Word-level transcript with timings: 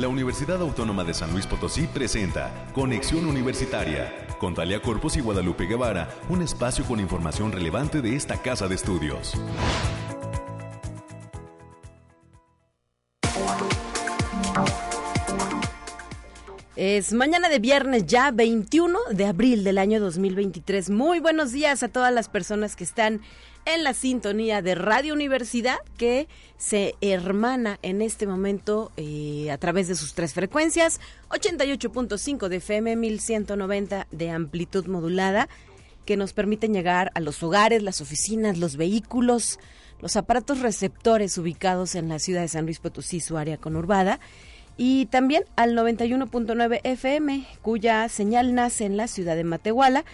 la 0.00 0.08
Universidad 0.08 0.62
Autónoma 0.62 1.04
de 1.04 1.12
San 1.12 1.30
Luis 1.32 1.46
Potosí 1.46 1.86
presenta 1.86 2.66
Conexión 2.72 3.26
Universitaria 3.26 4.26
con 4.38 4.54
Talia 4.54 4.80
Corpus 4.80 5.18
y 5.18 5.20
Guadalupe 5.20 5.66
Guevara, 5.66 6.08
un 6.30 6.40
espacio 6.40 6.86
con 6.86 7.00
información 7.00 7.52
relevante 7.52 8.00
de 8.00 8.16
esta 8.16 8.40
casa 8.40 8.66
de 8.66 8.76
estudios. 8.76 9.34
Es 16.76 17.12
mañana 17.12 17.50
de 17.50 17.58
viernes 17.58 18.06
ya 18.06 18.30
21 18.30 18.98
de 19.10 19.26
abril 19.26 19.64
del 19.64 19.76
año 19.76 20.00
2023. 20.00 20.88
Muy 20.88 21.20
buenos 21.20 21.52
días 21.52 21.82
a 21.82 21.88
todas 21.88 22.10
las 22.10 22.30
personas 22.30 22.74
que 22.74 22.84
están 22.84 23.20
en 23.64 23.84
la 23.84 23.94
sintonía 23.94 24.62
de 24.62 24.74
Radio 24.74 25.14
Universidad 25.14 25.78
que 25.96 26.28
se 26.56 26.94
hermana 27.00 27.78
en 27.82 28.02
este 28.02 28.26
momento 28.26 28.92
eh, 28.96 29.50
a 29.50 29.58
través 29.58 29.88
de 29.88 29.94
sus 29.94 30.14
tres 30.14 30.34
frecuencias, 30.34 31.00
88.5 31.30 32.48
de 32.48 32.56
FM, 32.56 32.96
1190 32.96 34.06
de 34.10 34.30
amplitud 34.30 34.86
modulada, 34.86 35.48
que 36.04 36.16
nos 36.16 36.32
permiten 36.32 36.74
llegar 36.74 37.10
a 37.14 37.20
los 37.20 37.42
hogares, 37.42 37.82
las 37.82 38.00
oficinas, 38.00 38.58
los 38.58 38.76
vehículos, 38.76 39.58
los 40.00 40.16
aparatos 40.16 40.60
receptores 40.60 41.36
ubicados 41.38 41.94
en 41.94 42.08
la 42.08 42.18
ciudad 42.18 42.40
de 42.40 42.48
San 42.48 42.64
Luis 42.64 42.78
Potosí, 42.78 43.20
su 43.20 43.36
área 43.36 43.58
conurbada 43.58 44.20
y 44.82 45.06
también 45.06 45.44
al 45.56 45.76
91.9 45.76 46.80
FM, 46.84 47.46
cuya 47.60 48.08
señal 48.08 48.54
nace 48.54 48.86
en 48.86 48.96
la 48.96 49.08
ciudad 49.08 49.36
de 49.36 49.44
Matehuala 49.44 50.06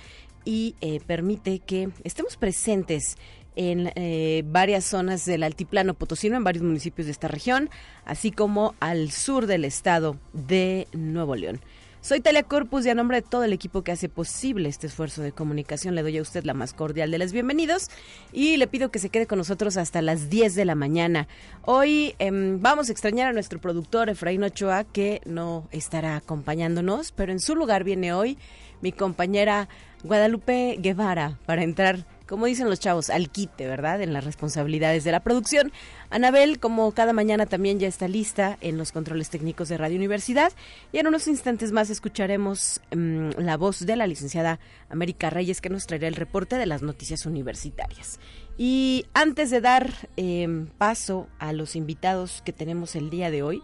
y 0.46 0.77
eh, 0.80 1.00
permite 1.06 1.59
que 1.59 1.91
estemos 2.05 2.38
presentes 2.38 3.18
en 3.56 3.91
eh, 3.96 4.42
varias 4.46 4.84
zonas 4.84 5.27
del 5.27 5.42
altiplano 5.42 5.95
potosino, 5.95 6.37
en 6.37 6.45
varios 6.45 6.64
municipios 6.64 7.06
de 7.06 7.12
esta 7.12 7.28
región, 7.28 7.68
así 8.04 8.30
como 8.30 8.74
al 8.80 9.10
sur 9.10 9.46
del 9.46 9.64
estado 9.64 10.16
de 10.32 10.87
Nuevo 10.92 11.34
León. 11.34 11.60
Soy 12.06 12.21
Talia 12.21 12.45
Corpus 12.45 12.87
y 12.87 12.90
a 12.90 12.95
nombre 12.95 13.21
de 13.21 13.26
todo 13.26 13.43
el 13.43 13.52
equipo 13.52 13.82
que 13.82 13.90
hace 13.90 14.09
posible 14.09 14.68
este 14.68 14.87
esfuerzo 14.87 15.23
de 15.23 15.32
comunicación 15.32 15.96
le 15.96 16.02
doy 16.02 16.18
a 16.18 16.23
usted 16.23 16.45
la 16.45 16.54
más 16.54 16.73
cordial 16.73 17.10
de 17.10 17.18
las 17.18 17.32
bienvenidos 17.32 17.88
y 18.32 18.59
le 18.59 18.68
pido 18.68 18.93
que 18.93 19.01
se 19.01 19.09
quede 19.09 19.26
con 19.26 19.38
nosotros 19.38 19.76
hasta 19.76 20.01
las 20.02 20.30
10 20.30 20.54
de 20.54 20.65
la 20.65 20.76
mañana. 20.76 21.26
Hoy 21.62 22.15
em, 22.21 22.60
vamos 22.62 22.88
a 22.88 22.93
extrañar 22.93 23.26
a 23.26 23.32
nuestro 23.32 23.60
productor 23.60 24.09
Efraín 24.09 24.45
Ochoa 24.45 24.84
que 24.84 25.21
no 25.24 25.66
estará 25.73 26.15
acompañándonos, 26.15 27.10
pero 27.10 27.32
en 27.32 27.40
su 27.40 27.56
lugar 27.56 27.82
viene 27.82 28.12
hoy 28.12 28.38
mi 28.82 28.93
compañera 28.93 29.68
Guadalupe 30.07 30.76
Guevara 30.80 31.38
para 31.46 31.62
entrar 31.62 32.07
como 32.26 32.46
dicen 32.46 32.68
los 32.68 32.80
chavos, 32.80 33.09
al 33.09 33.30
quite, 33.30 33.66
¿verdad? 33.66 34.02
En 34.02 34.12
las 34.12 34.24
responsabilidades 34.24 35.04
de 35.04 35.12
la 35.12 35.21
producción. 35.21 35.73
Anabel, 36.10 36.59
como 36.59 36.90
cada 36.93 37.12
mañana, 37.12 37.46
también 37.46 37.79
ya 37.79 37.87
está 37.87 38.09
lista 38.09 38.59
en 38.60 38.79
los 38.79 38.93
controles 38.93 39.30
técnicos 39.30 39.68
de 39.68 39.79
Radio 39.79 39.96
Universidad. 39.96 40.52
Y 40.93 40.99
en 40.99 41.07
unos 41.07 41.29
instantes 41.29 41.71
más 41.71 41.88
escucharemos 41.88 42.80
mm, 42.95 43.30
la 43.38 43.57
voz 43.57 43.87
de 43.87 43.96
la 43.96 44.07
licenciada 44.07 44.59
América 44.90 45.30
Reyes, 45.30 45.60
que 45.60 45.71
nos 45.71 45.87
traerá 45.87 46.09
el 46.09 46.16
reporte 46.16 46.57
de 46.57 46.66
las 46.66 46.82
noticias 46.82 47.27
universitarias. 47.27 48.18
Y 48.59 49.07
antes 49.15 49.51
de 49.51 49.60
dar 49.60 49.93
em, 50.16 50.66
paso 50.79 51.29
a 51.38 51.52
los 51.52 51.77
invitados 51.77 52.43
que 52.45 52.52
tenemos 52.52 52.96
el 52.96 53.09
día 53.09 53.30
de 53.30 53.43
hoy, 53.43 53.62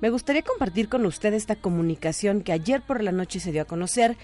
me 0.00 0.10
gustaría 0.10 0.42
compartir 0.42 0.88
con 0.88 1.06
usted 1.06 1.32
esta 1.32 1.56
comunicación 1.56 2.42
que 2.42 2.52
ayer 2.52 2.82
por 2.82 3.02
la 3.02 3.12
noche 3.12 3.40
se 3.40 3.50
dio 3.50 3.62
a 3.62 3.64
conocer 3.64 4.16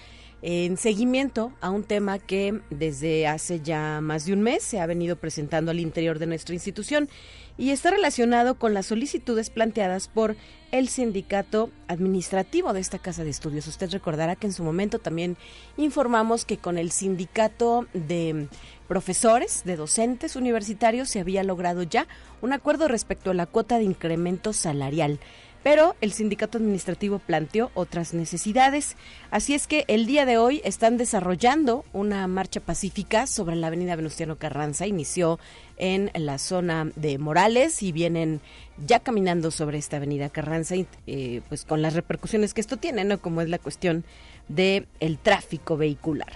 en 0.45 0.75
seguimiento 0.75 1.53
a 1.61 1.69
un 1.69 1.85
tema 1.85 2.19
que 2.19 2.59
desde 2.69 3.27
hace 3.27 3.61
ya 3.61 4.01
más 4.01 4.25
de 4.25 4.33
un 4.33 4.41
mes 4.41 4.61
se 4.61 4.81
ha 4.81 4.85
venido 4.85 5.15
presentando 5.15 5.71
al 5.71 5.79
interior 5.79 6.19
de 6.19 6.25
nuestra 6.25 6.53
institución 6.53 7.07
y 7.57 7.69
está 7.69 7.91
relacionado 7.91 8.55
con 8.55 8.73
las 8.73 8.87
solicitudes 8.87 9.49
planteadas 9.49 10.09
por 10.09 10.35
el 10.71 10.89
sindicato 10.89 11.69
administrativo 11.87 12.73
de 12.73 12.81
esta 12.81 12.99
casa 12.99 13.23
de 13.23 13.29
estudios. 13.29 13.67
Usted 13.67 13.89
recordará 13.91 14.35
que 14.35 14.47
en 14.47 14.53
su 14.53 14.63
momento 14.63 14.99
también 14.99 15.37
informamos 15.77 16.43
que 16.43 16.57
con 16.57 16.77
el 16.77 16.91
sindicato 16.91 17.87
de 17.93 18.49
profesores, 18.89 19.61
de 19.63 19.77
docentes 19.77 20.35
universitarios, 20.35 21.09
se 21.09 21.21
había 21.21 21.43
logrado 21.43 21.83
ya 21.83 22.05
un 22.41 22.51
acuerdo 22.51 22.89
respecto 22.89 23.31
a 23.31 23.33
la 23.33 23.45
cuota 23.45 23.77
de 23.77 23.85
incremento 23.85 24.51
salarial 24.51 25.19
pero 25.63 25.95
el 26.01 26.11
sindicato 26.11 26.57
administrativo 26.57 27.19
planteó 27.19 27.71
otras 27.73 28.13
necesidades. 28.13 28.97
Así 29.31 29.53
es 29.53 29.65
que 29.65 29.85
el 29.87 30.05
día 30.05 30.25
de 30.25 30.37
hoy 30.37 30.61
están 30.65 30.97
desarrollando 30.97 31.85
una 31.93 32.27
marcha 32.27 32.59
pacífica 32.59 33.25
sobre 33.25 33.55
la 33.55 33.67
avenida 33.67 33.95
Venustiano 33.95 34.37
Carranza. 34.37 34.85
Inició 34.85 35.39
en 35.77 36.11
la 36.13 36.37
zona 36.37 36.91
de 36.95 37.17
Morales 37.17 37.81
y 37.81 37.91
vienen 37.91 38.41
ya 38.85 38.99
caminando 38.99 39.51
sobre 39.51 39.77
esta 39.77 39.97
avenida 39.97 40.29
Carranza, 40.29 40.75
y, 40.75 40.85
eh, 41.07 41.41
pues 41.47 41.65
con 41.65 41.81
las 41.81 41.93
repercusiones 41.93 42.53
que 42.53 42.61
esto 42.61 42.77
tiene, 42.77 43.03
¿no? 43.05 43.19
Como 43.19 43.41
es 43.41 43.49
la 43.49 43.59
cuestión 43.59 44.03
del 44.49 44.87
el 44.99 45.17
tráfico 45.17 45.77
vehicular. 45.77 46.33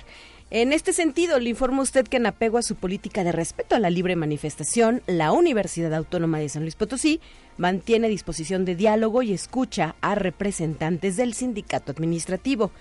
En 0.50 0.72
este 0.72 0.94
sentido, 0.94 1.40
le 1.40 1.50
informo 1.50 1.82
a 1.82 1.84
usted 1.84 2.08
que 2.08 2.16
en 2.16 2.26
apego 2.26 2.58
a 2.58 2.62
su 2.62 2.76
política 2.76 3.26
de 3.26 3.34
respeto 3.34 3.76
a 3.76 3.80
la 3.80 3.90
libre 3.90 4.16
manifestación, 4.16 5.02
la 5.06 5.34
Universidad 5.34 5.94
Autónoma 5.94 6.40
de 6.40 6.48
San 6.48 6.62
Luis 6.62 6.76
Potosí 6.76 7.20
mantiene 7.58 8.08
disposición 8.08 8.64
de 8.64 8.76
diálogo 8.76 9.24
y 9.24 9.34
escucha 9.34 9.96
a 10.00 10.16
representantes 10.16 11.18
del 11.18 11.34
sindicato 11.34 11.92
administrativo. 11.92 12.72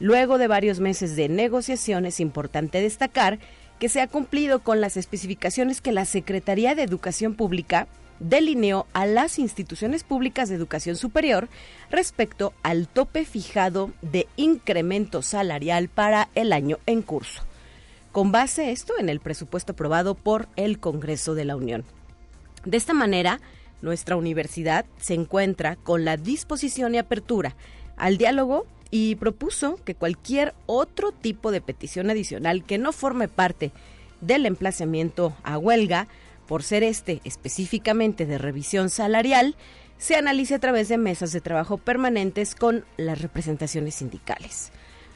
Luego 0.00 0.38
de 0.38 0.48
varios 0.48 0.80
meses 0.80 1.14
de 1.14 1.28
negociación, 1.28 2.04
es 2.04 2.18
importante 2.18 2.80
destacar 2.80 3.38
que 3.78 3.88
se 3.88 4.00
ha 4.00 4.08
cumplido 4.08 4.64
con 4.64 4.80
las 4.80 4.96
especificaciones 4.96 5.80
que 5.80 5.92
la 5.92 6.06
Secretaría 6.06 6.74
de 6.74 6.82
Educación 6.82 7.34
Pública 7.34 7.86
delineó 8.20 8.86
a 8.92 9.06
las 9.06 9.38
instituciones 9.38 10.04
públicas 10.04 10.48
de 10.48 10.54
educación 10.54 10.96
superior 10.96 11.48
respecto 11.90 12.52
al 12.62 12.88
tope 12.88 13.24
fijado 13.24 13.92
de 14.02 14.26
incremento 14.36 15.22
salarial 15.22 15.88
para 15.88 16.28
el 16.34 16.52
año 16.52 16.78
en 16.86 17.02
curso, 17.02 17.42
con 18.12 18.32
base 18.32 18.70
esto 18.70 18.94
en 18.98 19.08
el 19.08 19.20
presupuesto 19.20 19.72
aprobado 19.72 20.14
por 20.14 20.48
el 20.56 20.78
Congreso 20.78 21.34
de 21.34 21.44
la 21.44 21.56
Unión. 21.56 21.84
De 22.64 22.76
esta 22.76 22.94
manera, 22.94 23.40
nuestra 23.82 24.16
universidad 24.16 24.86
se 24.98 25.14
encuentra 25.14 25.76
con 25.76 26.04
la 26.04 26.16
disposición 26.16 26.94
y 26.94 26.98
apertura 26.98 27.54
al 27.96 28.16
diálogo 28.16 28.66
y 28.90 29.16
propuso 29.16 29.78
que 29.84 29.94
cualquier 29.94 30.54
otro 30.66 31.12
tipo 31.12 31.50
de 31.50 31.60
petición 31.60 32.10
adicional 32.10 32.64
que 32.64 32.78
no 32.78 32.92
forme 32.92 33.28
parte 33.28 33.72
del 34.20 34.46
emplazamiento 34.46 35.36
a 35.42 35.58
huelga 35.58 36.08
por 36.46 36.62
ser 36.62 36.82
este 36.82 37.20
específicamente 37.24 38.26
de 38.26 38.38
revisión 38.38 38.90
salarial, 38.90 39.56
se 39.98 40.16
analice 40.16 40.54
a 40.54 40.58
través 40.58 40.88
de 40.88 40.98
mesas 40.98 41.32
de 41.32 41.40
trabajo 41.40 41.78
permanentes 41.78 42.54
con 42.54 42.84
las 42.96 43.20
representaciones 43.22 43.96
sindicales. 43.96 44.70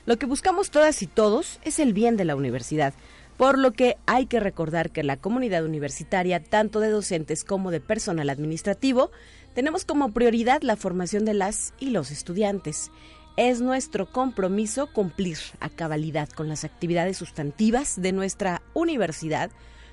Lo 0.07 0.17
que 0.17 0.27
buscamos 0.27 0.71
todas 0.71 1.03
y 1.03 1.07
todos 1.07 1.61
es 1.65 1.79
el 1.79 1.93
bien 1.93 2.17
de 2.17 2.25
la 2.25 2.37
universidad, 2.37 2.95
por 3.37 3.59
lo 3.59 3.73
que 3.73 3.97
hay 4.07 4.27
que 4.27 4.41
recordar 4.41 4.91
que 4.91 5.03
la 5.03 5.17
comunidad 5.17 5.65
universitaria, 5.65 6.43
tanto 6.43 6.81
de 6.81 6.91
docentes 6.91 7.45
como 7.45 7.71
de 7.71 7.81
personal 7.81 8.31
administrativo, 8.31 9.11
tenemos 9.55 9.85
como 9.85 10.13
prioridad 10.13 10.63
la 10.63 10.77
formación 10.77 11.25
de 11.25 11.35
las 11.35 11.75
y 11.79 11.91
los 11.91 12.11
estudiantes. 12.11 12.91
Es 13.37 13.61
nuestro 13.61 14.11
compromiso 14.11 14.89
cumplir 14.93 15.39
a 15.61 15.69
cabalidad 15.69 16.29
con 16.31 16.49
las 16.49 16.65
actividades 16.65 17.19
sustantivas 17.19 18.01
de 18.01 18.13
nuestra 18.13 18.63
universidad, 18.75 19.51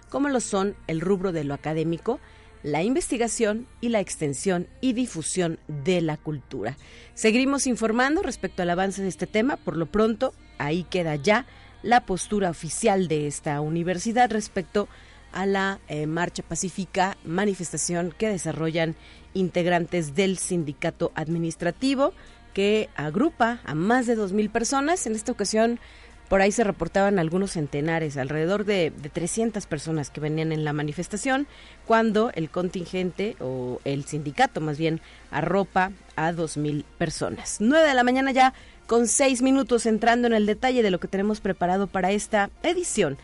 como 0.09 0.29
lo 0.29 0.39
son 0.39 0.75
el 0.88 1.01
rubro 1.01 1.31
de 1.31 1.43
lo 1.43 1.53
académico, 1.53 2.19
la 2.63 2.81
investigación 2.83 3.67
y 3.79 3.89
la 3.89 3.99
extensión 3.99 4.67
y 4.81 4.93
difusión 4.93 5.59
de 5.67 6.01
la 6.01 6.17
cultura. 6.17 6.77
Seguiremos 7.13 7.67
informando 7.67 8.23
respecto 8.23 8.63
al 8.63 8.71
avance 8.71 9.03
de 9.03 9.07
este 9.07 9.27
tema. 9.27 9.57
Por 9.57 9.77
lo 9.77 9.85
pronto, 9.85 10.33
ahí 10.57 10.83
queda 10.83 11.16
ya 11.16 11.45
la 11.83 12.07
postura 12.07 12.49
oficial 12.49 13.07
de 13.07 13.27
esta 13.27 13.61
universidad 13.61 14.31
respecto 14.31 14.88
a 15.31 15.45
la 15.45 15.79
eh, 15.89 16.07
marcha 16.07 16.41
pacífica, 16.41 17.17
manifestación 17.23 18.13
que 18.17 18.29
desarrollan 18.29 18.95
integrantes 19.35 20.16
del 20.16 20.37
sindicato 20.39 21.11
administrativo 21.13 22.13
que 22.55 22.90
agrupa 22.96 23.59
a 23.66 23.75
más 23.75 24.08
de 24.08 24.17
2.000 24.17 24.49
personas. 24.49 25.05
En 25.05 25.13
esta 25.13 25.34
ocasión 25.34 25.78
por 26.29 26.41
ahí 26.41 26.51
se 26.51 26.63
reportaban 26.63 27.19
algunos 27.19 27.51
centenares, 27.51 28.17
alrededor 28.17 28.66
de, 28.66 28.91
300 29.13 29.66
personas 29.67 30.09
que 30.09 30.22
venían 30.22 30.51
en 30.51 30.66
la 30.66 30.73
manifestación, 30.73 31.47
cuando 31.85 32.31
el 32.33 32.49
contingente 32.49 33.35
o 33.39 33.79
el 33.85 34.05
sindicato 34.05 34.61
más 34.61 34.77
bien 34.77 35.01
arropa 35.31 35.91
a 36.16 36.31
2.000 36.31 36.83
personas. 36.97 37.57
9 37.59 37.87
de 37.87 37.93
la 37.93 38.03
mañana 38.03 38.31
ya 38.31 38.53
con 38.87 39.07
6 39.07 39.41
minutos 39.41 39.85
entrando 39.85 40.27
en 40.27 40.33
el 40.33 40.45
detalle 40.45 40.83
de 40.83 40.91
lo 40.91 40.99
que 40.99 41.07
tenemos 41.07 41.41
preparado 41.41 41.87
para 41.87 42.11
esta 42.11 42.49
edición. 42.63 43.17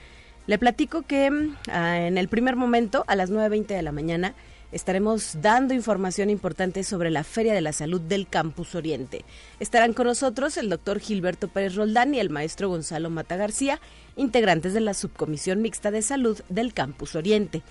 Le 0.47 0.57
platico 0.57 1.03
que 1.03 1.29
mm, 1.29 1.57
ah, 1.69 1.99
en 1.99 2.17
el 2.17 2.27
primer 2.27 2.55
momento, 2.55 3.03
a 3.07 3.15
las 3.15 3.31
9.20 3.31 3.67
de 3.67 3.81
la 3.81 3.91
mañana, 3.91 4.33
estaremos 4.71 5.37
dando 5.41 5.73
información 5.73 6.29
importante 6.29 6.83
sobre 6.83 7.11
la 7.11 7.23
Feria 7.23 7.53
de 7.53 7.61
la 7.61 7.73
Salud 7.73 8.01
del 8.01 8.27
Campus 8.27 8.75
Oriente. 8.75 9.25
Estarán 9.59 9.93
con 9.93 10.07
nosotros 10.07 10.57
el 10.57 10.69
doctor 10.69 10.99
Gilberto 10.99 11.47
Pérez 11.47 11.75
Roldán 11.75 12.13
y 12.13 12.19
el 12.19 12.29
maestro 12.29 12.69
Gonzalo 12.69 13.09
Mata 13.09 13.35
García, 13.35 13.79
integrantes 14.15 14.73
de 14.73 14.81
la 14.81 14.93
Subcomisión 14.93 15.61
Mixta 15.61 15.91
de 15.91 16.01
Salud 16.01 16.41
del 16.49 16.73
Campus 16.73 17.15
Oriente. 17.15 17.61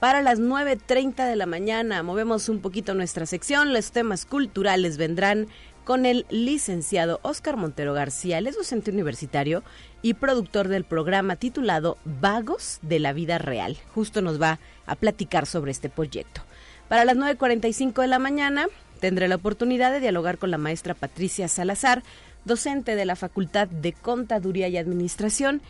para 0.00 0.22
las 0.22 0.40
9.30 0.40 1.28
de 1.28 1.36
la 1.36 1.44
mañana. 1.44 2.02
Movemos 2.02 2.48
un 2.48 2.60
poquito 2.60 2.94
nuestra 2.94 3.26
sección. 3.26 3.74
Los 3.74 3.92
temas 3.92 4.24
culturales 4.24 4.96
vendrán 4.96 5.46
con 5.90 6.06
el 6.06 6.24
licenciado 6.30 7.18
Oscar 7.22 7.56
Montero 7.56 7.94
García. 7.94 8.38
Él 8.38 8.46
es 8.46 8.54
docente 8.54 8.92
universitario 8.92 9.64
y 10.02 10.14
productor 10.14 10.68
del 10.68 10.84
programa 10.84 11.34
titulado 11.34 11.98
Vagos 12.04 12.78
de 12.82 13.00
la 13.00 13.12
Vida 13.12 13.38
Real. 13.38 13.76
Justo 13.92 14.22
nos 14.22 14.40
va 14.40 14.60
a 14.86 14.94
platicar 14.94 15.46
sobre 15.46 15.72
este 15.72 15.88
proyecto. 15.88 16.42
Para 16.86 17.04
las 17.04 17.16
9.45 17.16 18.02
de 18.02 18.06
la 18.06 18.20
mañana 18.20 18.68
tendré 19.00 19.26
la 19.26 19.34
oportunidad 19.34 19.90
de 19.90 19.98
dialogar 19.98 20.38
con 20.38 20.52
la 20.52 20.58
maestra 20.58 20.94
Patricia 20.94 21.48
Salazar, 21.48 22.04
docente 22.44 22.94
de 22.94 23.04
la 23.04 23.16
Facultad 23.16 23.66
de 23.66 23.92
Contaduría 23.92 24.68
y 24.68 24.76
Administración 24.76 25.60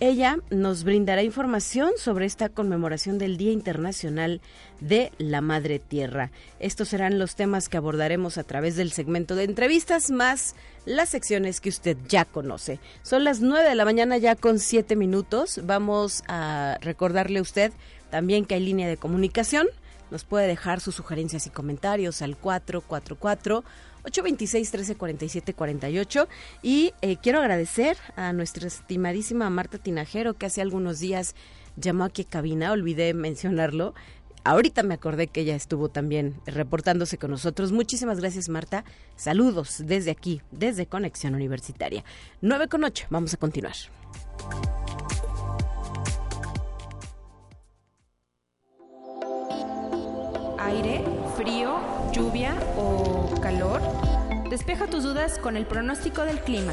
ella 0.00 0.38
nos 0.50 0.84
brindará 0.84 1.22
información 1.22 1.90
sobre 1.96 2.26
esta 2.26 2.48
conmemoración 2.48 3.18
del 3.18 3.36
Día 3.36 3.50
Internacional 3.50 4.40
de 4.80 5.10
la 5.18 5.40
Madre 5.40 5.80
Tierra. 5.80 6.30
Estos 6.60 6.88
serán 6.88 7.18
los 7.18 7.34
temas 7.34 7.68
que 7.68 7.76
abordaremos 7.76 8.38
a 8.38 8.44
través 8.44 8.76
del 8.76 8.92
segmento 8.92 9.34
de 9.34 9.44
entrevistas, 9.44 10.10
más 10.10 10.54
las 10.84 11.08
secciones 11.08 11.60
que 11.60 11.68
usted 11.68 11.96
ya 12.08 12.24
conoce. 12.24 12.78
Son 13.02 13.24
las 13.24 13.40
9 13.40 13.68
de 13.68 13.74
la 13.74 13.84
mañana 13.84 14.18
ya 14.18 14.36
con 14.36 14.60
7 14.60 14.94
minutos. 14.94 15.60
Vamos 15.64 16.22
a 16.28 16.78
recordarle 16.80 17.40
a 17.40 17.42
usted 17.42 17.72
también 18.10 18.44
que 18.44 18.54
hay 18.54 18.60
línea 18.60 18.88
de 18.88 18.96
comunicación. 18.96 19.66
Nos 20.10 20.24
puede 20.24 20.46
dejar 20.46 20.80
sus 20.80 20.94
sugerencias 20.94 21.46
y 21.46 21.50
comentarios 21.50 22.22
al 22.22 22.36
444 22.36 23.64
826 24.08 24.72
1347 24.72 25.54
48 25.54 26.28
y 26.62 26.92
eh, 27.02 27.16
quiero 27.22 27.40
agradecer 27.40 27.96
a 28.16 28.32
nuestra 28.32 28.66
estimadísima 28.66 29.50
Marta 29.50 29.78
Tinajero 29.78 30.34
que 30.34 30.46
hace 30.46 30.62
algunos 30.62 30.98
días 30.98 31.34
llamó 31.76 32.04
aquí 32.04 32.22
a 32.22 32.28
cabina, 32.28 32.72
olvidé 32.72 33.14
mencionarlo. 33.14 33.94
Ahorita 34.44 34.82
me 34.82 34.94
acordé 34.94 35.26
que 35.26 35.40
ella 35.42 35.54
estuvo 35.54 35.90
también 35.90 36.40
reportándose 36.46 37.18
con 37.18 37.30
nosotros. 37.30 37.72
Muchísimas 37.72 38.18
gracias, 38.18 38.48
Marta. 38.48 38.84
Saludos 39.16 39.82
desde 39.84 40.10
aquí, 40.10 40.40
desde 40.50 40.86
Conexión 40.86 41.34
Universitaria. 41.34 42.02
9 42.40 42.68
con 42.68 42.84
8. 42.84 43.06
Vamos 43.10 43.34
a 43.34 43.36
continuar. 43.36 43.74
Aire, 50.58 51.04
frío, 51.36 51.80
lluvia 52.12 52.54
o 52.76 53.34
calor? 53.40 53.97
Despeja 54.50 54.86
tus 54.86 55.02
dudas 55.02 55.38
con 55.38 55.58
el 55.58 55.66
pronóstico 55.66 56.22
del 56.24 56.40
clima. 56.40 56.72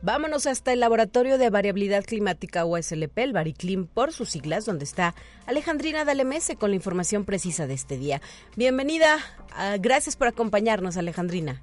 Vámonos 0.00 0.46
hasta 0.46 0.72
el 0.72 0.80
Laboratorio 0.80 1.36
de 1.36 1.50
Variabilidad 1.50 2.04
Climática 2.04 2.64
USLP, 2.64 3.18
el 3.18 3.34
Bariclim 3.34 3.86
por 3.86 4.12
sus 4.12 4.30
siglas, 4.30 4.64
donde 4.64 4.84
está 4.84 5.14
Alejandrina 5.46 6.06
Dalemese 6.06 6.56
con 6.56 6.70
la 6.70 6.76
información 6.76 7.26
precisa 7.26 7.66
de 7.66 7.74
este 7.74 7.98
día. 7.98 8.22
Bienvenida, 8.56 9.18
ah, 9.54 9.76
gracias 9.78 10.16
por 10.16 10.28
acompañarnos, 10.28 10.96
Alejandrina. 10.96 11.60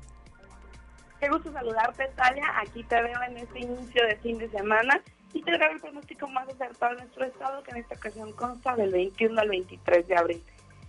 Qué 1.20 1.28
gusto 1.28 1.52
saludarte, 1.52 2.08
Talia. 2.16 2.46
Aquí 2.60 2.84
te 2.84 3.02
veo 3.02 3.20
en 3.28 3.38
este 3.38 3.60
inicio 3.60 4.06
de 4.06 4.18
fin 4.18 4.38
de 4.38 4.50
semana 4.50 5.02
y 5.34 5.42
te 5.42 5.52
traigo 5.52 5.76
el 5.76 5.82
pronóstico 5.82 6.28
más 6.28 6.48
acertado 6.48 6.96
de 6.96 7.02
nuestro 7.02 7.26
estado, 7.26 7.64
que 7.64 7.72
en 7.72 7.78
esta 7.78 7.96
ocasión 7.96 8.34
consta 8.34 8.76
del 8.76 8.92
21 8.92 9.42
al 9.42 9.50
23 9.50 10.08
de 10.08 10.16
abril. 10.16 10.44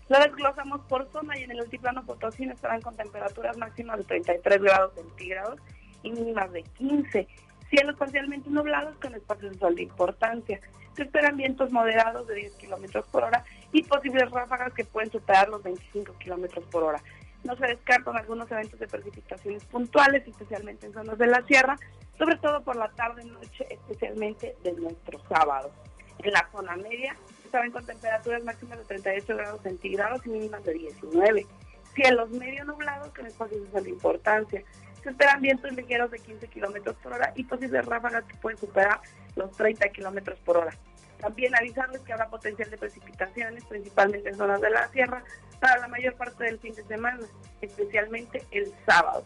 Lo 0.08 0.19
desglosamos 0.19 0.81
por 0.82 1.10
zona 1.10 1.38
y 1.38 1.44
en 1.44 1.52
el 1.52 1.60
altiplano 1.60 2.04
Potosí 2.04 2.44
estarán 2.44 2.81
con 2.81 2.96
temperaturas 2.96 3.56
máximas 3.56 3.99
de 3.99 4.04
33 4.04 4.62
grados 4.62 4.94
centígrados 4.94 5.60
y 6.02 6.10
mínimas 6.10 6.52
de 6.52 6.62
15. 6.62 7.28
Cielos 7.70 7.96
parcialmente 7.96 8.50
nublados 8.50 8.96
con 8.99 9.14
espacios 9.14 9.52
de 9.52 9.58
sol 9.58 9.75
de 9.75 9.82
importancia. 9.82 10.60
Se 10.94 11.04
esperan 11.04 11.37
vientos 11.37 11.72
moderados 11.72 12.26
de 12.26 12.34
10 12.34 12.52
kilómetros 12.56 13.06
por 13.06 13.25
hora 13.25 13.44
y 13.72 13.82
posibles 13.84 14.31
ráfagas 14.31 14.75
que 14.75 14.84
pueden 14.84 15.10
superar 15.10 15.49
los 15.49 15.62
25 15.62 16.12
kilómetros 16.19 16.64
por 16.66 16.82
hora. 16.82 17.00
No 17.44 17.56
se 17.56 17.66
descartan 17.66 18.16
algunos 18.16 18.50
eventos 18.52 18.78
de 18.78 18.87
precipitaciones 18.87 19.64
puntuales, 19.64 20.26
especialmente 20.26 20.87
en 20.87 20.93
zonas 20.93 21.19
de 21.19 21.26
la 21.26 21.43
sierra, 21.46 21.76
sobre 22.19 22.37
todo 22.37 22.62
por 22.62 22.76
la 22.76 22.88
tarde 22.90 23.22
y 23.25 23.31
noche, 23.31 23.66
especialmente 23.70 24.54
de 24.62 24.72
nuestro 24.72 25.19
sábado. 25.28 25.72
En 26.19 26.32
la 26.32 26.49
zona 26.52 26.76
media 26.76 27.16
saben 27.52 27.70
con 27.70 27.84
temperaturas 27.84 28.43
máximas 28.43 28.78
de 28.78 28.84
38 28.87 29.37
grados 29.37 29.60
centígrados 29.62 30.26
y 30.26 30.31
mínimas 30.31 30.64
de 30.64 30.72
19. 30.72 31.46
Cielos 31.94 32.31
medio 32.31 32.64
nublados 32.64 33.12
con 33.14 33.26
espacios 33.26 33.70
de 33.70 33.90
importancia. 33.90 34.64
Se 35.02 35.10
esperan 35.10 35.43
vientos 35.43 35.70
ligeros 35.72 36.10
de 36.10 36.19
15 36.19 36.49
kilómetros 36.49 36.96
por 36.96 37.12
hora 37.12 37.32
y 37.37 37.44
posibles 37.44 37.84
ráfagas 37.84 38.25
que 38.25 38.37
pueden 38.37 38.58
superar 38.58 39.00
los 39.37 39.52
30 39.52 39.87
kilómetros 39.90 40.38
por 40.40 40.56
hora. 40.56 40.72
También 41.20 41.54
avisarles 41.54 42.00
que 42.00 42.12
habrá 42.12 42.28
potencial 42.28 42.70
de 42.70 42.78
precipitaciones, 42.78 43.64
principalmente 43.66 44.31
en 44.31 44.37
zonas 44.37 44.60
de 44.60 44.70
la 44.70 44.88
sierra, 44.88 45.22
para 45.60 45.78
la 45.78 45.88
mayor 45.88 46.14
parte 46.14 46.44
del 46.44 46.58
fin 46.58 46.75
de 46.75 46.82
semana, 46.84 47.20
especialmente 47.60 48.44
el 48.50 48.72
sábado. 48.87 49.25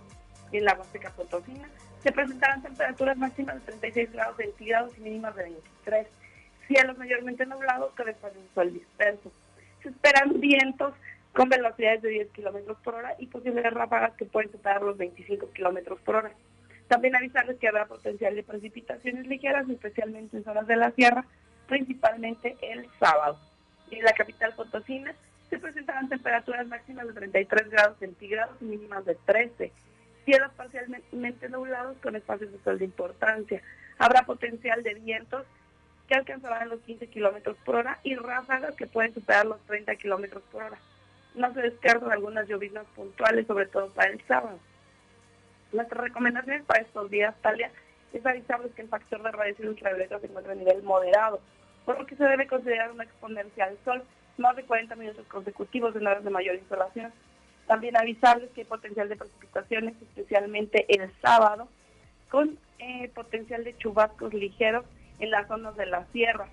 En 0.52 0.64
la 0.64 0.74
Huasteca 0.74 1.10
Potosina 1.10 1.68
se 2.02 2.12
presentarán 2.12 2.62
temperaturas 2.62 3.16
máximas 3.16 3.56
de 3.56 3.60
36 3.62 4.12
grados 4.12 4.36
centígrados 4.36 4.98
y 4.98 5.00
mínimas 5.00 5.34
de 5.36 5.44
23 5.44 6.06
cielos 6.66 6.98
mayormente 6.98 7.46
nublados 7.46 7.92
con 7.94 8.08
espacios 8.08 8.42
de 8.42 8.54
sol 8.54 8.72
disperso. 8.72 9.32
Se 9.82 9.88
esperan 9.90 10.40
vientos 10.40 10.94
con 11.32 11.48
velocidades 11.48 12.02
de 12.02 12.08
10 12.08 12.30
kilómetros 12.30 12.78
por 12.78 12.94
hora 12.94 13.14
y 13.18 13.26
posibles 13.26 13.70
ráfagas 13.72 14.14
que 14.16 14.24
pueden 14.24 14.50
superar 14.50 14.82
los 14.82 14.96
25 14.96 15.52
kilómetros 15.52 16.00
por 16.00 16.16
hora. 16.16 16.32
También 16.88 17.16
avisarles 17.16 17.58
que 17.58 17.68
habrá 17.68 17.86
potencial 17.86 18.34
de 18.34 18.42
precipitaciones 18.42 19.26
ligeras, 19.26 19.68
especialmente 19.68 20.36
en 20.36 20.44
zonas 20.44 20.66
de 20.66 20.76
la 20.76 20.92
sierra, 20.92 21.24
principalmente 21.68 22.56
el 22.62 22.88
sábado. 22.98 23.38
En 23.90 24.04
la 24.04 24.12
capital 24.12 24.54
Potosina 24.54 25.14
se 25.50 25.58
presentarán 25.58 26.08
temperaturas 26.08 26.66
máximas 26.66 27.06
de 27.06 27.12
33 27.12 27.70
grados 27.70 27.98
centígrados 27.98 28.56
y 28.60 28.64
mínimas 28.64 29.04
de 29.04 29.16
13. 29.26 29.72
Cielos 30.24 30.50
parcialmente 30.56 31.48
nublados 31.48 31.96
con 31.98 32.16
espacios 32.16 32.50
de 32.50 32.58
sol 32.60 32.78
de 32.78 32.84
importancia. 32.86 33.62
Habrá 33.98 34.22
potencial 34.22 34.82
de 34.82 34.94
vientos 34.94 35.44
que 36.06 36.14
alcanzarán 36.14 36.68
los 36.68 36.80
15 36.80 37.08
kilómetros 37.08 37.56
por 37.64 37.76
hora 37.76 37.98
y 38.02 38.14
ráfagas 38.14 38.74
que 38.76 38.86
pueden 38.86 39.12
superar 39.14 39.46
los 39.46 39.60
30 39.66 39.96
kilómetros 39.96 40.42
por 40.52 40.62
hora. 40.62 40.78
No 41.34 41.52
se 41.52 41.62
descartan 41.62 42.12
algunas 42.12 42.48
lloviznas 42.48 42.86
puntuales, 42.94 43.46
sobre 43.46 43.66
todo 43.66 43.88
para 43.90 44.10
el 44.10 44.22
sábado. 44.26 44.58
Nuestras 45.72 46.04
recomendaciones 46.04 46.64
para 46.64 46.82
estos 46.82 47.10
días, 47.10 47.34
Talia, 47.42 47.70
es 48.12 48.24
avisarles 48.24 48.72
que 48.72 48.82
el 48.82 48.88
factor 48.88 49.22
de 49.22 49.32
radiación 49.32 49.68
ultravioleta 49.68 50.20
se 50.20 50.26
encuentra 50.26 50.52
a 50.52 50.56
nivel 50.56 50.82
moderado, 50.82 51.40
por 51.84 51.98
lo 51.98 52.06
que 52.06 52.16
se 52.16 52.24
debe 52.24 52.46
considerar 52.46 52.92
una 52.92 53.04
exponencia 53.04 53.64
al 53.64 53.76
sol 53.84 54.02
más 54.38 54.56
de 54.56 54.64
40 54.64 54.94
minutos 54.96 55.26
consecutivos 55.26 55.94
en 55.96 56.06
horas 56.06 56.24
de 56.24 56.30
mayor 56.30 56.56
insolación. 56.56 57.12
También 57.66 57.96
avisarles 57.96 58.50
que 58.52 58.60
hay 58.62 58.66
potencial 58.66 59.08
de 59.08 59.16
precipitaciones, 59.16 59.94
especialmente 60.00 60.86
el 60.88 61.10
sábado, 61.20 61.68
con 62.30 62.58
eh, 62.78 63.10
potencial 63.14 63.64
de 63.64 63.76
chubascos 63.76 64.32
ligeros 64.32 64.84
en 65.18 65.30
las 65.30 65.48
zonas 65.48 65.76
de 65.76 65.86
la 65.86 66.04
sierra, 66.12 66.48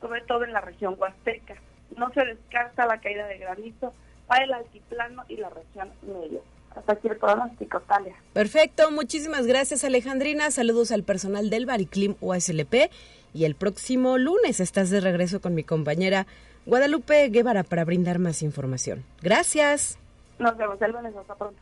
sobre 0.00 0.20
todo 0.22 0.44
en 0.44 0.52
la 0.52 0.60
región 0.60 0.96
huasteca. 0.98 1.56
No 1.96 2.10
se 2.12 2.24
descarta 2.24 2.86
la 2.86 3.00
caída 3.00 3.26
de 3.26 3.38
granizo 3.38 3.92
para 4.26 4.44
el 4.44 4.52
altiplano 4.52 5.24
y 5.28 5.36
la 5.36 5.50
región 5.50 5.90
medio. 6.02 6.42
Hasta 6.76 6.92
aquí 6.92 7.08
el 7.08 7.16
pronóstico, 7.16 7.80
Talia. 7.80 8.14
Perfecto, 8.32 8.90
muchísimas 8.90 9.46
gracias 9.46 9.84
Alejandrina. 9.84 10.50
Saludos 10.50 10.92
al 10.92 11.02
personal 11.02 11.50
del 11.50 11.66
Bariclim 11.66 12.14
USLP. 12.20 12.90
Y 13.34 13.44
el 13.44 13.54
próximo 13.54 14.16
lunes 14.18 14.60
estás 14.60 14.90
de 14.90 15.00
regreso 15.00 15.40
con 15.40 15.54
mi 15.54 15.64
compañera 15.64 16.26
Guadalupe 16.66 17.28
Guevara 17.30 17.62
para 17.62 17.84
brindar 17.84 18.18
más 18.18 18.42
información. 18.42 19.04
Gracias. 19.22 19.98
Nos 20.38 20.56
vemos 20.56 20.80
el 20.80 20.92
lunes, 20.92 21.14
hasta 21.16 21.34
pronto. 21.34 21.60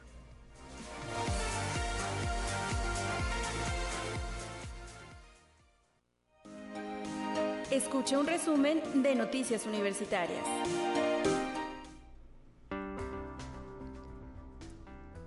Escuche 7.70 8.16
un 8.16 8.28
resumen 8.28 8.80
de 9.02 9.16
Noticias 9.16 9.66
Universitarias. 9.66 10.44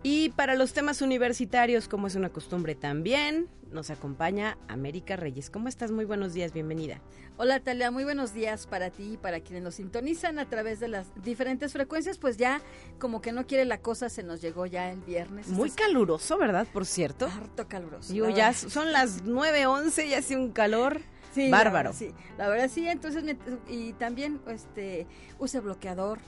Y 0.04 0.30
para 0.30 0.56
los 0.56 0.72
temas 0.72 1.02
universitarios, 1.02 1.90
como 1.90 2.08
es 2.08 2.16
una 2.16 2.30
costumbre 2.30 2.76
también, 2.76 3.50
nos 3.74 3.90
acompaña 3.90 4.58
América 4.70 5.18
Reyes. 5.18 5.50
¿Cómo 5.50 5.68
estás? 5.68 5.92
Muy 5.92 6.06
buenos 6.06 6.34
días, 6.34 6.54
bienvenida. 6.54 7.02
Hola 7.36 7.60
Talia, 7.60 7.92
muy 7.92 8.06
buenos 8.06 8.34
días 8.34 8.68
para 8.68 8.90
ti 8.90 9.16
y 9.16 9.18
para 9.18 9.42
quienes 9.42 9.62
nos 9.62 9.76
sintonizan 9.76 10.40
a 10.40 10.48
través 10.48 10.80
de 10.80 10.88
las 10.88 11.08
diferentes 11.22 11.74
frecuencias. 11.74 12.18
Pues 12.18 12.38
ya, 12.38 12.62
como 13.00 13.22
que 13.22 13.34
no 13.34 13.48
quiere 13.48 13.66
la 13.66 13.80
cosa, 13.80 14.08
se 14.08 14.24
nos 14.24 14.40
llegó 14.42 14.66
ya 14.66 14.90
el 14.94 15.02
viernes. 15.02 15.50
Muy 15.50 15.72
caluroso, 15.72 16.38
¿verdad? 16.38 16.66
Por 16.72 16.86
cierto. 16.86 17.26
Harto 17.26 17.68
caluroso. 17.68 18.14
Digo, 18.14 18.30
ya 18.30 18.54
son 18.54 18.94
las 18.94 19.26
9.11 19.26 20.08
y 20.08 20.14
hace 20.14 20.38
un 20.38 20.54
calor 20.54 21.02
Bárbaro. 21.50 21.94
sí, 21.94 22.14
la 22.38 22.50
verdad 22.50 22.70
sí, 22.70 22.88
entonces, 22.88 23.24
y 23.68 23.94
también 23.94 24.42
este 24.48 25.08
use 25.40 25.60
bloqueador, 25.60 26.20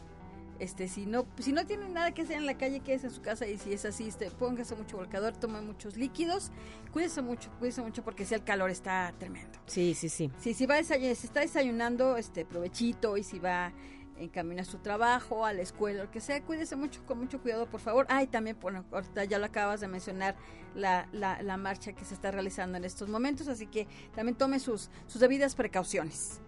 este 0.61 0.87
si 0.87 1.07
no 1.07 1.25
si 1.39 1.53
no 1.53 1.65
tienen 1.65 1.93
nada 1.93 2.13
que 2.13 2.21
hacer 2.21 2.37
en 2.37 2.45
la 2.45 2.55
calle 2.55 2.81
quédese 2.81 3.07
en 3.07 3.13
su 3.13 3.21
casa 3.21 3.47
y 3.47 3.57
si 3.57 3.73
es 3.73 3.83
así 3.83 4.07
este, 4.07 4.29
póngase 4.29 4.75
mucho 4.75 4.95
volcador 4.97 5.35
tome 5.35 5.59
muchos 5.61 5.97
líquidos 5.97 6.51
cuídese 6.93 7.23
mucho 7.23 7.49
cuídese 7.57 7.81
mucho 7.81 8.03
porque 8.03 8.25
si 8.25 8.35
el 8.35 8.43
calor 8.43 8.69
está 8.69 9.11
tremendo 9.17 9.57
sí 9.65 9.95
sí 9.95 10.07
sí 10.07 10.31
sí 10.39 10.53
si 10.53 10.65
va 10.67 10.77
a 10.77 10.83
si 10.83 10.93
está 11.07 11.39
desayunando 11.39 12.15
este 12.15 12.45
provechito 12.45 13.17
y 13.17 13.23
si 13.23 13.39
va 13.39 13.73
en 14.21 14.29
camino 14.29 14.61
a 14.61 14.65
su 14.65 14.77
trabajo, 14.77 15.45
a 15.45 15.53
la 15.53 15.61
escuela, 15.61 16.03
lo 16.03 16.11
que 16.11 16.21
sea, 16.21 16.41
cuídese 16.41 16.75
mucho, 16.75 17.03
con 17.05 17.17
mucho 17.19 17.41
cuidado, 17.41 17.65
por 17.65 17.79
favor. 17.79 18.05
Ah, 18.09 18.23
y 18.23 18.27
también, 18.27 18.57
bueno, 18.61 18.85
ahorita 18.91 19.25
ya 19.25 19.39
lo 19.39 19.45
acabas 19.45 19.81
de 19.81 19.87
mencionar, 19.87 20.35
la, 20.75 21.07
la, 21.11 21.41
la 21.41 21.57
marcha 21.57 21.93
que 21.93 22.05
se 22.05 22.13
está 22.13 22.31
realizando 22.31 22.77
en 22.77 22.85
estos 22.85 23.09
momentos, 23.09 23.47
así 23.47 23.67
que 23.67 23.87
también 24.15 24.37
tome 24.37 24.59
sus, 24.59 24.89
sus 25.07 25.19
debidas 25.19 25.55
precauciones. 25.55 26.39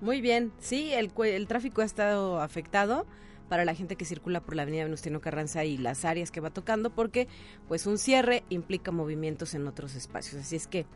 Muy 0.00 0.20
bien, 0.20 0.52
sí, 0.58 0.92
el, 0.92 1.12
el 1.24 1.46
tráfico 1.46 1.82
ha 1.82 1.84
estado 1.84 2.40
afectado 2.40 3.06
para 3.50 3.64
la 3.64 3.74
gente 3.74 3.96
que 3.96 4.04
circula 4.04 4.40
por 4.40 4.54
la 4.54 4.62
avenida 4.62 4.84
Venustiano 4.84 5.20
Carranza 5.20 5.64
y 5.64 5.76
las 5.76 6.04
áreas 6.04 6.30
que 6.30 6.40
va 6.40 6.50
tocando, 6.50 6.90
porque 6.90 7.28
pues 7.68 7.86
un 7.86 7.98
cierre 7.98 8.44
implica 8.48 8.92
movimientos 8.92 9.54
en 9.54 9.66
otros 9.66 9.94
espacios. 9.96 10.40
Así 10.40 10.56
es 10.56 10.68
que 10.68 10.86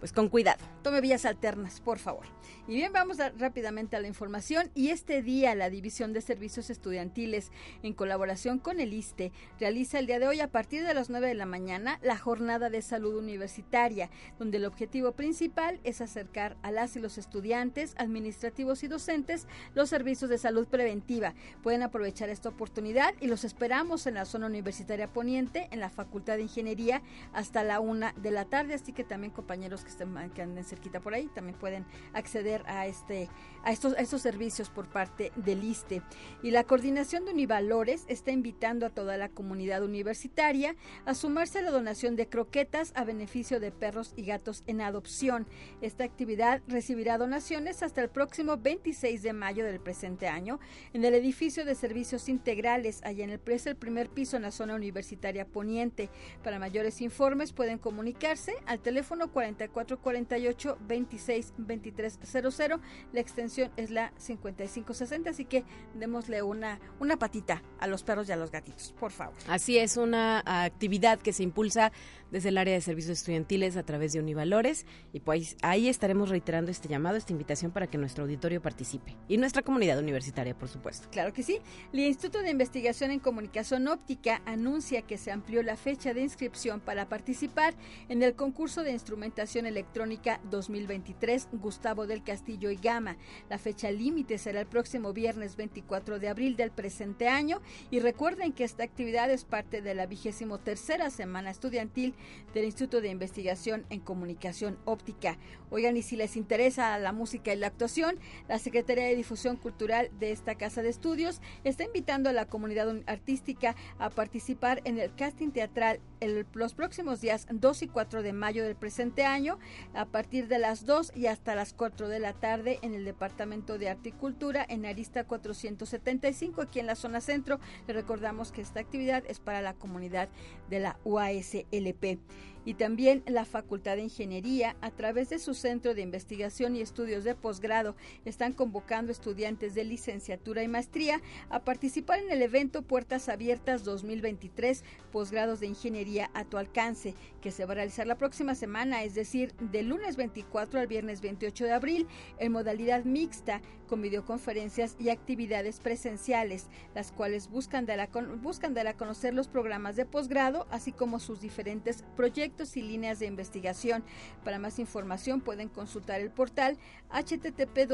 pues 0.00 0.12
con 0.12 0.28
cuidado. 0.28 0.64
Tome 0.82 1.00
vías 1.00 1.24
alternas, 1.24 1.80
por 1.80 1.98
favor. 1.98 2.26
Y 2.66 2.74
bien, 2.74 2.92
vamos 2.92 3.18
rápidamente 3.36 3.96
a 3.96 4.00
la 4.00 4.08
información. 4.08 4.70
Y 4.74 4.88
este 4.88 5.22
día 5.22 5.54
la 5.54 5.70
División 5.70 6.12
de 6.12 6.20
Servicios 6.20 6.70
Estudiantiles, 6.70 7.52
en 7.82 7.92
colaboración 7.92 8.58
con 8.58 8.80
el 8.80 8.94
ISTE, 8.94 9.32
realiza 9.58 9.98
el 9.98 10.06
día 10.06 10.18
de 10.18 10.26
hoy 10.28 10.40
a 10.40 10.50
partir 10.50 10.84
de 10.84 10.94
las 10.94 11.10
9 11.10 11.28
de 11.28 11.34
la 11.34 11.46
mañana 11.46 11.98
la 12.02 12.16
jornada 12.16 12.70
de 12.70 12.80
salud 12.82 13.16
universitaria, 13.16 14.10
donde 14.38 14.56
el 14.56 14.64
objetivo 14.64 15.12
principal 15.12 15.80
es 15.84 16.00
acercar 16.00 16.56
a 16.62 16.70
las 16.70 16.96
y 16.96 17.00
los 17.00 17.18
estudiantes, 17.18 17.94
administrativos 17.98 18.82
y 18.84 18.88
docentes 18.88 19.46
los 19.74 19.90
servicios 19.90 20.30
de 20.30 20.38
salud 20.38 20.66
preventiva. 20.66 21.34
Pueden 21.62 21.82
aprovechar 21.82 22.30
esta 22.30 22.48
oportunidad 22.48 23.14
y 23.20 23.26
los 23.26 23.44
esperamos 23.44 24.06
en 24.06 24.14
la 24.14 24.24
zona 24.24 24.46
universitaria 24.46 25.12
poniente, 25.12 25.68
en 25.72 25.80
la 25.80 25.90
Facultad 25.90 26.36
de 26.36 26.42
Ingeniería, 26.42 27.02
hasta 27.32 27.64
la 27.64 27.80
una 27.80 28.12
de 28.12 28.30
la 28.30 28.46
tarde. 28.46 28.74
Así 28.74 28.92
que 28.92 29.04
también, 29.04 29.32
compañeros 29.32 29.84
que, 29.84 29.89
estén, 29.90 30.14
que 30.30 30.42
anden 30.42 30.64
cerquita 30.64 31.00
por 31.00 31.14
ahí, 31.14 31.28
también 31.34 31.58
pueden 31.58 31.86
acceder 32.12 32.62
a 32.66 32.86
este 32.86 33.28
a 33.62 33.72
estos, 33.72 33.94
estos 33.98 34.22
servicios 34.22 34.70
por 34.70 34.88
parte 34.88 35.32
del 35.36 35.62
ISTE. 35.64 36.02
Y 36.42 36.50
la 36.50 36.64
Coordinación 36.64 37.24
de 37.24 37.32
Univalores 37.32 38.04
está 38.08 38.30
invitando 38.30 38.86
a 38.86 38.90
toda 38.90 39.16
la 39.16 39.28
comunidad 39.28 39.82
universitaria 39.82 40.76
a 41.04 41.14
sumarse 41.14 41.58
a 41.58 41.62
la 41.62 41.70
donación 41.70 42.16
de 42.16 42.28
croquetas 42.28 42.92
a 42.94 43.04
beneficio 43.04 43.60
de 43.60 43.70
perros 43.70 44.14
y 44.16 44.24
gatos 44.24 44.64
en 44.66 44.80
adopción. 44.80 45.46
Esta 45.80 46.04
actividad 46.04 46.62
recibirá 46.68 47.18
donaciones 47.18 47.82
hasta 47.82 48.00
el 48.00 48.08
próximo 48.08 48.56
26 48.56 49.22
de 49.22 49.32
mayo 49.32 49.64
del 49.64 49.80
presente 49.80 50.28
año 50.28 50.58
en 50.92 51.04
el 51.04 51.14
edificio 51.14 51.64
de 51.64 51.74
servicios 51.74 52.28
integrales, 52.28 53.00
allá 53.04 53.24
en 53.24 53.30
el, 53.30 53.40
el 53.66 53.76
primer 53.76 54.08
piso 54.08 54.36
en 54.36 54.42
la 54.42 54.50
zona 54.50 54.74
universitaria 54.74 55.46
poniente. 55.46 56.08
Para 56.42 56.58
mayores 56.58 57.00
informes 57.00 57.52
pueden 57.52 57.78
comunicarse 57.78 58.54
al 58.66 58.80
teléfono 58.80 59.30
44 59.30 59.79
48 59.84 60.78
26 60.80 61.54
23 61.58 62.18
00. 62.22 62.80
La 63.12 63.20
extensión 63.20 63.70
es 63.76 63.90
la 63.90 64.12
5560, 64.16 65.30
así 65.30 65.44
que 65.44 65.64
démosle 65.94 66.42
una, 66.42 66.80
una 66.98 67.16
patita 67.16 67.62
a 67.78 67.86
los 67.86 68.02
perros 68.02 68.28
y 68.28 68.32
a 68.32 68.36
los 68.36 68.50
gatitos, 68.50 68.94
por 68.98 69.10
favor. 69.10 69.34
Así 69.48 69.78
es, 69.78 69.96
una 69.96 70.42
actividad 70.44 71.18
que 71.18 71.32
se 71.32 71.42
impulsa 71.42 71.92
desde 72.30 72.50
el 72.50 72.58
área 72.58 72.74
de 72.74 72.80
servicios 72.80 73.18
estudiantiles 73.18 73.76
a 73.76 73.82
través 73.82 74.12
de 74.12 74.20
Univalores 74.20 74.86
y 75.12 75.20
pues 75.20 75.56
ahí 75.62 75.88
estaremos 75.88 76.28
reiterando 76.28 76.70
este 76.70 76.88
llamado, 76.88 77.16
esta 77.16 77.32
invitación 77.32 77.72
para 77.72 77.88
que 77.88 77.98
nuestro 77.98 78.24
auditorio 78.24 78.62
participe 78.62 79.16
y 79.28 79.36
nuestra 79.36 79.62
comunidad 79.62 79.98
universitaria, 79.98 80.56
por 80.56 80.68
supuesto. 80.68 81.08
Claro 81.10 81.32
que 81.32 81.42
sí. 81.42 81.60
El 81.92 82.00
Instituto 82.00 82.42
de 82.42 82.50
Investigación 82.50 83.10
en 83.10 83.20
Comunicación 83.20 83.88
Óptica 83.88 84.42
anuncia 84.46 85.02
que 85.02 85.18
se 85.18 85.32
amplió 85.32 85.62
la 85.62 85.76
fecha 85.76 86.14
de 86.14 86.22
inscripción 86.22 86.80
para 86.80 87.08
participar 87.08 87.74
en 88.08 88.22
el 88.22 88.34
concurso 88.34 88.82
de 88.82 88.92
instrumentación 88.92 89.66
electrónica 89.70 90.40
2023 90.50 91.48
Gustavo 91.52 92.06
del 92.06 92.22
Castillo 92.22 92.70
y 92.70 92.76
Gama. 92.76 93.16
La 93.48 93.58
fecha 93.58 93.90
límite 93.90 94.36
será 94.36 94.60
el 94.60 94.66
próximo 94.66 95.12
viernes 95.12 95.56
24 95.56 96.18
de 96.18 96.28
abril 96.28 96.56
del 96.56 96.70
presente 96.70 97.28
año 97.28 97.60
y 97.90 98.00
recuerden 98.00 98.52
que 98.52 98.64
esta 98.64 98.84
actividad 98.84 99.30
es 99.30 99.44
parte 99.44 99.80
de 99.80 99.94
la 99.94 100.06
vigésimo 100.06 100.58
tercera 100.58 101.10
semana 101.10 101.50
estudiantil 101.50 102.14
del 102.52 102.64
Instituto 102.64 103.00
de 103.00 103.08
Investigación 103.08 103.86
en 103.90 104.00
Comunicación 104.00 104.78
Óptica. 104.84 105.38
Oigan, 105.70 105.96
y 105.96 106.02
si 106.02 106.16
les 106.16 106.36
interesa 106.36 106.98
la 106.98 107.12
música 107.12 107.52
y 107.52 107.56
la 107.56 107.68
actuación, 107.68 108.18
la 108.48 108.58
Secretaría 108.58 109.04
de 109.04 109.14
Difusión 109.14 109.56
Cultural 109.56 110.10
de 110.18 110.32
esta 110.32 110.56
Casa 110.56 110.82
de 110.82 110.88
Estudios 110.88 111.40
está 111.62 111.84
invitando 111.84 112.28
a 112.28 112.32
la 112.32 112.46
comunidad 112.46 112.92
artística 113.06 113.76
a 113.98 114.10
participar 114.10 114.82
en 114.84 114.98
el 114.98 115.14
casting 115.14 115.50
teatral 115.50 116.00
el, 116.18 116.44
los 116.54 116.74
próximos 116.74 117.20
días 117.20 117.46
2 117.50 117.82
y 117.82 117.88
4 117.88 118.22
de 118.22 118.32
mayo 118.32 118.64
del 118.64 118.74
presente 118.74 119.24
año, 119.24 119.58
a 119.94 120.06
partir 120.06 120.48
de 120.48 120.58
las 120.58 120.86
2 120.86 121.12
y 121.14 121.26
hasta 121.26 121.54
las 121.54 121.72
4 121.72 122.08
de 122.08 122.20
la 122.20 122.32
tarde 122.32 122.78
en 122.82 122.94
el 122.94 123.04
Departamento 123.04 123.78
de 123.78 123.88
Arte 123.88 124.10
y 124.10 124.12
Cultura 124.12 124.64
en 124.68 124.86
Arista 124.86 125.24
475, 125.24 126.62
aquí 126.62 126.80
en 126.80 126.86
la 126.86 126.94
zona 126.94 127.20
centro. 127.20 127.60
Le 127.86 127.94
recordamos 127.94 128.52
que 128.52 128.60
esta 128.60 128.80
actividad 128.80 129.24
es 129.26 129.40
para 129.40 129.62
la 129.62 129.74
comunidad 129.74 130.28
de 130.68 130.80
la 130.80 130.98
UASLP 131.04 132.18
y 132.64 132.74
también 132.74 133.22
la 133.26 133.44
Facultad 133.44 133.96
de 133.96 134.02
Ingeniería, 134.02 134.76
a 134.80 134.90
través 134.90 135.30
de 135.30 135.38
su 135.38 135.54
Centro 135.54 135.94
de 135.94 136.02
Investigación 136.02 136.76
y 136.76 136.80
Estudios 136.80 137.24
de 137.24 137.34
Posgrado, 137.34 137.96
están 138.24 138.52
convocando 138.52 139.12
estudiantes 139.12 139.74
de 139.74 139.84
licenciatura 139.84 140.62
y 140.62 140.68
maestría 140.68 141.20
a 141.48 141.60
participar 141.60 142.18
en 142.18 142.30
el 142.30 142.42
evento 142.42 142.82
Puertas 142.82 143.28
Abiertas 143.28 143.84
2023, 143.84 144.84
Posgrados 145.10 145.60
de 145.60 145.66
Ingeniería 145.66 146.30
a 146.34 146.44
tu 146.44 146.58
alcance, 146.58 147.14
que 147.40 147.50
se 147.50 147.64
va 147.64 147.72
a 147.72 147.76
realizar 147.76 148.06
la 148.06 148.18
próxima 148.18 148.54
semana, 148.54 149.02
es 149.04 149.14
decir, 149.14 149.54
del 149.60 149.88
lunes 149.88 150.16
24 150.16 150.80
al 150.80 150.86
viernes 150.86 151.20
28 151.20 151.64
de 151.64 151.72
abril, 151.72 152.06
en 152.38 152.52
modalidad 152.52 153.04
mixta, 153.04 153.62
con 153.88 154.02
videoconferencias 154.02 154.94
y 155.00 155.08
actividades 155.08 155.80
presenciales, 155.80 156.68
las 156.94 157.10
cuales 157.10 157.50
buscan 157.50 157.86
dar 157.86 157.98
a, 157.98 158.08
buscan 158.40 158.72
dar 158.72 158.86
a 158.86 158.96
conocer 158.96 159.34
los 159.34 159.48
programas 159.48 159.96
de 159.96 160.06
posgrado, 160.06 160.68
así 160.70 160.92
como 160.92 161.18
sus 161.18 161.40
diferentes 161.40 162.04
proyectos 162.16 162.49
y 162.76 162.82
líneas 162.82 163.18
de 163.18 163.26
investigación. 163.26 164.04
Para 164.44 164.58
más 164.58 164.78
información 164.78 165.40
pueden 165.40 165.68
consultar 165.68 166.20
el 166.20 166.30
portal 166.30 166.76
http 167.10 167.88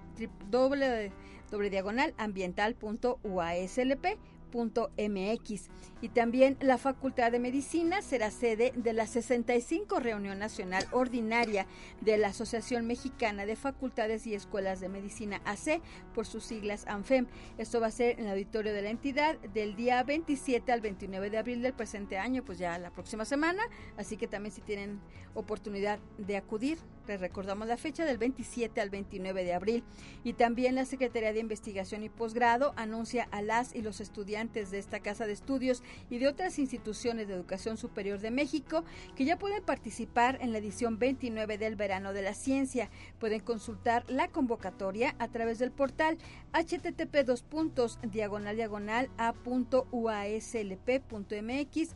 Y 6.01 6.09
también 6.09 6.57
la 6.61 6.79
Facultad 6.79 7.33
de 7.33 7.39
Medicina 7.39 8.03
será 8.03 8.31
sede 8.31 8.73
de 8.77 8.93
la 8.93 9.07
65 9.07 9.99
Reunión 10.01 10.39
Nacional 10.39 10.87
Ordinaria 10.93 11.67
de 12.01 12.17
la 12.19 12.29
Asociación 12.29 12.87
Mexicana 12.87 13.47
de 13.47 13.57
Facultades 13.57 14.27
y 14.27 14.35
Escuelas 14.35 14.81
de 14.81 14.89
Medicina 14.89 15.41
AC, 15.45 15.81
por 16.15 16.27
sus 16.27 16.45
siglas 16.45 16.87
ANFEM. 16.87 17.27
Esto 17.59 17.81
va 17.81 17.89
a 17.89 17.91
ser 17.91 18.19
en 18.19 18.27
el 18.27 18.33
auditorio 18.33 18.73
de 18.73 18.83
la 18.83 18.91
entidad 18.91 19.39
del 19.55 19.77
día 19.77 20.03
27 20.03 20.71
al 20.73 20.81
29 20.81 21.31
de 21.31 21.39
abril 21.39 21.63
del 21.63 21.73
presente 21.73 22.19
año, 22.19 22.45
pues 22.45 22.59
ya 22.59 22.79
la 22.79 22.91
próxima 22.91 23.25
semana. 23.25 23.63
Así 23.97 24.17
que 24.17 24.27
también 24.27 24.55
si 24.55 24.61
tienen 24.61 25.01
oportunidad 25.35 25.99
de 26.19 26.37
acudir, 26.37 26.79
recordamos 27.07 27.69
la 27.69 27.77
fecha 27.77 28.05
del 28.05 28.19
27 28.19 28.81
al 28.81 28.91
29 28.91 29.45
de 29.45 29.55
abril. 29.55 29.85
Y 30.25 30.33
también 30.33 30.75
la 30.75 30.85
Secretaría 30.85 31.33
de 31.33 31.41
Investigación 31.41 32.03
y 32.03 32.09
Posgrado 32.09 32.73
anuncia 32.77 33.29
a 33.31 33.43
las 33.43 33.75
y 33.75 33.83
los 33.83 34.01
estudiantes 34.01 34.71
de 34.71 34.79
esta 34.79 35.01
casa 35.01 35.27
de 35.27 35.33
estudios 35.33 35.83
y 36.11 36.19
de 36.19 36.29
otras 36.29 36.59
instituciones 36.59 37.29
de 37.29 37.35
educación 37.35 37.77
superior 37.77 38.19
de 38.19 38.31
México 38.31 38.85
que 39.15 39.25
ya 39.25 39.39
pueden 39.39 39.63
participar 39.63 40.39
en 40.41 40.53
la 40.53 40.59
edición 40.59 40.99
29 40.99 41.59
del 41.59 41.77
Verano 41.77 42.13
de 42.13 42.23
la 42.23 42.35
Ciencia. 42.35 42.91
Pueden 43.21 43.41
consultar 43.41 44.05
la 44.09 44.29
convocatoria 44.29 45.15
a 45.19 45.29
través 45.29 45.59
del 45.59 45.71
portal 45.71 46.19
http 46.53 47.25
dos 47.25 47.43
puntos 47.43 47.99
diagonal 48.03 48.57
diagonal 48.57 49.11
a.uaslp.mx 49.19 49.87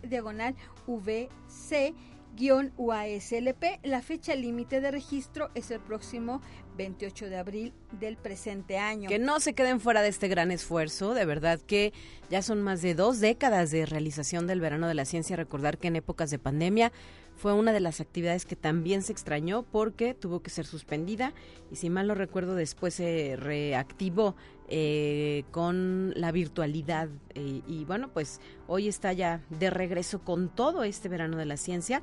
diagonal 0.03 0.55
vc 0.87 1.95
UASLP. 2.39 3.81
La 3.83 4.03
fecha 4.03 4.35
límite 4.35 4.81
de 4.81 4.91
registro 4.91 5.51
es 5.55 5.71
el 5.71 5.81
próximo 5.81 6.41
28 6.77 7.29
de 7.29 7.37
abril 7.37 7.73
del 7.99 8.17
presente 8.17 8.79
año. 8.79 9.09
Que 9.09 9.19
no 9.19 9.41
se 9.41 9.55
queden 9.55 9.81
fuera 9.81 10.03
de 10.03 10.09
este 10.09 10.29
gran 10.29 10.51
esfuerzo, 10.51 11.15
de 11.15 11.25
verdad 11.25 11.61
que 11.61 11.93
ya 12.31 12.43
son 12.43 12.63
más 12.63 12.83
de 12.83 12.95
dos 12.95 13.21
décadas 13.21 13.71
de 13.71 13.87
realización 13.87 14.47
del 14.47 14.61
verano 14.61 14.89
de 14.89 14.95
la 14.95 15.05
ciencia. 15.05 15.37
Recordar 15.37 15.79
que 15.79 15.89
en 15.89 15.97
épocas 15.97 16.31
de 16.31 16.39
pandemia 16.39 16.93
fue 17.37 17.55
una 17.55 17.73
de 17.73 17.81
las 17.81 18.01
actividades 18.01 18.45
que 18.45 18.57
también 18.57 19.03
se 19.03 19.13
extrañó 19.13 19.63
porque 19.63 20.15
tuvo 20.15 20.41
que 20.41 20.51
ser 20.51 20.67
suspendida 20.67 21.33
y 21.71 21.77
si 21.77 21.89
mal 21.89 22.07
no 22.07 22.15
recuerdo 22.15 22.55
después 22.55 22.95
se 22.95 23.35
reactivó 23.37 24.37
eh, 24.71 25.45
con 25.51 26.13
la 26.15 26.33
virtualidad 26.33 27.09
eh, 27.35 27.61
y 27.67 27.85
bueno 27.85 28.09
pues 28.13 28.41
hoy 28.69 28.89
está 28.89 29.13
ya 29.13 29.43
de 29.51 29.69
regreso 29.69 30.21
con 30.21 30.49
todo 30.49 30.85
este 30.85 31.09
verano 31.09 31.37
de 31.37 31.45
la 31.45 31.57
ciencia 31.57 32.03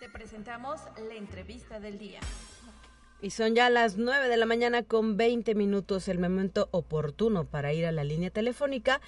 Te 0.00 0.08
presentamos 0.10 0.80
la 1.08 1.14
entrevista 1.14 1.80
del 1.80 1.98
día. 1.98 2.20
Y 3.20 3.30
son 3.30 3.56
ya 3.56 3.68
las 3.68 3.96
9 3.96 4.28
de 4.28 4.36
la 4.36 4.46
mañana 4.46 4.84
con 4.84 5.16
20 5.16 5.56
minutos, 5.56 6.06
el 6.06 6.20
momento 6.20 6.68
oportuno 6.70 7.44
para 7.44 7.72
ir 7.72 7.84
a 7.84 7.92
la 7.92 8.04
línea 8.04 8.30
telefónica, 8.30 9.00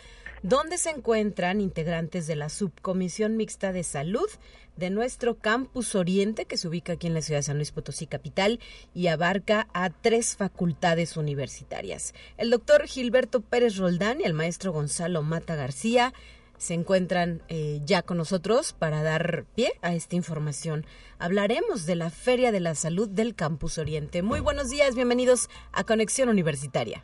donde 0.43 0.79
se 0.79 0.91
encuentran 0.91 1.61
integrantes 1.61 2.27
de 2.27 2.35
la 2.35 2.49
Subcomisión 2.49 3.37
Mixta 3.37 3.73
de 3.73 3.85
Salud 3.85 4.29
de 4.77 4.91
nuestro 4.91 5.37
Campus 5.37 5.95
Oriente, 5.95 6.47
que 6.47 6.57
se 6.57 6.67
ubica 6.67 6.95
aquí 6.95 7.07
en 7.07 7.15
la 7.15 7.23
ciudad 7.23 7.39
de 7.39 7.45
San 7.45 7.57
Luis 7.57 7.71
Potosí 7.71 8.07
Capital 8.07 8.59
y 8.95 9.07
abarca 9.07 9.69
a 9.75 9.91
tres 9.91 10.37
facultades 10.37 11.17
universitarias. 11.17 12.13
El 12.37 12.51
doctor 12.51 12.87
Gilberto 12.89 13.43
Pérez 13.43 13.77
Roldán 13.77 14.21
y 14.21 14.25
el 14.25 14.35
maestro 14.35 14.73
Gonzalo 14.73 15.23
Mata 15.23 15.55
García 15.55 16.13
se 16.61 16.75
encuentran 16.75 17.41
eh, 17.49 17.81
ya 17.87 18.03
con 18.03 18.19
nosotros 18.19 18.75
para 18.75 19.03
dar 19.03 19.45
pie 19.55 19.73
a 19.81 19.95
esta 19.95 20.15
información. 20.15 20.85
Hablaremos 21.19 21.87
de 21.87 21.97
la 21.97 22.11
Feria 22.11 22.53
de 22.53 22.61
la 22.61 22.75
Salud 22.75 23.09
del 23.09 23.35
Campus 23.35 23.79
Oriente. 23.79 24.21
Muy 24.21 24.41
buenos 24.41 24.69
días, 24.69 24.95
bienvenidos 24.95 25.49
a 25.73 25.85
Conexión 25.85 26.29
Universitaria. 26.29 27.03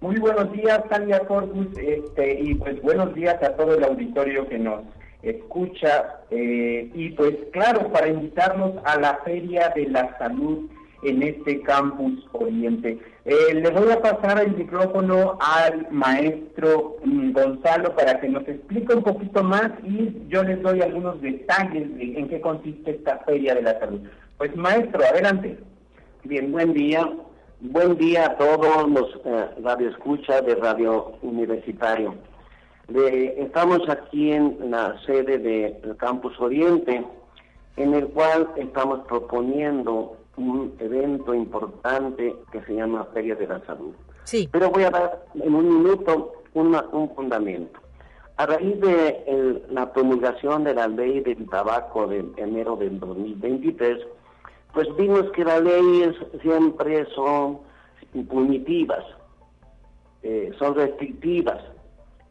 Muy 0.00 0.18
buenos 0.18 0.50
días, 0.52 0.82
Tania 0.88 1.20
Corpus, 1.20 1.68
este, 1.76 2.40
y 2.40 2.54
pues 2.54 2.80
buenos 2.80 3.14
días 3.14 3.36
a 3.42 3.54
todo 3.54 3.74
el 3.74 3.84
auditorio 3.84 4.48
que 4.48 4.58
nos 4.58 4.80
escucha. 5.20 6.20
Eh, 6.30 6.90
y 6.94 7.10
pues 7.10 7.36
claro, 7.52 7.92
para 7.92 8.08
invitarnos 8.08 8.82
a 8.86 8.98
la 8.98 9.18
Feria 9.24 9.74
de 9.76 9.90
la 9.90 10.16
Salud 10.16 10.70
en 11.06 11.22
este 11.22 11.62
Campus 11.62 12.26
Oriente. 12.32 12.98
Eh, 13.24 13.54
le 13.54 13.70
voy 13.70 13.90
a 13.90 14.00
pasar 14.00 14.44
el 14.44 14.56
micrófono 14.56 15.38
al 15.40 15.86
maestro 15.90 16.96
mm, 17.04 17.32
Gonzalo 17.32 17.94
para 17.94 18.20
que 18.20 18.28
nos 18.28 18.46
explique 18.48 18.92
un 18.94 19.02
poquito 19.02 19.42
más 19.42 19.70
y 19.84 20.12
yo 20.28 20.42
les 20.42 20.60
doy 20.62 20.82
algunos 20.82 21.20
detalles 21.20 21.96
de 21.96 22.18
en 22.18 22.28
qué 22.28 22.40
consiste 22.40 22.92
esta 22.92 23.18
Feria 23.20 23.54
de 23.54 23.62
la 23.62 23.78
Salud. 23.78 24.00
Pues 24.38 24.54
maestro, 24.56 25.00
adelante. 25.04 25.58
Bien, 26.24 26.50
buen 26.50 26.72
día. 26.72 27.08
Buen 27.60 27.96
día 27.96 28.26
a 28.26 28.36
todos 28.36 28.88
los 28.90 29.20
eh, 29.24 29.46
radioescuchas 29.62 30.44
de 30.44 30.56
Radio 30.56 31.14
Universitario. 31.22 32.14
estamos 32.88 33.88
aquí 33.88 34.32
en 34.32 34.70
la 34.70 34.94
sede 35.06 35.38
del 35.38 35.96
Campus 35.96 36.38
Oriente, 36.38 37.02
en 37.76 37.94
el 37.94 38.08
cual 38.08 38.50
estamos 38.56 39.00
proponiendo 39.06 40.16
un 40.36 40.74
evento 40.78 41.34
importante 41.34 42.36
que 42.52 42.62
se 42.62 42.74
llama 42.74 43.06
Feria 43.12 43.34
de 43.34 43.46
la 43.46 43.64
Salud. 43.66 43.94
Sí. 44.24 44.48
Pero 44.50 44.70
voy 44.70 44.84
a 44.84 44.90
dar 44.90 45.26
en 45.34 45.54
un 45.54 45.82
minuto 45.82 46.32
un 46.54 47.10
fundamento. 47.14 47.78
A 48.38 48.46
raíz 48.46 48.80
de 48.80 49.62
la 49.70 49.92
promulgación 49.92 50.64
de 50.64 50.74
la 50.74 50.88
ley 50.88 51.20
del 51.20 51.48
tabaco 51.48 52.06
de 52.06 52.24
enero 52.36 52.76
del 52.76 52.98
2023, 53.00 53.98
pues 54.74 54.94
vimos 54.96 55.30
que 55.32 55.44
las 55.44 55.62
leyes 55.62 56.14
siempre 56.42 57.06
son 57.14 57.60
punitivas, 58.28 59.04
eh, 60.22 60.52
son 60.58 60.74
restrictivas. 60.74 61.62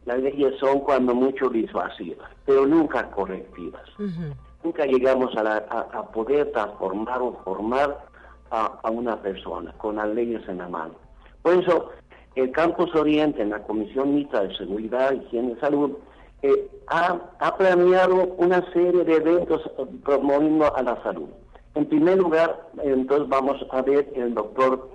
Las 0.05 0.19
leyes 0.19 0.53
son 0.59 0.81
cuando 0.81 1.15
mucho 1.15 1.49
disuasivas, 1.49 2.29
pero 2.45 2.67
nunca 2.67 3.09
correctivas. 3.09 3.81
Nunca 4.65 4.87
llegamos 4.87 5.31
a, 5.37 6.11
poder 6.11 6.51
transformar 6.51 7.21
o 7.21 7.39
formar 7.43 8.03
a, 8.49 8.89
una 8.89 9.21
persona 9.21 9.71
con 9.77 9.97
las 9.97 10.09
leyes 10.09 10.41
en 10.47 10.57
la 10.57 10.67
mano. 10.67 10.95
Por 11.43 11.53
eso, 11.53 11.91
el 12.33 12.51
Campus 12.51 12.93
Oriente, 12.95 13.43
en 13.43 13.51
la 13.51 13.61
Comisión 13.61 14.15
Mixta 14.15 14.41
de 14.41 14.57
Seguridad, 14.57 15.13
Higiene 15.13 15.51
y 15.51 15.59
Salud, 15.59 15.91
eh, 16.41 16.67
ha, 16.87 17.15
ha 17.37 17.57
planeado 17.57 18.23
una 18.37 18.65
serie 18.73 19.03
de 19.03 19.17
eventos 19.17 19.61
promoviendo 20.03 20.75
a 20.75 20.81
la 20.81 20.99
salud. 21.03 21.29
En 21.75 21.85
primer 21.85 22.17
lugar, 22.17 22.67
entonces 22.81 23.29
vamos 23.29 23.63
a 23.69 23.83
ver 23.83 24.11
el 24.15 24.33
doctor 24.33 24.89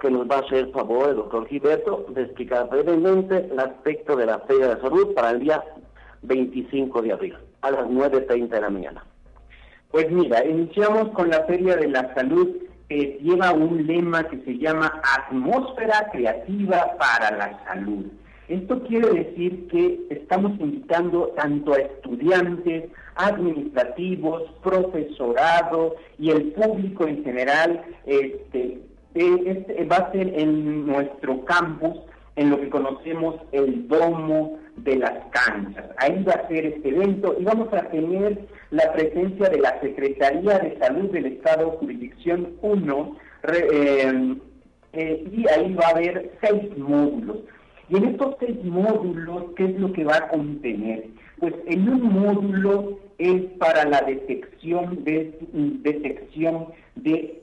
que 0.00 0.10
nos 0.10 0.26
va 0.26 0.36
a 0.36 0.40
hacer 0.40 0.70
favor, 0.70 1.10
el 1.10 1.16
doctor 1.16 1.46
Gilberto, 1.46 2.06
de 2.08 2.22
explicar 2.22 2.70
brevemente 2.70 3.50
el 3.52 3.60
aspecto 3.60 4.16
de 4.16 4.24
la 4.24 4.38
Feria 4.38 4.76
de 4.76 4.80
Salud 4.80 5.12
para 5.12 5.32
el 5.32 5.40
día 5.40 5.62
25 6.22 7.02
de 7.02 7.12
abril, 7.12 7.36
a 7.62 7.70
las 7.70 7.86
9.30 7.86 8.48
de 8.48 8.60
la 8.60 8.70
mañana. 8.70 9.04
Pues 9.90 10.10
mira, 10.10 10.44
iniciamos 10.44 11.08
con 11.10 11.30
la 11.30 11.44
Feria 11.44 11.76
de 11.76 11.88
la 11.88 12.14
Salud 12.14 12.48
que 12.88 13.18
lleva 13.22 13.52
un 13.52 13.86
lema 13.86 14.24
que 14.24 14.38
se 14.44 14.58
llama 14.58 15.00
Atmósfera 15.18 16.08
Creativa 16.12 16.96
para 16.98 17.36
la 17.36 17.64
Salud. 17.64 18.06
Esto 18.48 18.82
quiere 18.84 19.10
decir 19.10 19.68
que 19.68 20.00
estamos 20.08 20.58
invitando 20.58 21.28
tanto 21.36 21.74
a 21.74 21.80
estudiantes, 21.80 22.90
administrativos, 23.16 24.42
profesorado 24.62 25.96
y 26.18 26.30
el 26.30 26.52
público 26.52 27.06
en 27.06 27.22
general. 27.24 27.84
Este, 28.06 28.80
este 29.14 29.84
va 29.84 29.96
a 29.96 30.12
ser 30.12 30.38
en 30.38 30.86
nuestro 30.86 31.44
campus, 31.44 31.98
en 32.36 32.50
lo 32.50 32.58
que 32.58 32.70
conocemos 32.70 33.36
el 33.52 33.86
domo 33.86 34.58
de 34.84 34.96
las 34.96 35.14
canchas. 35.30 35.84
Ahí 35.98 36.22
va 36.24 36.32
a 36.32 36.48
ser 36.48 36.66
este 36.66 36.88
evento 36.88 37.36
y 37.38 37.44
vamos 37.44 37.72
a 37.72 37.82
tener 37.88 38.38
la 38.70 38.92
presencia 38.92 39.48
de 39.48 39.58
la 39.58 39.80
Secretaría 39.80 40.58
de 40.58 40.78
Salud 40.78 41.10
del 41.10 41.26
Estado 41.26 41.70
Jurisdicción 41.72 42.54
1 42.62 43.16
eh, 43.52 44.36
eh, 44.92 45.28
y 45.32 45.48
ahí 45.48 45.74
va 45.74 45.86
a 45.86 45.90
haber 45.90 46.30
seis 46.40 46.76
módulos. 46.76 47.38
Y 47.88 47.96
en 47.96 48.04
estos 48.04 48.36
seis 48.40 48.62
módulos, 48.64 49.44
¿qué 49.56 49.64
es 49.64 49.80
lo 49.80 49.92
que 49.92 50.04
va 50.04 50.16
a 50.16 50.28
contener? 50.28 51.06
Pues 51.38 51.54
en 51.66 51.88
un 51.88 52.02
módulo 52.02 52.98
es 53.18 53.42
para 53.58 53.84
la 53.84 54.00
detección 54.02 55.04
de, 55.04 55.38
detección 55.82 56.66
de 56.96 57.38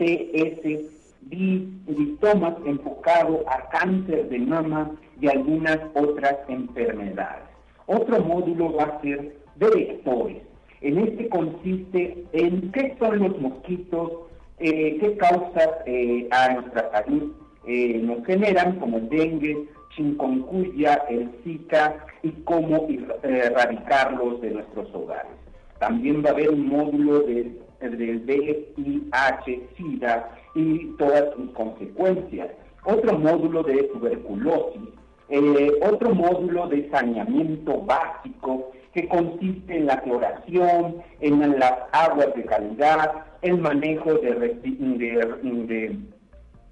Distomas 1.30 2.56
enfocado 2.66 3.44
a 3.50 3.70
cáncer 3.70 4.30
de 4.30 4.40
mama 4.40 4.92
y 5.20 5.28
algunas 5.28 5.80
otras 5.96 6.38
enfermedades. 6.48 7.44
Otro 7.88 8.24
módulo 8.24 8.74
va 8.74 8.84
a 8.84 9.02
ser 9.02 9.36
de 9.56 9.70
vectores. 9.70 10.38
En 10.82 11.00
este 11.00 11.30
consiste 11.30 12.26
en 12.34 12.72
qué 12.72 12.96
son 13.00 13.20
los 13.20 13.40
mosquitos, 13.40 14.12
eh, 14.60 14.98
qué 15.00 15.18
causas 15.18 15.70
eh, 15.86 16.28
a 16.32 16.54
nuestra 16.54 16.92
salud 16.92 17.34
eh, 17.68 18.00
nos 18.04 18.24
generan, 18.26 18.80
como 18.80 19.00
dengue, 19.00 19.68
chikungunya, 19.96 21.02
el 21.10 21.32
Zika 21.44 22.06
y 22.22 22.30
cómo 22.44 22.88
erradicarlos 23.24 24.42
de 24.42 24.52
nuestros 24.52 24.94
hogares. 24.94 25.32
También 25.80 26.24
va 26.24 26.30
a 26.30 26.34
haber 26.34 26.52
un 26.52 26.68
módulo 26.68 27.22
de, 27.22 27.52
del 27.80 28.24
VIH, 28.26 29.70
SIDA 29.76 30.30
y 30.56 30.88
todas 30.98 31.34
sus 31.36 31.52
consecuencias. 31.52 32.50
Otro 32.86 33.18
módulo 33.20 33.63
de 33.63 33.84
tuberculosis, 33.84 34.82
eh, 35.30 35.72
otro 35.82 36.13
módulo 36.13 36.68
de 36.68 36.89
saneamiento 36.89 37.82
básico 37.82 38.72
que 38.94 39.08
consiste 39.08 39.78
en 39.78 39.88
la 39.88 40.02
cloración, 40.02 40.98
en 41.20 41.60
las 41.60 41.74
aguas 41.91 42.34
de 42.36 42.46
calidad, 42.46 43.26
el 43.41 43.58
manejo 43.58 44.13
de, 44.15 44.34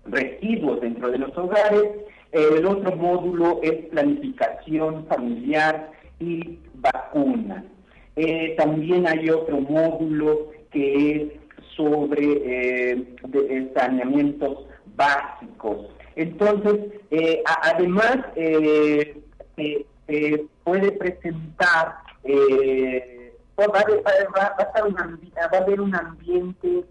residuos 0.06 0.82
dentro 0.82 1.12
de 1.12 1.18
los 1.18 1.38
hogares 1.38 1.90
el 2.34 2.66
otro 2.66 2.96
módulo 2.96 3.60
es 3.62 3.86
planificación 3.92 5.06
familiar 5.06 5.92
y 6.20 6.58
vacunas. 6.74 7.64
Eh, 8.16 8.56
también 8.58 9.08
hay 9.08 9.30
otro 9.30 9.62
módulo 9.62 10.48
que 10.72 11.12
es 11.12 11.24
sobre 11.76 12.24
eh, 12.24 13.16
saneamientos 13.76 14.66
básicos. 14.96 15.88
Entonces, 16.16 16.80
eh, 17.12 17.44
además, 17.64 18.18
eh, 18.36 19.22
puede 20.64 20.92
presentar, 20.94 21.96
va, 23.60 23.66
a 23.66 25.58
haber 25.58 25.82
un 25.82 25.96
ambiente 25.96 26.84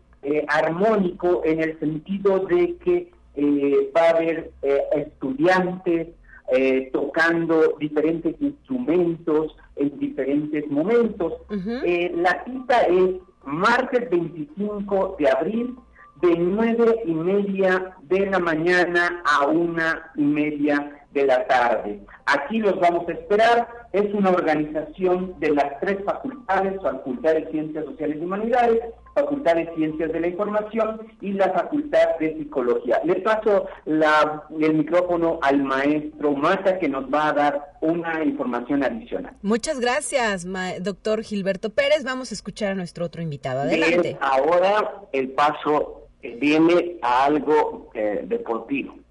armónico 0.49 1.43
en 1.45 1.61
el 1.61 1.79
sentido 1.79 2.41
de 2.47 2.77
que 2.85 3.13
eh, 3.35 3.91
va 3.97 4.03
a 4.03 4.11
haber 4.11 4.51
eh, 4.63 4.83
estudiantes 4.97 6.09
eh, 6.53 6.91
tocando 6.93 7.77
diferentes 7.81 8.35
instrumentos 8.41 9.57
en 9.77 9.99
diferentes 9.99 10.71
momentos. 10.71 11.33
la 11.49 12.45
cita 12.45 12.83
es 12.83 13.15
martes 13.45 14.09
25 14.11 15.17
de 15.19 15.31
abril 15.31 15.77
de 16.21 16.37
nueve 16.37 17.03
y 17.05 17.15
media 17.15 17.97
de 18.03 18.27
la 18.27 18.39
mañana 18.39 19.23
a 19.25 19.47
una 19.47 20.11
y 20.15 20.23
media 20.23 21.02
de 21.13 21.27
la 21.27 21.47
tarde. 21.47 22.01
Aquí 22.27 22.59
los 22.59 22.79
vamos 22.81 23.09
a 23.09 23.13
esperar. 23.13 23.69
Es 23.93 24.13
una 24.15 24.31
organización 24.31 25.35
de 25.39 25.51
las 25.51 25.79
tres 25.81 25.99
facultades, 26.05 26.81
Facultad 26.81 27.35
de 27.35 27.51
Ciencias 27.51 27.85
Sociales 27.85 28.17
y 28.19 28.25
Humanidades, 28.25 28.81
Facultad 29.15 29.57
de 29.57 29.71
Ciencias 29.75 30.11
de 30.11 30.21
la 30.21 30.29
Información 30.29 31.03
y 31.21 31.33
la 31.33 31.51
Facultad 31.51 32.17
de 32.19 32.35
Psicología. 32.39 33.01
Le 33.05 33.17
paso 33.17 33.67
la, 33.85 34.45
el 34.59 34.75
micrófono 34.75 35.39
al 35.43 35.63
maestro 35.63 36.33
Mata 36.33 36.79
que 36.79 36.89
nos 36.89 37.13
va 37.13 37.29
a 37.29 37.33
dar 37.35 37.73
una 37.83 38.25
información 38.25 38.83
adicional. 38.83 39.35
Muchas 39.43 39.79
gracias, 39.79 40.47
doctor 40.81 41.23
Gilberto 41.23 41.71
Pérez. 41.71 42.05
Vamos 42.05 42.31
a 42.31 42.35
escuchar 42.35 42.73
a 42.73 42.75
nuestro 42.75 43.05
otro 43.05 43.21
invitado. 43.21 43.61
Adelante. 43.61 44.17
ahora 44.21 45.03
el 45.13 45.31
paso 45.33 46.09
viene 46.23 46.97
a 47.03 47.27
algo 47.27 47.91
eh, 47.95 48.25
deportivo. 48.27 49.02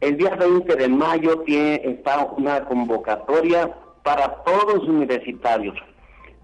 El 0.00 0.18
día 0.18 0.36
20 0.36 0.76
de 0.76 0.88
mayo 0.88 1.40
tiene, 1.40 1.80
está 1.84 2.26
una 2.36 2.64
convocatoria 2.66 3.74
para 4.02 4.42
todos 4.44 4.74
los 4.74 4.88
universitarios 4.88 5.74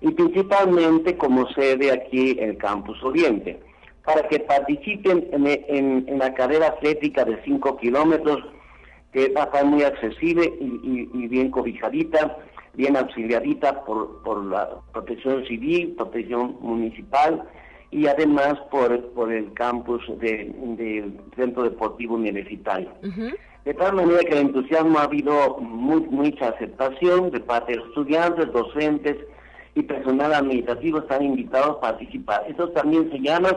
y 0.00 0.10
principalmente 0.10 1.16
como 1.16 1.46
sede 1.50 1.92
aquí 1.92 2.36
el 2.40 2.56
Campus 2.56 3.02
Oriente, 3.02 3.60
para 4.04 4.26
que 4.26 4.40
participen 4.40 5.28
en, 5.32 6.18
la 6.18 6.34
carrera 6.34 6.68
atlética 6.68 7.24
de 7.24 7.40
5 7.44 7.76
kilómetros, 7.76 8.42
que 9.12 9.28
va 9.28 9.42
a 9.42 9.44
estar 9.44 9.64
muy 9.66 9.82
accesible 9.82 10.52
y, 10.58 11.28
bien 11.28 11.50
cobijadita, 11.50 12.38
bien 12.72 12.96
auxiliadita 12.96 13.84
por, 13.84 14.44
la 14.46 14.70
protección 14.92 15.44
civil, 15.46 15.94
protección 15.96 16.56
municipal 16.60 17.44
y 17.92 18.06
además 18.06 18.54
por, 18.70 19.00
por 19.10 19.30
el 19.30 19.52
campus 19.52 20.02
del 20.18 21.20
Centro 21.36 21.62
Deportivo 21.62 22.14
Universitario. 22.14 22.90
De 23.64 23.74
tal 23.74 23.94
manera 23.94 24.20
que 24.20 24.32
el 24.32 24.46
entusiasmo 24.46 24.98
ha 24.98 25.04
habido 25.04 25.58
mucha 25.58 26.48
aceptación 26.48 27.30
de 27.30 27.40
parte 27.40 27.72
de 27.72 27.78
los 27.78 27.88
estudiantes, 27.88 28.50
docentes 28.50 29.16
y 29.74 29.82
personal 29.82 30.32
administrativo 30.32 30.98
están 30.98 31.22
invitados 31.22 31.76
a 31.76 31.80
participar. 31.80 32.44
Esto 32.48 32.70
también 32.70 33.10
se 33.12 33.20
llama 33.20 33.50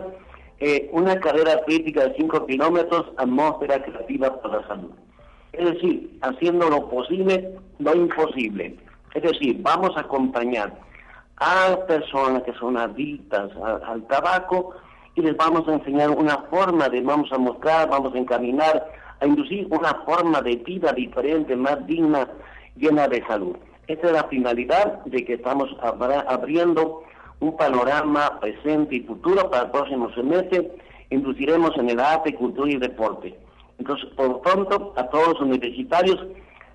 eh, 0.60 0.89
una 0.91 1.17
carrera 1.19 1.62
crítica 1.65 2.06
de 2.06 2.15
5 2.15 2.45
kilómetros, 2.45 3.06
atmósfera 3.17 3.82
creativa 3.84 4.41
para 4.41 4.60
la 4.60 4.67
salud. 4.67 4.91
Es 5.54 5.65
decir, 5.65 6.17
haciendo 6.21 6.69
lo 6.69 6.89
posible, 6.89 7.52
lo 7.80 7.95
imposible. 7.95 8.76
Es 9.13 9.24
decir, 9.24 9.58
vamos 9.62 9.95
a 9.95 10.02
acompañar 10.02 10.78
a 11.38 11.78
personas 11.88 12.43
que 12.43 12.54
son 12.54 12.78
adictas 12.78 13.52
al 13.86 14.04
tabaco 14.08 14.74
y 15.15 15.21
les 15.21 15.36
vamos 15.38 15.67
a 15.67 15.74
enseñar 15.74 16.10
una 16.10 16.38
forma 16.50 16.89
de, 16.89 17.02
vamos 17.02 17.32
a 17.32 17.38
mostrar, 17.38 17.89
vamos 17.89 18.13
a 18.13 18.17
encaminar, 18.17 18.86
a 19.19 19.26
inducir 19.26 19.67
una 19.69 19.93
forma 20.06 20.41
de 20.41 20.58
vida 20.58 20.91
diferente, 20.93 21.56
más 21.56 21.86
digna, 21.88 22.28
llena 22.76 23.08
de 23.08 23.26
salud. 23.26 23.56
Esta 23.88 24.08
es 24.08 24.13
la 24.13 24.24
finalidad 24.26 25.04
de 25.06 25.24
que 25.24 25.36
estamos 25.36 25.69
abriendo 25.82 27.04
un 27.39 27.56
panorama 27.56 28.39
presente 28.39 28.95
y 28.95 29.02
futuro 29.02 29.50
para 29.50 29.63
el 29.63 29.71
próximo 29.71 30.12
semestre. 30.13 30.71
Induciremos 31.10 31.78
en 31.78 31.89
el 31.91 32.00
arte, 32.00 32.34
cultura 32.34 32.71
y 32.71 32.78
deporte. 32.78 33.38
Entonces, 33.78 34.10
por 34.15 34.41
pronto, 34.41 34.93
a 34.95 35.08
todos 35.08 35.28
los 35.30 35.41
universitarios, 35.41 36.17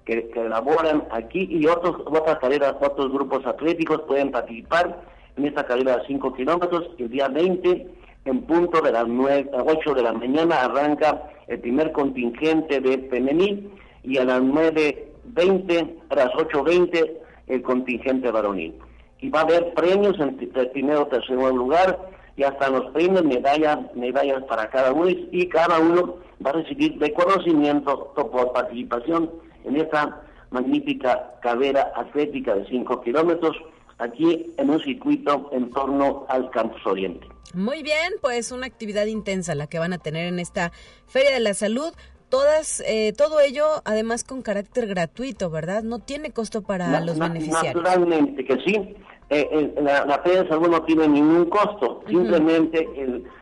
que, 0.05 0.31
elaboran 0.35 1.05
aquí 1.11 1.47
y 1.51 1.67
otros, 1.67 1.97
otras 2.07 2.39
carreras, 2.39 2.75
otros 2.81 3.13
grupos 3.13 3.47
atléticos 3.47 4.03
pueden 4.03 4.31
participar 4.31 5.03
en 5.37 5.47
esta 5.47 5.65
carrera 5.65 5.99
de 5.99 6.07
5 6.07 6.35
kilómetros 6.35 6.91
el 6.99 7.11
día 7.11 7.29
20 7.29 7.87
en 8.25 8.43
punto 8.43 8.81
de 8.83 8.93
las 8.93 9.07
9, 9.07 9.51
8 9.53 9.95
de 9.95 10.03
la 10.03 10.13
mañana 10.13 10.63
arranca 10.63 11.23
el 11.49 11.59
primer 11.61 11.93
contingente 11.93 12.81
de 12.81 13.09
femení 13.09 13.71
y 14.03 14.19
a 14.19 14.25
las 14.25 14.41
9.20, 14.43 15.95
a 16.11 16.15
las 16.15 16.29
8.20 16.33 17.11
el 17.49 17.63
contingente 17.63 18.31
varonil. 18.31 18.75
Y 19.21 19.31
va 19.31 19.41
a 19.41 19.43
haber 19.43 19.73
premios 19.75 20.19
en 20.21 20.39
el 20.55 20.71
primero 20.71 21.03
o 21.03 21.07
tercer 21.07 21.37
lugar 21.37 21.99
y 22.37 22.43
hasta 22.43 22.71
los 22.71 22.91
premios 22.93 23.25
medallas, 23.25 23.79
medallas 23.95 24.43
para 24.45 24.69
cada 24.71 24.93
uno 24.93 25.11
y 25.11 25.49
cada 25.49 25.79
uno 25.79 26.17
va 26.45 26.51
a 26.51 26.55
recibir 26.55 26.99
reconocimiento 26.99 28.13
por 28.15 28.53
participación 28.53 29.31
en 29.65 29.77
esta 29.77 30.23
magnífica 30.51 31.39
carrera 31.43 31.93
atlética 31.95 32.55
de 32.55 32.67
5 32.67 33.01
kilómetros 33.03 33.57
aquí 33.99 34.53
en 34.57 34.71
un 34.71 34.81
circuito 34.81 35.51
en 35.53 35.71
torno 35.71 36.27
al 36.29 36.51
Campus 36.51 36.85
Oriente. 36.87 37.27
Muy 37.55 37.83
bien, 37.83 38.15
pues 38.21 38.53
una 38.53 38.67
actividad 38.67 39.07
intensa 39.07 39.55
la 39.55 39.67
que 39.67 39.79
van 39.79 39.93
a 39.93 39.99
tener 39.99 40.27
en 40.27 40.39
esta 40.39 40.73
Feria 41.07 41.33
de 41.33 41.41
la 41.41 41.55
Salud. 41.55 41.93
Todas, 42.29 42.81
eh, 42.87 43.13
todo 43.17 43.41
ello 43.41 43.67
además 43.85 44.23
con 44.23 44.43
carácter 44.43 44.87
gratuito, 44.87 45.51
¿verdad? 45.51 45.83
No 45.83 45.99
tiene 45.99 46.31
costo 46.31 46.63
para 46.63 47.01
los 47.01 47.19
beneficiarios. 47.19 47.75
Naturalmente 47.75 48.45
que 48.45 48.57
sí. 48.65 48.97
Eh, 49.33 49.73
la, 49.81 50.05
la, 50.07 50.19
de 50.25 50.49
Salud 50.49 50.69
no 50.69 50.83
tiene 50.83 51.07
ningún 51.07 51.45
costo. 51.47 52.03
Simplemente 52.09 52.89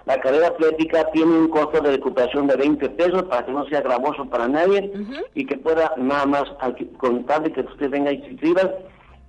la 0.05 0.21
carrera 0.21 0.49
atlética 0.49 1.11
tiene 1.13 1.33
un 1.33 1.49
costo 1.49 1.81
de 1.81 1.93
recuperación 1.93 2.47
de 2.47 2.57
20 2.57 2.91
pesos 2.91 3.23
para 3.23 3.47
que 3.47 3.53
no 3.53 3.67
sea 3.69 3.81
gravoso 3.81 4.29
para 4.29 4.49
nadie 4.49 4.93
y 5.35 5.47
que 5.47 5.57
pueda 5.57 5.95
nada 5.97 6.27
más 6.27 6.45
contarle 6.99 7.53
que 7.53 7.63
usted 7.63 7.89
venga 7.89 8.13
y 8.13 8.21
se 8.21 8.29
inscriba 8.33 8.71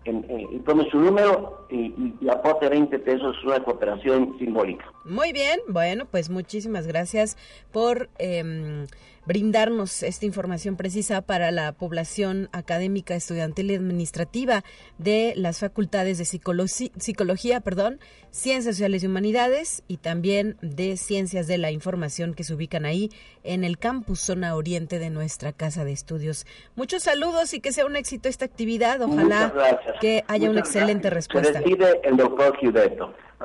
y 0.05 0.59
tome 0.59 0.89
su 0.89 0.97
número 0.97 1.65
y, 1.69 2.13
y, 2.19 2.29
aporte 2.29 2.67
20 2.67 2.99
pesos, 2.99 3.35
una 3.45 3.63
cooperación 3.63 4.37
simbólica. 4.39 4.85
Muy 5.05 5.31
bien, 5.31 5.59
bueno, 5.67 6.05
pues 6.09 6.29
muchísimas 6.29 6.87
gracias 6.87 7.37
por 7.71 8.09
eh, 8.17 8.85
brindarnos 9.25 10.03
esta 10.03 10.25
información 10.25 10.75
precisa 10.75 11.21
para 11.21 11.51
la 11.51 11.71
población 11.71 12.49
académica, 12.51 13.15
estudiantil 13.15 13.71
y 13.71 13.75
administrativa 13.75 14.63
de 14.97 15.33
las 15.35 15.59
facultades 15.59 16.17
de 16.17 16.25
psicología, 16.25 17.61
perdón, 17.61 17.99
ciencias 18.31 18.75
sociales 18.75 19.03
y 19.03 19.07
humanidades 19.07 19.83
y 19.87 19.97
también 19.97 20.57
de 20.61 20.97
ciencias 20.97 21.47
de 21.47 21.57
la 21.57 21.71
información 21.71 22.33
que 22.33 22.43
se 22.43 22.53
ubican 22.53 22.85
ahí 22.85 23.09
en 23.43 23.63
el 23.63 23.77
campus 23.77 24.19
zona 24.19 24.55
oriente 24.55 24.99
de 24.99 25.09
nuestra 25.09 25.53
casa 25.53 25.85
de 25.85 25.91
estudios. 25.91 26.45
Muchos 26.75 27.03
saludos 27.03 27.53
y 27.53 27.59
que 27.59 27.71
sea 27.71 27.85
un 27.85 27.95
éxito 27.95 28.29
esta 28.29 28.45
actividad. 28.45 29.01
Ojalá 29.01 29.79
que 30.01 30.23
haya 30.27 30.49
una 30.49 30.59
excelente 30.59 31.09
respuesta. 31.09 31.61
Se 31.61 31.69
el 32.03 32.17
doctor 32.17 32.57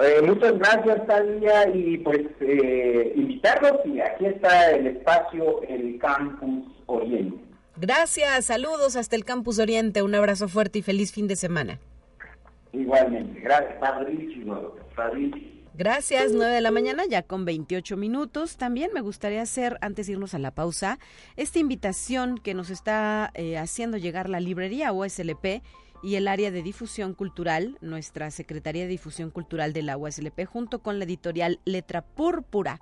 eh, 0.00 0.22
muchas 0.22 0.59
gracias, 0.59 1.07
Talia, 1.07 1.68
y 1.74 1.98
pues 1.98 2.22
eh, 2.40 3.12
invitarlos 3.16 3.80
y 3.85 4.00
aquí 4.00 4.26
está 4.26 4.72
el 4.72 4.88
espacio, 4.88 5.62
el 5.68 5.98
Campus 5.98 6.66
Oriente. 6.87 7.38
Gracias, 7.76 8.46
saludos 8.46 8.96
hasta 8.96 9.16
el 9.16 9.24
Campus 9.24 9.59
Oriente, 9.59 10.02
un 10.02 10.14
abrazo 10.14 10.48
fuerte 10.48 10.80
y 10.80 10.83
feliz 10.83 11.12
fin 11.12 11.28
de 11.28 11.37
semana. 11.37 11.78
Igualmente, 12.72 13.40
gracias, 13.40 13.74
padrísimo, 13.78 14.74
Gracias, 15.76 16.30
9 16.33 16.54
de 16.54 16.61
la 16.61 16.70
mañana, 16.70 17.02
ya 17.09 17.22
con 17.22 17.44
28 17.44 17.96
minutos. 17.96 18.57
También 18.57 18.92
me 18.94 19.00
gustaría 19.00 19.42
hacer, 19.42 19.76
antes 19.80 20.07
de 20.07 20.12
irnos 20.12 20.33
a 20.35 20.38
la 20.38 20.52
pausa, 20.52 21.00
esta 21.37 21.59
invitación 21.59 22.38
que 22.38 22.54
nos 22.54 22.70
está 22.70 23.33
eh, 23.35 23.59
haciendo 23.59 23.96
llegar 23.96 24.28
la 24.28 24.38
librería 24.38 24.92
OSLP 24.92 25.62
y 26.05 26.17
el 26.17 26.29
área 26.29 26.51
de 26.51 26.62
difusión 26.62 27.14
cultural, 27.14 27.79
nuestra 27.81 28.31
Secretaría 28.31 28.83
de 28.83 28.88
Difusión 28.88 29.31
Cultural 29.31 29.73
de 29.73 29.83
la 29.83 29.97
USLP, 29.97 30.45
junto 30.45 30.81
con 30.81 30.99
la 30.99 31.07
editorial 31.07 31.61
Letra 31.64 32.03
Púrpura, 32.03 32.79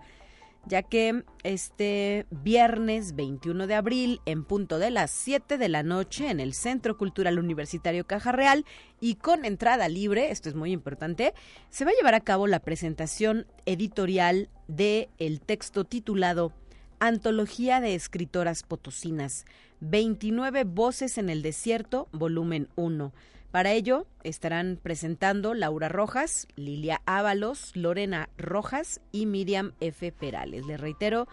ya 0.66 0.82
que 0.82 1.24
este 1.44 2.26
viernes 2.30 3.14
21 3.14 3.68
de 3.68 3.74
abril, 3.76 4.20
en 4.26 4.44
punto 4.44 4.80
de 4.80 4.90
las 4.90 5.12
7 5.12 5.56
de 5.56 5.68
la 5.68 5.84
noche, 5.84 6.30
en 6.30 6.40
el 6.40 6.52
Centro 6.52 6.98
Cultural 6.98 7.38
Universitario 7.38 8.06
Caja 8.08 8.32
Real 8.32 8.64
y 9.00 9.14
con 9.14 9.44
entrada 9.44 9.88
libre, 9.88 10.32
esto 10.32 10.48
es 10.48 10.56
muy 10.56 10.72
importante, 10.72 11.32
se 11.70 11.84
va 11.84 11.92
a 11.92 11.94
llevar 11.94 12.14
a 12.14 12.20
cabo 12.20 12.48
la 12.48 12.58
presentación 12.58 13.46
editorial 13.66 14.50
de 14.66 15.08
el 15.18 15.40
texto 15.40 15.84
titulado 15.84 16.52
Antología 16.98 17.80
de 17.80 17.94
Escritoras 17.94 18.64
Potosinas, 18.64 19.44
29 19.82 20.62
Voces 20.62 21.18
en 21.18 21.28
el 21.28 21.42
Desierto, 21.42 22.08
volumen 22.12 22.68
1. 22.76 23.12
Para 23.50 23.72
ello 23.72 24.06
estarán 24.22 24.78
presentando 24.80 25.54
Laura 25.54 25.88
Rojas, 25.88 26.46
Lilia 26.54 27.02
Ábalos, 27.04 27.74
Lorena 27.74 28.28
Rojas 28.38 29.00
y 29.10 29.26
Miriam 29.26 29.72
F. 29.80 30.12
Perales. 30.12 30.64
Les 30.66 30.80
reitero 30.80 31.26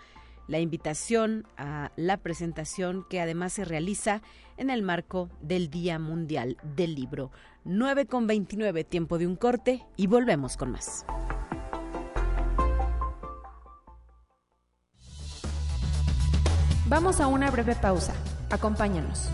la 0.48 0.60
invitación 0.60 1.46
a 1.58 1.92
la 1.96 2.18
presentación 2.18 3.06
que 3.08 3.22
además 3.22 3.54
se 3.54 3.66
realiza 3.66 4.24
en 4.58 4.72
el 4.72 4.82
marco 4.82 5.30
del 5.42 5.70
Día 5.70 6.00
Mundial 6.00 6.58
del 6.76 6.96
Libro. 6.96 7.32
9 7.66 8.08
con 8.08 8.26
29, 8.26 8.84
tiempo 8.84 9.20
de 9.20 9.28
un 9.28 9.36
corte 9.36 9.86
y 9.96 10.08
volvemos 10.08 10.58
con 10.58 10.72
más. 10.72 11.06
Vamos 16.88 17.22
a 17.22 17.28
una 17.28 17.52
breve 17.52 17.76
pausa. 17.76 18.16
Acompáñanos. 18.50 19.30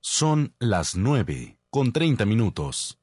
Son 0.00 0.54
las 0.58 0.96
9 0.96 1.58
con 1.70 1.92
30 1.92 2.24
minutos. 2.26 2.98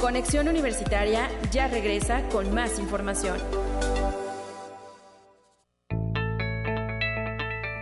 Conexión 0.00 0.48
Universitaria 0.48 1.28
ya 1.50 1.66
regresa 1.68 2.28
con 2.28 2.54
más 2.54 2.78
información. 2.78 3.38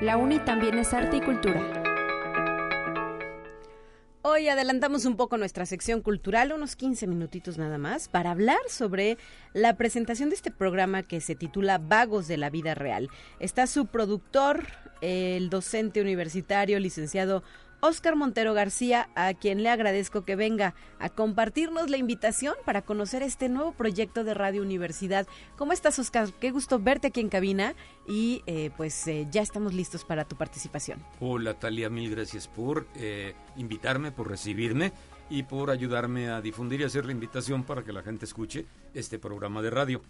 La 0.01 0.17
UNI 0.17 0.39
también 0.41 0.79
es 0.79 0.93
arte 0.93 1.19
y 1.19 1.21
cultura. 1.21 1.83
Hoy 4.27 4.49
adelantamos 4.49 5.05
un 5.05 5.19
poco 5.19 5.37
nuestra 5.37 5.67
sección 5.67 6.01
cultural, 6.01 6.51
unos 6.55 6.77
15 6.77 7.07
minutitos 7.07 7.59
nada 7.59 7.77
más, 7.77 8.09
para 8.09 8.31
hablar 8.31 8.57
sobre 8.71 9.19
la 9.53 9.77
presentación 9.77 10.31
de 10.31 10.37
este 10.37 10.51
programa 10.51 11.03
que 11.03 11.21
se 11.21 11.35
titula 11.35 11.77
Vagos 11.77 12.27
de 12.27 12.39
la 12.39 12.49
Vida 12.49 12.75
Real. 12.75 13.11
Está 13.39 13.67
su 13.67 13.85
productor, 13.85 14.65
el 15.03 15.51
docente 15.51 16.01
universitario, 16.01 16.81
licenciado 16.81 17.43
Oscar 17.87 18.17
Montero 18.17 18.55
García, 18.55 19.11
a 19.15 19.35
quien 19.35 19.63
le 19.63 19.69
agradezco 19.69 20.25
que 20.25 20.37
venga 20.37 20.75
a 20.99 21.11
compartirnos 21.11 21.91
la 21.91 21.99
invitación 21.99 22.55
para 22.65 22.81
conocer 22.81 23.23
este 23.23 23.51
nuevo 23.51 23.73
proyecto 23.73 24.25
de 24.25 24.33
Radio 24.33 24.63
Universidad. 24.63 25.27
¿Cómo 25.59 25.75
estás, 25.75 25.99
Oscar? 25.99 26.33
Qué 26.41 26.51
gusto 26.51 26.79
verte 26.79 27.09
aquí 27.09 27.21
en 27.21 27.29
cabina 27.29 27.75
y 28.09 28.43
eh, 28.47 28.71
pues 28.79 29.07
eh, 29.07 29.29
ya 29.31 29.43
estamos 29.43 29.75
listos 29.75 30.03
para 30.03 30.25
tu 30.25 30.35
participación. 30.35 30.99
Hola, 31.21 31.59
Talia, 31.59 31.91
mil 31.91 32.11
gracias 32.11 32.49
por 32.49 32.87
eh, 32.97 33.35
invitarme, 33.57 34.13
por 34.13 34.31
recibirme 34.31 34.95
y 35.29 35.43
por 35.43 35.69
ayudarme 35.69 36.31
a 36.31 36.41
difundir 36.41 36.81
y 36.81 36.85
hacer 36.85 37.05
la 37.05 37.13
invitación 37.13 37.65
para 37.65 37.85
que 37.85 37.93
la 37.93 38.03
gente 38.03 38.25
escuche 38.25 38.65
este 38.95 39.19
programa 39.19 39.61
de 39.61 39.69
radio. 39.69 40.01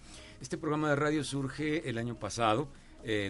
Este 0.40 0.56
programa 0.58 0.90
de 0.90 0.94
radio 0.94 1.24
surge 1.24 1.90
el 1.90 1.98
año 1.98 2.14
pasado, 2.20 2.68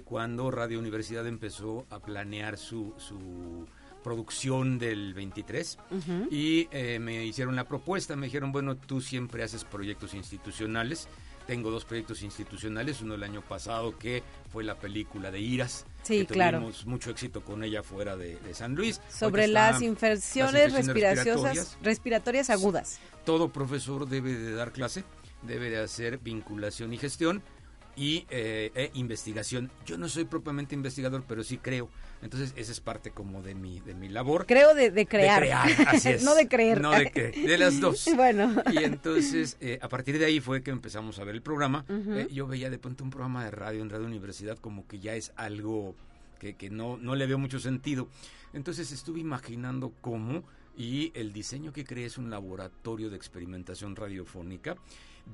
cuando 0.04 0.52
Radio 0.52 0.78
Universidad 0.78 1.26
empezó 1.26 1.85
a 1.90 1.98
planear 1.98 2.59
su, 2.59 2.94
su 2.96 3.66
producción 4.05 4.79
del 4.79 5.14
23 5.14 5.79
y 6.31 6.69
eh, 6.71 7.01
me 7.01 7.25
hicieron 7.25 7.57
la 7.57 7.64
propuesta, 7.64 8.14
me 8.14 8.27
dijeron, 8.27 8.53
bueno, 8.53 8.77
tú 8.77 9.01
siempre 9.01 9.43
haces 9.43 9.64
proyectos 9.64 10.14
institucionales. 10.14 11.09
Tengo 11.47 11.71
dos 11.71 11.85
proyectos 11.85 12.23
institucionales, 12.23 13.03
uno 13.03 13.14
el 13.14 13.23
año 13.23 13.43
pasado 13.43 13.99
que 13.99 14.23
fue 14.51 14.64
la 14.64 14.79
película 14.79 15.31
de 15.31 15.40
Iras. 15.40 15.85
Sí, 16.03 16.21
que 16.21 16.35
claro. 16.35 16.59
Tuvimos 16.59 16.87
mucho 16.87 17.11
éxito 17.11 17.43
con 17.43 17.64
ella 17.64 17.83
fuera 17.83 18.17
de, 18.17 18.38
San 18.55 18.75
Luis. 18.75 19.01
Sobre 19.11 19.47
las 19.47 19.83
infecciones, 19.83 20.73
respiratorias, 20.73 21.77
respiratorias 21.83 22.49
agudas. 22.49 23.01
Todo 23.27 23.53
profesor 23.53 24.09
debe 24.09 24.35
de 24.35 24.55
dar 24.55 24.73
clase, 24.73 25.05
debe 25.43 25.69
de 25.69 25.83
hacer 25.83 26.19
vinculación 26.19 26.95
y 26.95 26.99
gestión 26.99 27.43
y 27.96 28.26
eh, 28.30 28.70
e 28.74 28.90
investigación. 28.94 29.70
Yo 29.87 29.98
no 29.98 30.09
soy 30.09 30.24
propiamente 30.24 30.74
investigador, 30.74 31.24
pero 31.26 31.44
sí 31.44 31.59
creo. 31.59 31.88
Entonces, 32.22 32.54
esa 32.57 32.72
es 32.72 32.80
parte 32.80 33.11
como 33.11 33.42
de 33.42 33.54
mi, 33.54 33.80
de 33.80 33.94
mi 33.94 34.09
labor. 34.09 34.46
Creo 34.46 34.74
de, 34.74 34.90
crear. 35.07 35.42
De 35.42 35.48
crear, 35.48 35.88
así 35.88 36.09
es. 36.09 36.22
no 36.24 36.35
de 36.35 36.48
creer. 36.48 36.80
No 36.80 36.90
de 36.90 37.11
creer, 37.11 37.35
de 37.35 37.59
las 37.59 37.80
dos. 37.80 38.09
bueno. 38.16 38.62
Y 38.72 38.78
entonces, 38.78 39.57
eh, 39.61 39.78
a 39.83 39.88
partir 39.88 40.18
de 40.18 40.24
ahí 40.24 40.40
fue 40.40 40.62
que 40.62 40.70
empezamos 40.70 41.18
a 41.18 41.24
ver 41.24 41.35
el 41.35 41.42
programa. 41.42 41.85
Eh, 41.88 42.28
yo 42.33 42.46
veía 42.46 42.70
de 42.70 42.78
pronto 42.78 43.04
un 43.04 43.11
programa 43.11 43.44
de 43.44 43.50
radio 43.50 43.83
en 43.83 43.90
Radio 43.90 44.07
Universidad 44.07 44.59
como 44.59 44.87
que 44.87 45.00
ya 45.00 45.14
es 45.14 45.33
algo 45.37 45.94
que, 46.38 46.54
que 46.54 46.70
no, 46.70 46.96
no 46.96 47.14
le 47.14 47.26
veo 47.26 47.38
mucho 47.38 47.59
sentido. 47.59 48.09
Entonces 48.54 48.90
estuve 48.92 49.20
imaginando 49.20 49.92
cómo 50.00 50.44
y 50.76 51.12
el 51.14 51.33
diseño 51.33 51.72
que 51.72 51.85
creé 51.85 52.07
es 52.07 52.18
un 52.18 52.30
laboratorio 52.30 53.11
de 53.11 53.16
experimentación 53.16 53.94
radiofónica 53.96 54.76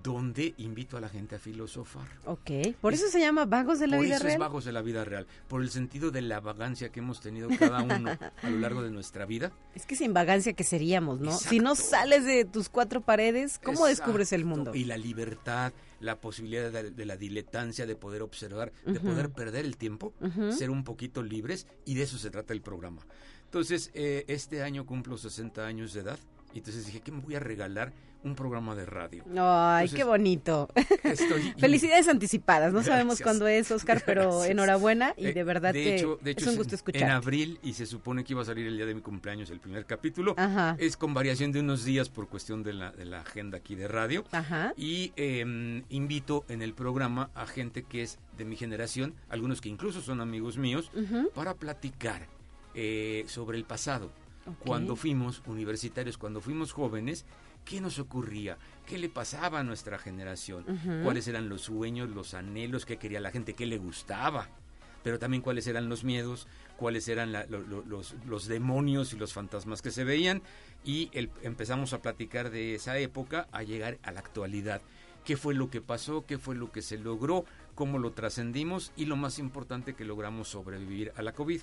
donde 0.02 0.54
invito 0.58 0.96
a 0.96 1.00
la 1.00 1.08
gente 1.08 1.36
a 1.36 1.38
filosofar. 1.38 2.06
Ok, 2.24 2.50
por 2.80 2.94
eso 2.94 3.08
se 3.08 3.20
llama 3.20 3.44
Vagos 3.44 3.78
de 3.80 3.86
la 3.86 3.96
por 3.96 4.04
Vida 4.06 4.16
eso 4.16 4.24
Real. 4.24 4.34
es 4.36 4.40
Vagos 4.40 4.64
de 4.64 4.72
la 4.72 4.82
Vida 4.82 5.04
Real, 5.04 5.26
por 5.48 5.62
el 5.62 5.70
sentido 5.70 6.10
de 6.10 6.22
la 6.22 6.40
vagancia 6.40 6.90
que 6.90 7.00
hemos 7.00 7.20
tenido 7.20 7.48
cada 7.58 7.82
uno 7.82 8.10
a 8.42 8.50
lo 8.50 8.58
largo 8.58 8.82
de 8.82 8.90
nuestra 8.90 9.26
vida. 9.26 9.52
Es 9.74 9.86
que 9.86 9.96
sin 9.96 10.14
vagancia 10.14 10.52
que 10.54 10.64
seríamos, 10.64 11.20
¿no? 11.20 11.30
Exacto. 11.32 11.48
Si 11.50 11.58
no 11.58 11.74
sales 11.74 12.24
de 12.24 12.44
tus 12.44 12.68
cuatro 12.68 13.00
paredes, 13.02 13.58
¿cómo 13.62 13.86
descubres 13.86 14.32
el 14.32 14.42
Exacto. 14.42 14.56
mundo? 14.56 14.74
Y 14.74 14.84
la 14.84 14.96
libertad, 14.96 15.72
la 16.00 16.20
posibilidad 16.20 16.70
de, 16.70 16.90
de 16.90 17.04
la 17.06 17.16
diletancia, 17.16 17.84
de 17.84 17.96
poder 17.96 18.22
observar, 18.22 18.72
de 18.86 19.00
poder 19.00 19.30
perder 19.30 19.64
el 19.66 19.76
tiempo, 19.76 20.14
ser 20.56 20.70
un 20.70 20.84
poquito 20.84 21.22
libres, 21.22 21.66
y 21.84 21.94
de 21.94 22.04
eso 22.04 22.16
se 22.16 22.30
trata 22.30 22.52
el 22.54 22.62
programa. 22.62 23.02
Entonces, 23.44 23.90
eh, 23.94 24.24
este 24.28 24.62
año 24.62 24.86
cumplo 24.86 25.18
60 25.18 25.66
años 25.66 25.92
de 25.92 26.00
edad, 26.02 26.18
y 26.54 26.58
entonces 26.58 26.86
dije, 26.86 27.00
¿qué 27.00 27.12
me 27.12 27.20
voy 27.20 27.34
a 27.34 27.40
regalar? 27.40 27.92
Un 28.22 28.34
programa 28.34 28.74
de 28.74 28.84
radio. 28.84 29.24
Ay, 29.34 29.84
Entonces, 29.86 29.96
qué 29.96 30.04
bonito. 30.04 30.68
Estoy 31.04 31.54
Felicidades 31.58 32.06
anticipadas. 32.06 32.70
No 32.70 32.82
sabemos 32.82 33.18
cuándo 33.22 33.48
es, 33.48 33.70
Oscar, 33.70 34.02
pero 34.06 34.24
Gracias. 34.28 34.50
enhorabuena 34.50 35.14
y 35.16 35.28
Eh, 35.28 35.32
de 35.32 35.42
verdad 35.42 35.72
de 35.72 35.82
que 35.82 35.94
hecho, 35.96 36.18
de 36.20 36.32
hecho 36.32 36.40
es 36.40 36.46
un 36.48 36.52
en- 36.52 36.58
gusto 36.58 36.74
En 36.74 36.76
escuchar. 36.76 37.10
abril 37.12 37.58
y 37.62 37.72
se 37.72 37.86
supone 37.86 38.22
que 38.22 38.34
iba 38.34 38.42
a 38.42 38.44
salir 38.44 38.66
el 38.66 38.76
día 38.76 38.84
de 38.84 38.94
mi 38.94 39.00
cumpleaños 39.00 39.48
el 39.48 39.58
primer 39.58 39.86
capítulo. 39.86 40.34
Ajá. 40.36 40.76
Es 40.78 40.98
con 40.98 41.14
variación 41.14 41.50
de 41.52 41.60
unos 41.60 41.82
días 41.86 42.10
por 42.10 42.28
cuestión 42.28 42.62
de 42.62 42.74
la, 42.74 42.92
de 42.92 43.06
la 43.06 43.20
agenda 43.22 43.56
aquí 43.56 43.74
de 43.74 43.88
radio. 43.88 44.22
Ajá. 44.32 44.74
Y 44.76 45.14
eh, 45.16 45.82
invito 45.88 46.44
en 46.50 46.60
el 46.60 46.74
programa 46.74 47.30
a 47.34 47.46
gente 47.46 47.84
que 47.84 48.02
es 48.02 48.18
de 48.36 48.44
mi 48.44 48.56
generación, 48.56 49.14
algunos 49.30 49.62
que 49.62 49.70
incluso 49.70 50.02
son 50.02 50.20
amigos 50.20 50.58
míos, 50.58 50.90
para 51.34 51.54
platicar 51.54 52.26
eh, 52.74 53.24
sobre 53.28 53.56
el 53.56 53.64
pasado. 53.64 54.12
Cuando 54.64 54.96
fuimos 54.96 55.42
universitarios, 55.46 56.16
cuando 56.18 56.40
fuimos 56.40 56.72
jóvenes, 56.72 57.24
¿qué 57.64 57.80
nos 57.80 57.98
ocurría? 57.98 58.56
¿Qué 58.86 58.98
le 58.98 59.08
pasaba 59.08 59.60
a 59.60 59.64
nuestra 59.64 59.98
generación? 59.98 60.64
¿Cuáles 61.04 61.28
eran 61.28 61.48
los 61.48 61.62
sueños, 61.62 62.08
los 62.10 62.34
anhelos? 62.34 62.86
¿Qué 62.86 62.96
quería 62.96 63.20
la 63.20 63.30
gente? 63.30 63.54
¿Qué 63.54 63.66
le 63.66 63.78
gustaba? 63.78 64.48
Pero 65.02 65.18
también 65.18 65.42
cuáles 65.42 65.66
eran 65.66 65.88
los 65.88 66.04
miedos, 66.04 66.46
cuáles 66.76 67.08
eran 67.08 67.32
la- 67.32 67.46
lo- 67.46 67.60
lo- 67.62 67.82
los, 67.86 68.14
los 68.26 68.46
demonios 68.46 69.12
y 69.14 69.16
los 69.16 69.32
fantasmas 69.32 69.80
que 69.82 69.90
se 69.90 70.04
veían. 70.04 70.42
Y 70.84 71.08
el- 71.12 71.30
empezamos 71.42 71.92
a 71.92 72.02
platicar 72.02 72.50
de 72.50 72.74
esa 72.74 72.98
época 72.98 73.48
a 73.52 73.62
llegar 73.62 73.98
a 74.02 74.12
la 74.12 74.20
actualidad. 74.20 74.82
¿Qué 75.24 75.36
fue 75.36 75.54
lo 75.54 75.70
que 75.70 75.80
pasó? 75.82 76.24
¿Qué 76.26 76.38
fue 76.38 76.54
lo 76.54 76.72
que 76.72 76.80
se 76.82 76.98
logró? 76.98 77.44
¿Cómo 77.74 77.98
lo 77.98 78.12
trascendimos? 78.12 78.92
Y 78.96 79.04
lo 79.04 79.16
más 79.16 79.38
importante 79.38 79.94
que 79.94 80.04
logramos 80.06 80.48
sobrevivir 80.48 81.12
a 81.16 81.22
la 81.22 81.32
COVID. 81.32 81.60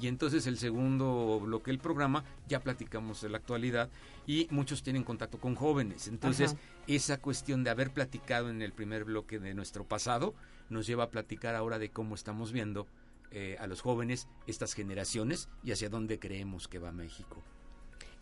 Y 0.00 0.08
entonces 0.08 0.46
el 0.46 0.58
segundo 0.58 1.40
bloque 1.40 1.70
del 1.70 1.78
programa 1.78 2.24
ya 2.48 2.60
platicamos 2.60 3.20
de 3.22 3.28
la 3.28 3.38
actualidad 3.38 3.90
y 4.26 4.48
muchos 4.50 4.82
tienen 4.82 5.04
contacto 5.04 5.38
con 5.38 5.54
jóvenes. 5.54 6.08
Entonces 6.08 6.52
Ajá. 6.52 6.60
esa 6.86 7.18
cuestión 7.20 7.62
de 7.64 7.70
haber 7.70 7.92
platicado 7.92 8.50
en 8.50 8.60
el 8.62 8.72
primer 8.72 9.04
bloque 9.04 9.38
de 9.38 9.54
nuestro 9.54 9.84
pasado 9.84 10.34
nos 10.68 10.86
lleva 10.86 11.04
a 11.04 11.10
platicar 11.10 11.54
ahora 11.54 11.78
de 11.78 11.90
cómo 11.90 12.14
estamos 12.14 12.50
viendo 12.52 12.86
eh, 13.30 13.56
a 13.60 13.66
los 13.66 13.80
jóvenes, 13.80 14.28
estas 14.46 14.74
generaciones 14.74 15.48
y 15.62 15.72
hacia 15.72 15.88
dónde 15.88 16.18
creemos 16.18 16.68
que 16.68 16.78
va 16.78 16.92
México. 16.92 17.42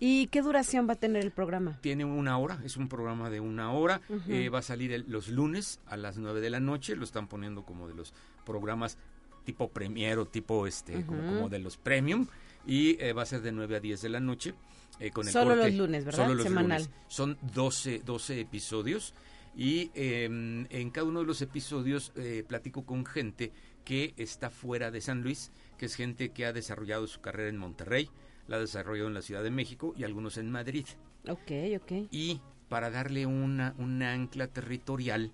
¿Y 0.05 0.27
qué 0.29 0.43
duración 0.43 0.89
va 0.89 0.95
a 0.95 0.97
tener 0.97 1.23
el 1.25 1.31
programa? 1.31 1.79
Tiene 1.81 2.05
una 2.05 2.37
hora, 2.39 2.61
es 2.65 2.77
un 2.77 2.89
programa 2.89 3.31
de 3.31 3.39
una 3.39 3.73
hora, 3.73 4.01
eh, 4.27 4.49
va 4.49 4.59
a 4.59 4.63
salir 4.63 4.91
el- 4.93 5.05
los 5.09 5.29
lunes 5.29 5.81
a 5.87 5.97
las 5.97 6.19
9 6.19 6.41
de 6.41 6.51
la 6.51 6.59
noche, 6.59 6.97
lo 6.97 7.05
están 7.05 7.29
poniendo 7.29 7.65
como 7.65 7.87
de 7.87 7.95
los 7.95 8.13
programas 8.45 8.99
tipo 9.45 9.69
premier 9.69 10.19
o 10.19 10.27
tipo 10.27 10.67
este, 10.67 11.05
como, 11.05 11.23
como 11.27 11.49
de 11.49 11.59
los 11.59 11.77
premium, 11.77 12.27
y 12.67 12.97
eh, 13.03 13.13
va 13.13 13.23
a 13.23 13.27
ser 13.27 13.41
de 13.43 13.53
9 13.53 13.77
a 13.77 13.81
10 13.81 14.03
de 14.03 14.09
la 14.09 14.21
noche. 14.21 14.55
eh, 15.01 15.11
con 15.11 15.27
el 15.27 15.33
Solo 15.33 15.55
corte- 15.55 15.69
los 15.71 15.75
lunes, 15.79 16.05
¿verdad? 16.05 16.23
Solo 16.25 16.35
los 16.35 16.43
Semanal. 16.45 16.83
lunes. 16.83 16.91
Son 17.09 17.39
12, 17.55 18.03
12 18.05 18.41
episodios 18.41 19.15
y 19.57 19.91
eh, 19.95 20.25
en 20.71 20.91
cada 20.91 21.07
uno 21.07 21.21
de 21.21 21.27
los 21.27 21.43
episodios 21.43 22.13
eh, 22.17 22.45
platico 22.47 22.85
con 22.87 23.05
gente 23.05 23.53
que 23.85 24.15
está 24.17 24.49
fuera 24.51 24.91
de 24.91 25.01
San 25.01 25.23
Luis, 25.23 25.51
que 25.77 25.87
es 25.87 25.95
gente 25.97 26.29
que 26.31 26.47
ha 26.47 26.53
desarrollado 26.53 27.07
su 27.09 27.21
carrera 27.21 27.49
en 27.49 27.57
Monterrey, 27.57 28.11
la 28.47 28.57
ha 28.57 28.61
desarrollado 28.61 29.09
en 29.09 29.15
la 29.15 29.23
Ciudad 29.23 29.43
de 29.43 29.51
México 29.51 29.93
y 29.97 30.05
algunos 30.05 30.37
en 30.39 30.51
Madrid. 30.51 30.87
Ok, 31.29 31.51
ok. 31.83 31.93
Y 32.13 32.41
para 32.73 32.91
darle 32.91 33.27
una, 33.27 33.75
una 33.77 34.15
ancla 34.15 34.47
territorial, 34.47 35.31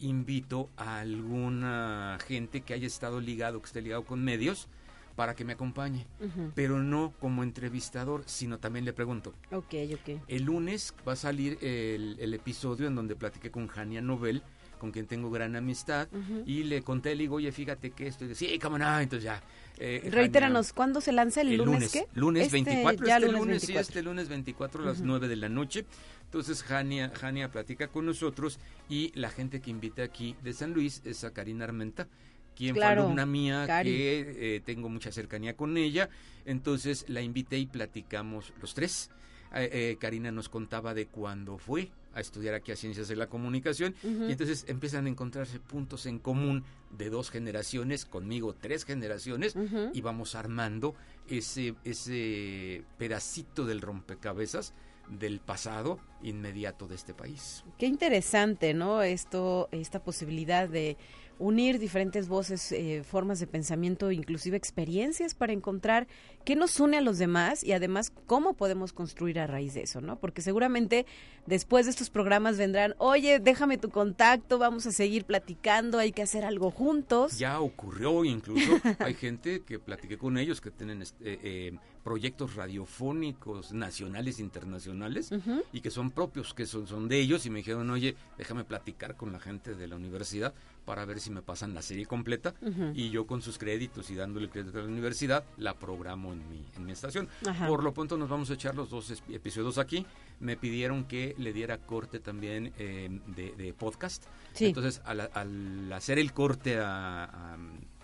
invito 0.00 0.70
a 0.78 1.00
alguna 1.00 2.16
gente 2.26 2.62
que 2.62 2.72
haya 2.72 2.86
estado 2.86 3.20
ligado, 3.20 3.60
que 3.60 3.66
esté 3.66 3.82
ligado 3.82 4.04
con 4.04 4.24
medios, 4.24 4.68
para 5.14 5.34
que 5.34 5.44
me 5.44 5.52
acompañe. 5.52 6.06
Pero 6.54 6.82
no 6.82 7.12
como 7.20 7.42
entrevistador, 7.42 8.22
sino 8.24 8.56
también 8.58 8.86
le 8.86 8.94
pregunto. 8.94 9.34
Ok, 9.52 9.74
ok. 9.92 10.22
El 10.28 10.44
lunes 10.44 10.94
va 11.06 11.12
a 11.12 11.16
salir 11.16 11.58
el, 11.60 12.16
el 12.20 12.32
episodio 12.32 12.86
en 12.86 12.94
donde 12.94 13.14
platiqué 13.16 13.50
con 13.50 13.66
Jania 13.66 14.00
Nobel, 14.00 14.42
con 14.78 14.90
quien 14.92 15.06
tengo 15.06 15.28
gran 15.30 15.56
amistad, 15.56 16.06
y 16.46 16.62
le 16.62 16.80
conté, 16.82 17.10
le 17.16 17.24
digo, 17.24 17.34
oye, 17.34 17.50
fíjate 17.52 17.90
que 17.90 18.06
esto, 18.06 18.24
y 18.24 18.28
dice, 18.28 18.46
sí, 18.46 18.58
cómo 18.60 18.78
no, 18.78 18.98
entonces 19.00 19.24
ya. 19.24 19.42
eh, 19.76 20.08
Reitéranos, 20.10 20.72
¿cuándo 20.72 21.00
se 21.00 21.10
lanza 21.10 21.40
el, 21.40 21.48
el 21.48 21.56
lunes, 21.58 21.90
qué? 21.92 22.06
lunes 22.14 22.44
Este, 22.44 22.62
24, 22.62 23.04
ya 23.06 23.16
este 23.16 23.26
lunes 23.26 23.40
lunes, 23.40 23.62
24. 23.66 23.84
sí, 23.84 23.88
este 23.88 24.02
lunes 24.02 24.28
24 24.28 24.82
a 24.82 24.86
las 24.86 25.00
9 25.00 25.26
de 25.26 25.34
la 25.36 25.48
noche. 25.48 25.84
Entonces 26.28 26.62
Jania, 26.62 27.10
Jania 27.14 27.50
platica 27.50 27.88
con 27.88 28.04
nosotros 28.04 28.58
y 28.90 29.12
la 29.18 29.30
gente 29.30 29.62
que 29.62 29.70
invita 29.70 30.02
aquí 30.02 30.36
de 30.44 30.52
San 30.52 30.74
Luis 30.74 31.00
es 31.06 31.24
a 31.24 31.32
Karina 31.32 31.64
Armenta, 31.64 32.06
quien 32.54 32.74
Claro, 32.74 33.00
fue 33.00 33.06
alumna 33.06 33.24
mía, 33.24 33.64
Cari. 33.66 33.90
que 33.90 34.56
eh, 34.56 34.60
tengo 34.60 34.90
mucha 34.90 35.10
cercanía 35.10 35.56
con 35.56 35.78
ella. 35.78 36.10
Entonces 36.44 37.06
la 37.08 37.22
invité 37.22 37.56
y 37.58 37.64
platicamos 37.64 38.52
los 38.60 38.74
tres. 38.74 39.10
Eh, 39.54 39.70
eh, 39.72 39.96
Karina 39.98 40.30
nos 40.30 40.50
contaba 40.50 40.92
de 40.92 41.06
cuándo 41.06 41.56
fue 41.56 41.88
a 42.12 42.20
estudiar 42.20 42.54
aquí 42.54 42.72
a 42.72 42.76
Ciencias 42.76 43.08
de 43.08 43.16
la 43.16 43.28
Comunicación 43.28 43.94
y 44.02 44.32
entonces 44.32 44.66
empiezan 44.68 45.06
a 45.06 45.08
encontrarse 45.08 45.60
puntos 45.60 46.04
en 46.04 46.18
común 46.18 46.64
de 46.90 47.08
dos 47.08 47.30
generaciones, 47.30 48.04
conmigo 48.04 48.54
tres 48.54 48.84
generaciones, 48.84 49.54
y 49.94 50.00
vamos 50.02 50.34
armando 50.34 50.94
ese, 51.28 51.74
ese 51.84 52.82
pedacito 52.98 53.64
del 53.64 53.80
rompecabezas 53.80 54.74
del 55.10 55.40
pasado 55.40 55.98
inmediato 56.22 56.88
de 56.88 56.94
este 56.94 57.14
país. 57.14 57.64
Qué 57.78 57.86
interesante, 57.86 58.74
¿no? 58.74 59.02
Esto, 59.02 59.68
esta 59.72 60.02
posibilidad 60.02 60.68
de 60.68 60.96
unir 61.38 61.78
diferentes 61.78 62.28
voces, 62.28 62.72
eh, 62.72 63.02
formas 63.04 63.38
de 63.38 63.46
pensamiento, 63.46 64.10
inclusive 64.10 64.56
experiencias 64.56 65.34
para 65.34 65.52
encontrar 65.52 66.08
qué 66.44 66.56
nos 66.56 66.80
une 66.80 66.98
a 66.98 67.00
los 67.00 67.18
demás 67.18 67.62
y 67.62 67.72
además 67.72 68.12
cómo 68.26 68.54
podemos 68.54 68.92
construir 68.92 69.38
a 69.38 69.46
raíz 69.46 69.74
de 69.74 69.82
eso, 69.82 70.00
¿no? 70.00 70.18
Porque 70.18 70.42
seguramente 70.42 71.06
después 71.46 71.86
de 71.86 71.90
estos 71.90 72.10
programas 72.10 72.58
vendrán, 72.58 72.94
oye, 72.98 73.38
déjame 73.38 73.78
tu 73.78 73.90
contacto, 73.90 74.58
vamos 74.58 74.86
a 74.86 74.92
seguir 74.92 75.24
platicando, 75.24 75.98
hay 75.98 76.12
que 76.12 76.22
hacer 76.22 76.44
algo 76.44 76.70
juntos. 76.70 77.38
Ya 77.38 77.60
ocurrió, 77.60 78.24
incluso 78.24 78.72
hay 78.98 79.14
gente 79.14 79.62
que 79.62 79.78
platiqué 79.78 80.18
con 80.18 80.38
ellos 80.38 80.60
que 80.60 80.70
tienen 80.70 81.02
este, 81.02 81.34
eh, 81.34 81.38
eh, 81.42 81.78
proyectos 82.08 82.54
radiofónicos 82.56 83.72
nacionales 83.72 84.38
e 84.38 84.42
internacionales 84.42 85.30
y 85.72 85.80
que 85.80 85.90
son 85.90 86.10
propios, 86.10 86.54
que 86.54 86.64
son, 86.66 86.86
son 86.86 87.06
de 87.08 87.18
ellos 87.20 87.44
y 87.46 87.50
me 87.50 87.58
dijeron, 87.58 87.90
oye, 87.90 88.16
déjame 88.38 88.64
platicar 88.64 89.14
con 89.16 89.30
la 89.32 89.38
gente 89.38 89.74
de 89.74 89.86
la 89.86 89.96
universidad 89.96 90.54
para 90.86 91.04
ver 91.04 91.20
si 91.20 91.30
me 91.30 91.42
pasan 91.42 91.74
la 91.74 91.82
serie 91.82 92.06
completa 92.06 92.54
y 92.94 93.10
yo 93.10 93.26
con 93.26 93.42
sus 93.42 93.58
créditos 93.58 94.10
y 94.10 94.14
dándole 94.14 94.48
crédito 94.48 94.78
a 94.78 94.82
la 94.82 94.88
universidad 94.88 95.44
la 95.58 95.74
programo 95.74 96.32
en 96.32 96.48
mi, 96.48 96.64
en 96.76 96.86
mi 96.86 96.92
estación. 96.92 97.28
Ajá. 97.46 97.66
Por 97.66 97.84
lo 97.84 97.92
pronto 97.92 98.16
nos 98.16 98.28
vamos 98.30 98.48
a 98.50 98.54
echar 98.54 98.74
los 98.74 98.88
dos 98.88 99.10
episodios 99.28 99.76
aquí. 99.78 100.06
Me 100.40 100.56
pidieron 100.56 101.04
que 101.04 101.34
le 101.36 101.52
diera 101.52 101.76
corte 101.78 102.20
también 102.20 102.72
eh, 102.78 103.20
de, 103.36 103.52
de 103.56 103.74
podcast. 103.74 104.24
Sí. 104.54 104.66
Entonces, 104.66 105.02
al, 105.04 105.28
al 105.34 105.92
hacer 105.92 106.18
el 106.18 106.32
corte 106.32 106.78
a- 106.78 107.24
a- 107.24 107.58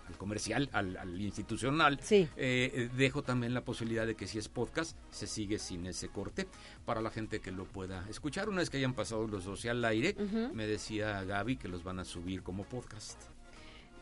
al 0.08 0.16
comercial, 0.18 0.68
al, 0.72 0.96
al 0.96 1.20
institucional, 1.20 1.98
Sí. 2.02 2.28
eh, 2.36 2.70
eh, 2.74 2.90
dejo 2.96 3.22
también 3.22 3.54
la 3.54 3.64
posibilidad 3.64 4.06
de 4.06 4.14
que 4.14 4.26
si 4.26 4.38
es 4.38 4.48
podcast, 4.48 4.96
se 5.10 5.26
sigue 5.26 5.58
sin 5.58 5.86
ese 5.86 6.08
corte 6.08 6.46
para 6.84 7.00
la 7.00 7.10
gente 7.10 7.40
que 7.40 7.50
lo 7.52 7.64
pueda 7.64 8.06
escuchar. 8.08 8.48
Una 8.48 8.58
vez 8.58 8.70
que 8.70 8.76
hayan 8.76 8.94
pasado 8.94 9.26
los 9.26 9.44
dos 9.44 9.64
al 9.64 9.84
aire, 9.84 10.14
me 10.52 10.66
decía 10.66 11.24
Gaby 11.24 11.56
que 11.56 11.68
los 11.68 11.84
van 11.84 11.98
a 12.00 12.04
subir 12.04 12.42
como 12.42 12.64
podcast. 12.64 13.18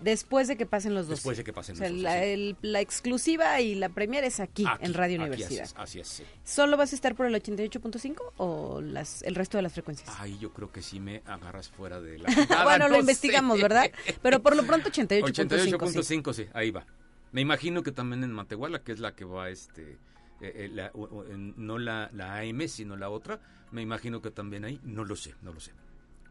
Después 0.02 0.48
de 0.48 0.56
que 0.56 0.66
pasen 0.66 0.94
los 0.94 1.06
dos. 1.06 1.16
Después 1.18 1.36
de 1.38 1.44
que 1.44 1.52
pasen 1.52 1.74
O 1.76 1.78
sea, 1.78 1.88
los 1.88 1.96
dos, 1.96 2.02
la, 2.02 2.12
sí. 2.20 2.28
el- 2.28 2.56
la 2.62 2.80
exclusiva 2.80 3.60
y 3.60 3.74
la 3.74 3.88
premier 3.88 4.24
es 4.24 4.40
aquí, 4.40 4.64
Aquí, 4.66 4.84
en 4.84 4.94
Radio 4.94 5.20
aquí, 5.20 5.28
Universidad. 5.30 5.64
Así 5.64 5.74
es, 5.74 5.74
así 5.76 6.00
es, 6.00 6.08
sí. 6.08 6.24
¿Solo 6.44 6.76
vas 6.76 6.92
a 6.92 6.94
estar 6.96 7.14
por 7.14 7.26
el 7.26 7.34
88.5 7.34 8.16
o 8.38 8.80
las, 8.80 9.22
el 9.22 9.34
resto 9.34 9.56
de 9.58 9.62
las 9.62 9.72
frecuencias? 9.72 10.08
Ay, 10.18 10.38
yo 10.38 10.52
creo 10.52 10.70
que 10.72 10.82
sí 10.82 11.00
me 11.00 11.22
agarras 11.26 11.68
fuera 11.68 12.00
de 12.00 12.18
la... 12.18 12.28
bueno, 12.64 12.88
lo 12.88 12.98
investigamos, 12.98 13.56
sé. 13.58 13.62
¿verdad? 13.62 13.90
Pero 14.22 14.42
por 14.42 14.56
lo 14.56 14.64
pronto 14.64 14.90
88.5. 14.90 15.32
sí. 15.32 16.22
88.5, 16.22 16.32
sí, 16.32 16.46
ahí 16.54 16.70
va. 16.70 16.84
Me 17.32 17.40
imagino 17.40 17.82
que 17.82 17.92
también 17.92 18.24
en 18.24 18.32
Matehuala, 18.32 18.82
que 18.82 18.92
es 18.92 18.98
la 19.00 19.14
que 19.14 19.24
va, 19.24 19.48
este, 19.48 19.92
eh, 19.92 20.52
eh, 20.54 20.70
la- 20.72 20.90
o- 20.94 21.04
o- 21.04 21.26
en- 21.26 21.54
no 21.56 21.78
la, 21.78 22.10
la 22.12 22.36
AM, 22.38 22.68
sino 22.68 22.96
la 22.96 23.08
otra, 23.08 23.40
me 23.70 23.80
imagino 23.80 24.20
que 24.20 24.30
también 24.30 24.64
ahí, 24.64 24.78
no 24.82 25.04
lo 25.04 25.16
sé, 25.16 25.34
no 25.42 25.52
lo 25.52 25.60
sé. 25.60 25.72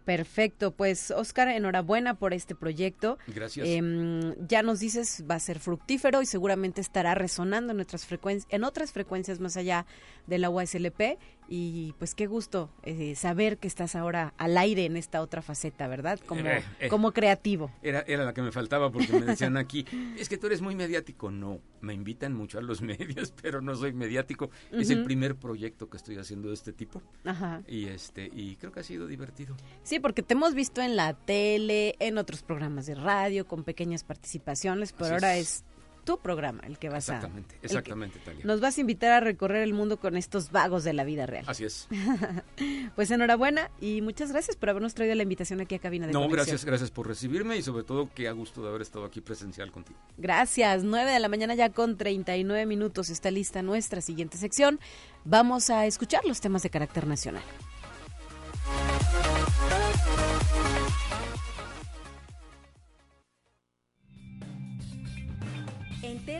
Perfecto, 0.06 0.72
pues 0.72 1.12
Oscar, 1.12 1.48
enhorabuena 1.50 2.16
por 2.16 2.34
este 2.34 2.56
proyecto. 2.56 3.18
Gracias. 3.28 3.68
Em, 3.68 4.36
ya 4.48 4.64
nos 4.64 4.80
dices, 4.80 5.24
va 5.30 5.36
a 5.36 5.40
ser 5.40 5.60
fructífero 5.60 6.22
y 6.22 6.26
seguramente 6.26 6.82
estará 6.82 7.14
resonando 7.14 7.72
en, 7.74 7.80
otras 7.80 8.06
frecuencias, 8.06 8.52
en 8.52 8.64
otras 8.64 8.92
frecuencias 8.92 9.40
más 9.40 9.58
allá 9.58 9.86
de 10.28 10.40
la 10.40 10.50
USLP. 10.50 11.20
Y 11.54 11.94
pues 12.00 12.16
qué 12.16 12.28
gusto 12.28 12.70
eh, 12.84 13.14
saber 13.16 13.58
que 13.58 13.68
estás 13.68 13.98
ahora 13.98 14.34
al 14.38 14.58
aire 14.58 14.86
en 14.86 14.96
esta 14.96 15.22
otra 15.22 15.42
faceta, 15.42 15.86
¿verdad? 15.90 16.18
Como, 16.26 16.48
Eh, 16.48 16.64
eh. 16.80 16.88
como 16.88 17.12
creativo. 17.12 17.70
Era, 17.84 18.06
era 18.08 18.24
la 18.24 18.34
que 18.34 18.42
me 18.42 18.54
faltaba 18.54 18.90
porque 18.90 19.12
me 19.12 19.20
decían 19.26 19.58
aquí, 19.58 19.86
es 20.18 20.30
que 20.30 20.38
tú 20.38 20.48
eres 20.48 20.62
muy 20.62 20.76
mediático. 20.76 21.30
No, 21.30 21.60
me 21.82 21.94
invitan 21.94 22.34
mucho 22.34 22.58
a 22.58 22.62
los 22.62 22.82
medios, 22.82 23.34
pero 23.42 23.60
no 23.62 23.76
soy 23.76 23.92
mediático. 23.92 24.50
Es 24.72 24.90
el 24.92 25.04
primer 25.04 25.36
proyecto 25.36 25.90
que 25.90 25.98
estoy 25.98 26.18
haciendo 26.18 26.48
de 26.48 26.54
este 26.54 26.72
tipo 26.72 27.02
Ajá. 27.26 27.62
y 27.68 27.88
este 27.88 28.32
y 28.34 28.56
creo 28.56 28.72
que 28.72 28.80
ha 28.80 28.84
sido 28.84 29.06
divertido. 29.06 29.58
Sí, 29.84 30.00
porque 30.00 30.24
te 30.24 30.36
hemos 30.36 30.54
visto 30.54 30.82
en 30.82 30.96
la 30.96 31.14
tele, 31.16 31.96
en 32.00 32.18
otros 32.18 32.44
programas 32.44 32.86
de 32.86 32.96
radio, 32.96 33.46
con 33.46 33.66
pequeñas 33.66 34.06
participaciones, 34.06 34.94
pero 34.94 35.08
Así 35.08 35.14
ahora 35.16 35.36
es. 35.36 35.48
es 35.48 35.64
tu 36.04 36.18
programa 36.20 36.62
el 36.66 36.78
que 36.78 36.90
vas 36.90 37.10
a... 37.10 37.16
Exactamente, 37.16 37.56
exactamente, 37.62 38.20
Talia. 38.20 38.46
Nos 38.46 38.60
vas 38.60 38.78
a 38.78 38.82
invitar 38.82 39.12
a 39.12 39.20
recorrer 39.20 39.64
el 39.64 39.74
mundo 39.74 39.98
con 39.98 40.18
estos 40.18 40.52
vagos 40.52 40.84
de 40.84 40.94
la 40.94 41.04
vida 41.04 41.26
real. 41.26 41.46
Así 41.48 41.66
es. 41.66 41.88
Pues 42.96 43.10
enhorabuena 43.12 43.70
y 43.80 44.02
muchas 44.02 44.32
gracias 44.32 44.56
por 44.58 44.70
habernos 44.70 44.94
traído 44.94 45.16
la 45.16 45.24
invitación 45.24 45.62
aquí 45.62 45.76
a 45.76 45.80
Cabina 45.80 46.08
de 46.08 46.14
No, 46.14 46.20
Conexión. 46.20 46.38
gracias, 46.38 46.66
gracias 46.66 46.92
por 46.92 47.08
recibirme 47.08 47.56
y 47.58 47.62
sobre 47.62 47.84
todo 47.84 48.10
que 48.14 48.28
a 48.28 48.32
gusto 48.32 48.62
de 48.62 48.70
haber 48.70 48.82
estado 48.82 49.06
aquí 49.06 49.22
presencial 49.22 49.72
contigo. 49.72 49.98
Gracias. 50.18 50.84
9 50.84 51.12
de 51.12 51.20
la 51.20 51.30
mañana 51.30 51.56
ya 51.56 51.70
con 51.70 51.98
39 51.98 52.66
minutos 52.66 53.10
está 53.10 53.32
lista 53.32 53.62
nuestra 53.62 54.02
siguiente 54.02 54.38
sección. 54.38 54.80
Vamos 55.24 55.70
a 55.70 55.86
escuchar 55.86 56.26
los 56.26 56.42
temas 56.42 56.64
de 56.64 56.70
carácter 56.70 57.08
nacional. 57.08 57.44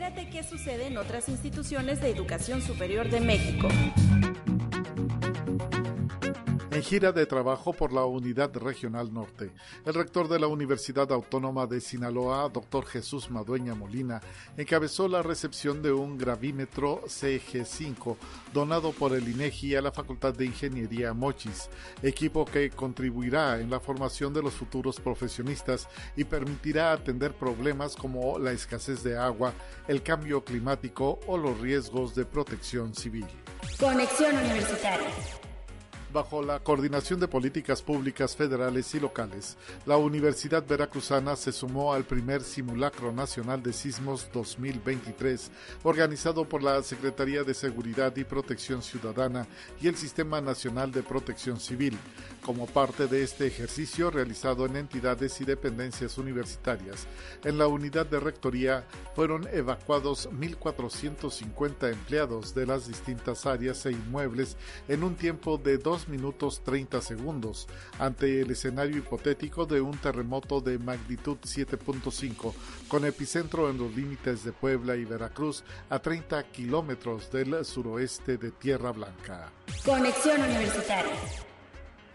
Entérate 0.02 0.30
qué 0.30 0.42
sucede 0.42 0.88
en 0.88 0.96
otras 0.98 1.28
instituciones 1.28 2.00
de 2.00 2.10
educación 2.10 2.60
superior 2.60 3.08
de 3.08 3.20
México. 3.20 3.68
En 6.72 6.82
gira 6.82 7.12
de 7.12 7.26
trabajo 7.26 7.74
por 7.74 7.92
la 7.92 8.06
Unidad 8.06 8.56
Regional 8.56 9.12
Norte, 9.12 9.50
el 9.84 9.92
rector 9.92 10.26
de 10.26 10.38
la 10.38 10.46
Universidad 10.46 11.12
Autónoma 11.12 11.66
de 11.66 11.82
Sinaloa, 11.82 12.48
doctor 12.48 12.86
Jesús 12.86 13.30
Madueña 13.30 13.74
Molina, 13.74 14.22
encabezó 14.56 15.06
la 15.06 15.22
recepción 15.22 15.82
de 15.82 15.92
un 15.92 16.16
gravímetro 16.16 17.02
CG5 17.02 18.16
donado 18.54 18.92
por 18.92 19.12
el 19.12 19.28
INEGI 19.28 19.76
a 19.76 19.82
la 19.82 19.92
Facultad 19.92 20.32
de 20.32 20.46
Ingeniería 20.46 21.12
Mochis, 21.12 21.68
equipo 22.02 22.46
que 22.46 22.70
contribuirá 22.70 23.60
en 23.60 23.68
la 23.68 23.78
formación 23.78 24.32
de 24.32 24.42
los 24.42 24.54
futuros 24.54 24.98
profesionistas 24.98 25.90
y 26.16 26.24
permitirá 26.24 26.92
atender 26.92 27.34
problemas 27.34 27.96
como 27.96 28.38
la 28.38 28.52
escasez 28.52 29.02
de 29.02 29.18
agua, 29.18 29.52
el 29.88 30.02
cambio 30.02 30.42
climático 30.42 31.20
o 31.26 31.36
los 31.36 31.60
riesgos 31.60 32.14
de 32.14 32.24
protección 32.24 32.94
civil. 32.94 33.26
Conexión 33.78 34.34
Universitaria. 34.38 35.41
Bajo 36.12 36.42
la 36.42 36.60
coordinación 36.60 37.20
de 37.20 37.28
políticas 37.28 37.80
públicas 37.80 38.36
federales 38.36 38.94
y 38.94 39.00
locales, 39.00 39.56
la 39.86 39.96
Universidad 39.96 40.62
Veracruzana 40.66 41.36
se 41.36 41.52
sumó 41.52 41.94
al 41.94 42.04
primer 42.04 42.42
Simulacro 42.42 43.12
Nacional 43.12 43.62
de 43.62 43.72
Sismos 43.72 44.28
2023, 44.30 45.50
organizado 45.84 46.46
por 46.46 46.62
la 46.62 46.82
Secretaría 46.82 47.44
de 47.44 47.54
Seguridad 47.54 48.14
y 48.14 48.24
Protección 48.24 48.82
Ciudadana 48.82 49.46
y 49.80 49.88
el 49.88 49.96
Sistema 49.96 50.42
Nacional 50.42 50.92
de 50.92 51.02
Protección 51.02 51.58
Civil, 51.58 51.96
como 52.44 52.66
parte 52.66 53.06
de 53.06 53.22
este 53.22 53.46
ejercicio 53.46 54.10
realizado 54.10 54.66
en 54.66 54.76
entidades 54.76 55.40
y 55.40 55.46
dependencias 55.46 56.18
universitarias. 56.18 57.06
En 57.42 57.56
la 57.56 57.68
unidad 57.68 58.04
de 58.04 58.20
rectoría 58.20 58.84
fueron 59.14 59.48
evacuados 59.50 60.28
1.450 60.30 61.90
empleados 61.90 62.54
de 62.54 62.66
las 62.66 62.86
distintas 62.86 63.46
áreas 63.46 63.86
e 63.86 63.92
inmuebles 63.92 64.58
en 64.88 65.04
un 65.04 65.14
tiempo 65.14 65.56
de 65.56 65.78
2 66.02 66.08
minutos 66.08 66.62
30 66.64 67.00
segundos, 67.00 67.68
ante 67.98 68.40
el 68.40 68.50
escenario 68.50 68.98
hipotético 68.98 69.66
de 69.66 69.80
un 69.80 69.96
terremoto 69.98 70.60
de 70.60 70.78
magnitud 70.78 71.38
7.5, 71.42 72.52
con 72.88 73.04
epicentro 73.04 73.70
en 73.70 73.78
los 73.78 73.94
límites 73.94 74.44
de 74.44 74.52
Puebla 74.52 74.96
y 74.96 75.04
Veracruz, 75.04 75.62
a 75.90 75.98
30 76.00 76.42
kilómetros 76.50 77.30
del 77.30 77.64
suroeste 77.64 78.36
de 78.36 78.50
Tierra 78.50 78.90
Blanca. 78.90 79.52
Conexión 79.84 80.40
Universitaria. 80.40 81.51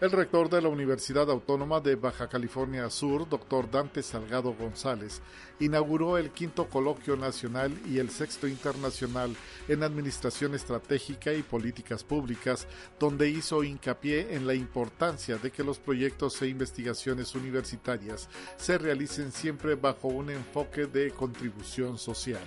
El 0.00 0.12
rector 0.12 0.48
de 0.48 0.62
la 0.62 0.68
Universidad 0.68 1.28
Autónoma 1.28 1.80
de 1.80 1.96
Baja 1.96 2.28
California 2.28 2.88
Sur, 2.88 3.28
doctor 3.28 3.68
Dante 3.68 4.04
Salgado 4.04 4.54
González, 4.54 5.20
inauguró 5.58 6.18
el 6.18 6.30
quinto 6.30 6.68
coloquio 6.68 7.16
nacional 7.16 7.76
y 7.84 7.98
el 7.98 8.08
sexto 8.08 8.46
internacional 8.46 9.34
en 9.66 9.82
Administración 9.82 10.54
Estratégica 10.54 11.32
y 11.32 11.42
Políticas 11.42 12.04
Públicas, 12.04 12.68
donde 13.00 13.28
hizo 13.28 13.64
hincapié 13.64 14.36
en 14.36 14.46
la 14.46 14.54
importancia 14.54 15.36
de 15.36 15.50
que 15.50 15.64
los 15.64 15.80
proyectos 15.80 16.40
e 16.42 16.46
investigaciones 16.46 17.34
universitarias 17.34 18.28
se 18.56 18.78
realicen 18.78 19.32
siempre 19.32 19.74
bajo 19.74 20.06
un 20.06 20.30
enfoque 20.30 20.86
de 20.86 21.10
contribución 21.10 21.98
social. 21.98 22.42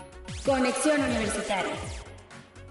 Conexión 0.45 1.01
Universitaria. 1.01 1.75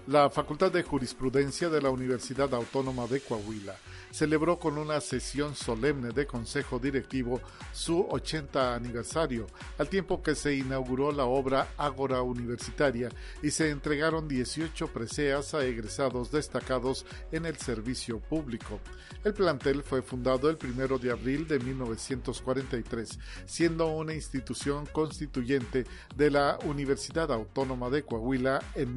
La 0.07 0.31
Facultad 0.31 0.71
de 0.71 0.81
Jurisprudencia 0.81 1.69
de 1.69 1.79
la 1.79 1.91
Universidad 1.91 2.51
Autónoma 2.55 3.05
de 3.05 3.21
Coahuila 3.21 3.75
celebró 4.09 4.59
con 4.59 4.79
una 4.79 4.99
sesión 4.99 5.55
solemne 5.55 6.09
de 6.09 6.25
Consejo 6.25 6.79
Directivo 6.79 7.39
su 7.71 8.07
80 8.09 8.75
aniversario, 8.75 9.45
al 9.77 9.87
tiempo 9.87 10.23
que 10.23 10.33
se 10.33 10.55
inauguró 10.55 11.11
la 11.11 11.25
obra 11.25 11.69
Ágora 11.77 12.23
Universitaria 12.23 13.09
y 13.43 13.51
se 13.51 13.69
entregaron 13.69 14.27
18 14.27 14.87
preseas 14.87 15.53
a 15.53 15.63
egresados 15.63 16.31
destacados 16.31 17.05
en 17.31 17.45
el 17.45 17.57
servicio 17.57 18.19
público. 18.19 18.79
El 19.23 19.33
plantel 19.33 19.83
fue 19.83 20.01
fundado 20.01 20.49
el 20.49 20.57
1 20.61 20.97
de 20.97 21.11
abril 21.11 21.47
de 21.47 21.59
1943, 21.59 23.19
siendo 23.45 23.87
una 23.87 24.13
institución 24.13 24.87
constituyente 24.87 25.85
de 26.15 26.31
la 26.31 26.57
Universidad 26.65 27.31
Autónoma 27.31 27.89
de 27.91 28.03
Coahuila 28.03 28.61
en 28.75 28.93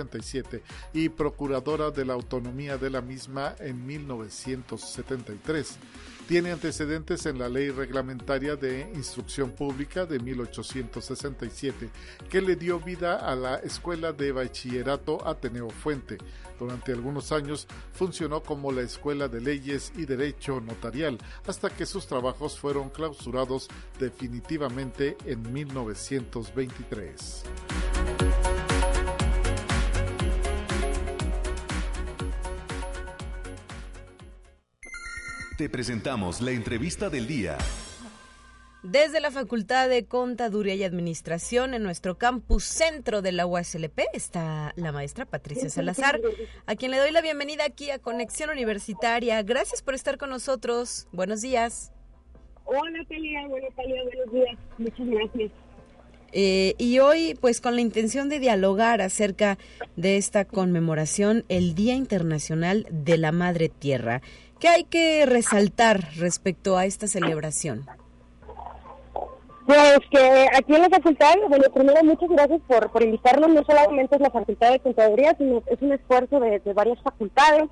1957 0.00 0.62
y 0.92 1.08
procuradora 1.10 1.90
de 1.90 2.04
la 2.04 2.14
autonomía 2.14 2.78
de 2.78 2.90
la 2.90 3.00
misma 3.00 3.54
en 3.58 3.86
1973. 3.86 5.78
Tiene 6.30 6.52
antecedentes 6.52 7.26
en 7.26 7.40
la 7.40 7.48
Ley 7.48 7.70
Reglamentaria 7.70 8.54
de 8.54 8.88
Instrucción 8.94 9.50
Pública 9.50 10.06
de 10.06 10.20
1867, 10.20 11.90
que 12.28 12.40
le 12.40 12.54
dio 12.54 12.78
vida 12.78 13.16
a 13.16 13.34
la 13.34 13.56
Escuela 13.56 14.12
de 14.12 14.30
Bachillerato 14.30 15.26
Ateneo 15.26 15.70
Fuente. 15.70 16.18
Durante 16.56 16.92
algunos 16.92 17.32
años 17.32 17.66
funcionó 17.92 18.44
como 18.44 18.70
la 18.70 18.82
Escuela 18.82 19.26
de 19.26 19.40
Leyes 19.40 19.92
y 19.96 20.04
Derecho 20.04 20.60
Notarial, 20.60 21.18
hasta 21.48 21.68
que 21.68 21.84
sus 21.84 22.06
trabajos 22.06 22.60
fueron 22.60 22.90
clausurados 22.90 23.66
definitivamente 23.98 25.16
en 25.24 25.52
1923. 25.52 27.42
Te 35.60 35.68
presentamos 35.68 36.40
la 36.40 36.52
entrevista 36.52 37.10
del 37.10 37.26
día. 37.26 37.58
Desde 38.82 39.20
la 39.20 39.30
Facultad 39.30 39.90
de 39.90 40.06
Contaduría 40.06 40.74
y 40.74 40.84
Administración 40.84 41.74
en 41.74 41.82
nuestro 41.82 42.16
campus 42.16 42.64
centro 42.64 43.20
de 43.20 43.32
la 43.32 43.44
UASLP 43.44 43.98
está 44.14 44.72
la 44.76 44.90
maestra 44.90 45.26
Patricia 45.26 45.68
Salazar, 45.68 46.18
a 46.64 46.76
quien 46.76 46.92
le 46.92 46.96
doy 46.96 47.10
la 47.10 47.20
bienvenida 47.20 47.66
aquí 47.66 47.90
a 47.90 47.98
Conexión 47.98 48.48
Universitaria. 48.48 49.42
Gracias 49.42 49.82
por 49.82 49.92
estar 49.92 50.16
con 50.16 50.30
nosotros. 50.30 51.08
Buenos 51.12 51.42
días. 51.42 51.92
Hola, 52.64 53.04
Talia. 53.06 53.46
Bueno, 53.46 53.66
Talia, 53.76 54.02
buenos 54.02 54.32
días. 54.32 54.58
Muchas 54.78 55.06
gracias. 55.08 55.52
Eh, 56.32 56.74
y 56.78 57.00
hoy, 57.00 57.36
pues 57.40 57.60
con 57.60 57.74
la 57.74 57.82
intención 57.82 58.28
de 58.28 58.38
dialogar 58.38 59.02
acerca 59.02 59.58
de 59.96 60.16
esta 60.16 60.44
conmemoración, 60.44 61.44
el 61.48 61.74
Día 61.74 61.96
Internacional 61.96 62.86
de 62.90 63.18
la 63.18 63.32
Madre 63.32 63.68
Tierra. 63.68 64.22
¿Qué 64.60 64.68
hay 64.68 64.84
que 64.84 65.24
resaltar 65.24 66.00
respecto 66.18 66.76
a 66.76 66.84
esta 66.84 67.06
celebración? 67.06 67.86
Pues 69.66 69.98
que 70.10 70.46
aquí 70.54 70.74
en 70.74 70.82
la 70.82 70.90
facultad, 70.90 71.34
bueno, 71.48 71.64
primero 71.72 72.04
muchas 72.04 72.28
gracias 72.28 72.60
por, 72.68 72.90
por 72.90 73.02
invitarnos, 73.02 73.48
no 73.48 73.64
solamente 73.64 74.16
es 74.16 74.20
la 74.20 74.30
facultad 74.30 74.72
de 74.72 74.80
contaduría, 74.80 75.34
sino 75.38 75.62
es 75.66 75.80
un 75.80 75.92
esfuerzo 75.92 76.40
de, 76.40 76.60
varias 76.74 77.00
facultades, 77.02 77.70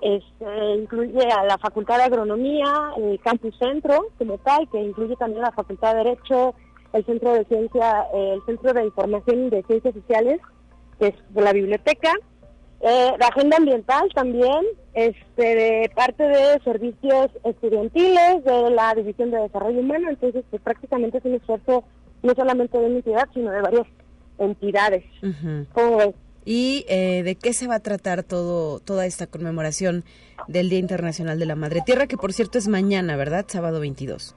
este, 0.00 0.74
incluye 0.78 1.22
a 1.30 1.44
la 1.44 1.58
facultad 1.58 1.98
de 1.98 2.04
agronomía, 2.04 2.92
el 2.96 3.20
campus 3.20 3.54
centro 3.58 4.06
como 4.16 4.38
tal, 4.38 4.70
que 4.70 4.80
incluye 4.80 5.16
también 5.16 5.42
la 5.42 5.52
facultad 5.52 5.92
de 5.92 6.04
derecho, 6.04 6.54
el 6.94 7.04
centro 7.04 7.34
de 7.34 7.44
ciencia, 7.44 8.06
el 8.14 8.40
centro 8.46 8.72
de 8.72 8.84
información 8.84 9.50
de 9.50 9.62
ciencias 9.64 9.94
sociales, 9.94 10.40
que 10.98 11.08
es 11.08 11.14
de 11.30 11.42
la 11.42 11.52
biblioteca, 11.52 12.12
Eh, 12.84 13.12
de 13.16 13.24
agenda 13.24 13.58
ambiental 13.58 14.08
también, 14.12 14.64
este, 14.92 15.42
de 15.54 15.90
parte 15.94 16.24
de 16.24 16.60
servicios 16.64 17.30
estudiantiles, 17.44 18.44
de 18.44 18.70
la 18.70 18.92
División 18.96 19.30
de 19.30 19.38
Desarrollo 19.38 19.78
Humano, 19.78 20.10
entonces 20.10 20.44
pues 20.50 20.60
prácticamente 20.62 21.18
es 21.18 21.24
un 21.24 21.34
esfuerzo 21.34 21.84
no 22.24 22.34
solamente 22.34 22.76
de 22.76 22.86
una 22.86 22.96
entidad, 22.96 23.28
sino 23.32 23.52
de 23.52 23.60
varias 23.60 23.86
entidades. 24.38 25.04
¿Y 26.44 26.84
eh, 26.88 27.22
de 27.22 27.36
qué 27.36 27.52
se 27.52 27.68
va 27.68 27.76
a 27.76 27.80
tratar 27.80 28.24
todo 28.24 28.80
toda 28.80 29.06
esta 29.06 29.28
conmemoración 29.28 30.04
del 30.48 30.68
Día 30.68 30.80
Internacional 30.80 31.38
de 31.38 31.46
la 31.46 31.54
Madre 31.54 31.82
Tierra, 31.86 32.08
que 32.08 32.16
por 32.16 32.32
cierto 32.32 32.58
es 32.58 32.66
mañana, 32.66 33.14
¿verdad? 33.14 33.44
Sábado 33.46 33.78
22. 33.78 34.34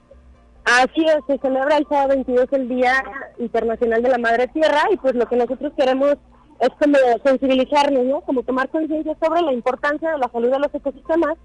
Así 0.66 1.04
es, 1.04 1.18
se 1.26 1.40
celebra 1.40 1.78
el 1.78 1.88
sábado 1.88 2.10
22 2.10 2.46
el 2.52 2.70
Día 2.70 3.04
Internacional 3.40 4.04
de 4.04 4.10
la 4.10 4.20
Madre 4.20 4.48
Tierra 4.50 4.84
y 4.92 4.98
pues 4.98 5.16
lo 5.16 5.26
que 5.26 5.36
nosotros 5.36 5.74
queremos 5.76 6.16
es 6.60 6.70
como 6.80 6.98
sensibilizarnos, 7.24 8.06
¿no? 8.06 8.22
Como 8.22 8.44
tomar 8.44 8.70
conciencia 8.70 9.16
sobre 9.22 9.42
la 9.42 9.54
importancia 9.54 10.12
de 10.12 10.18
la 10.18 10.30
salud 10.30 10.52
de 10.52 10.60
los 10.60 10.74
ecosistemas 10.74 11.36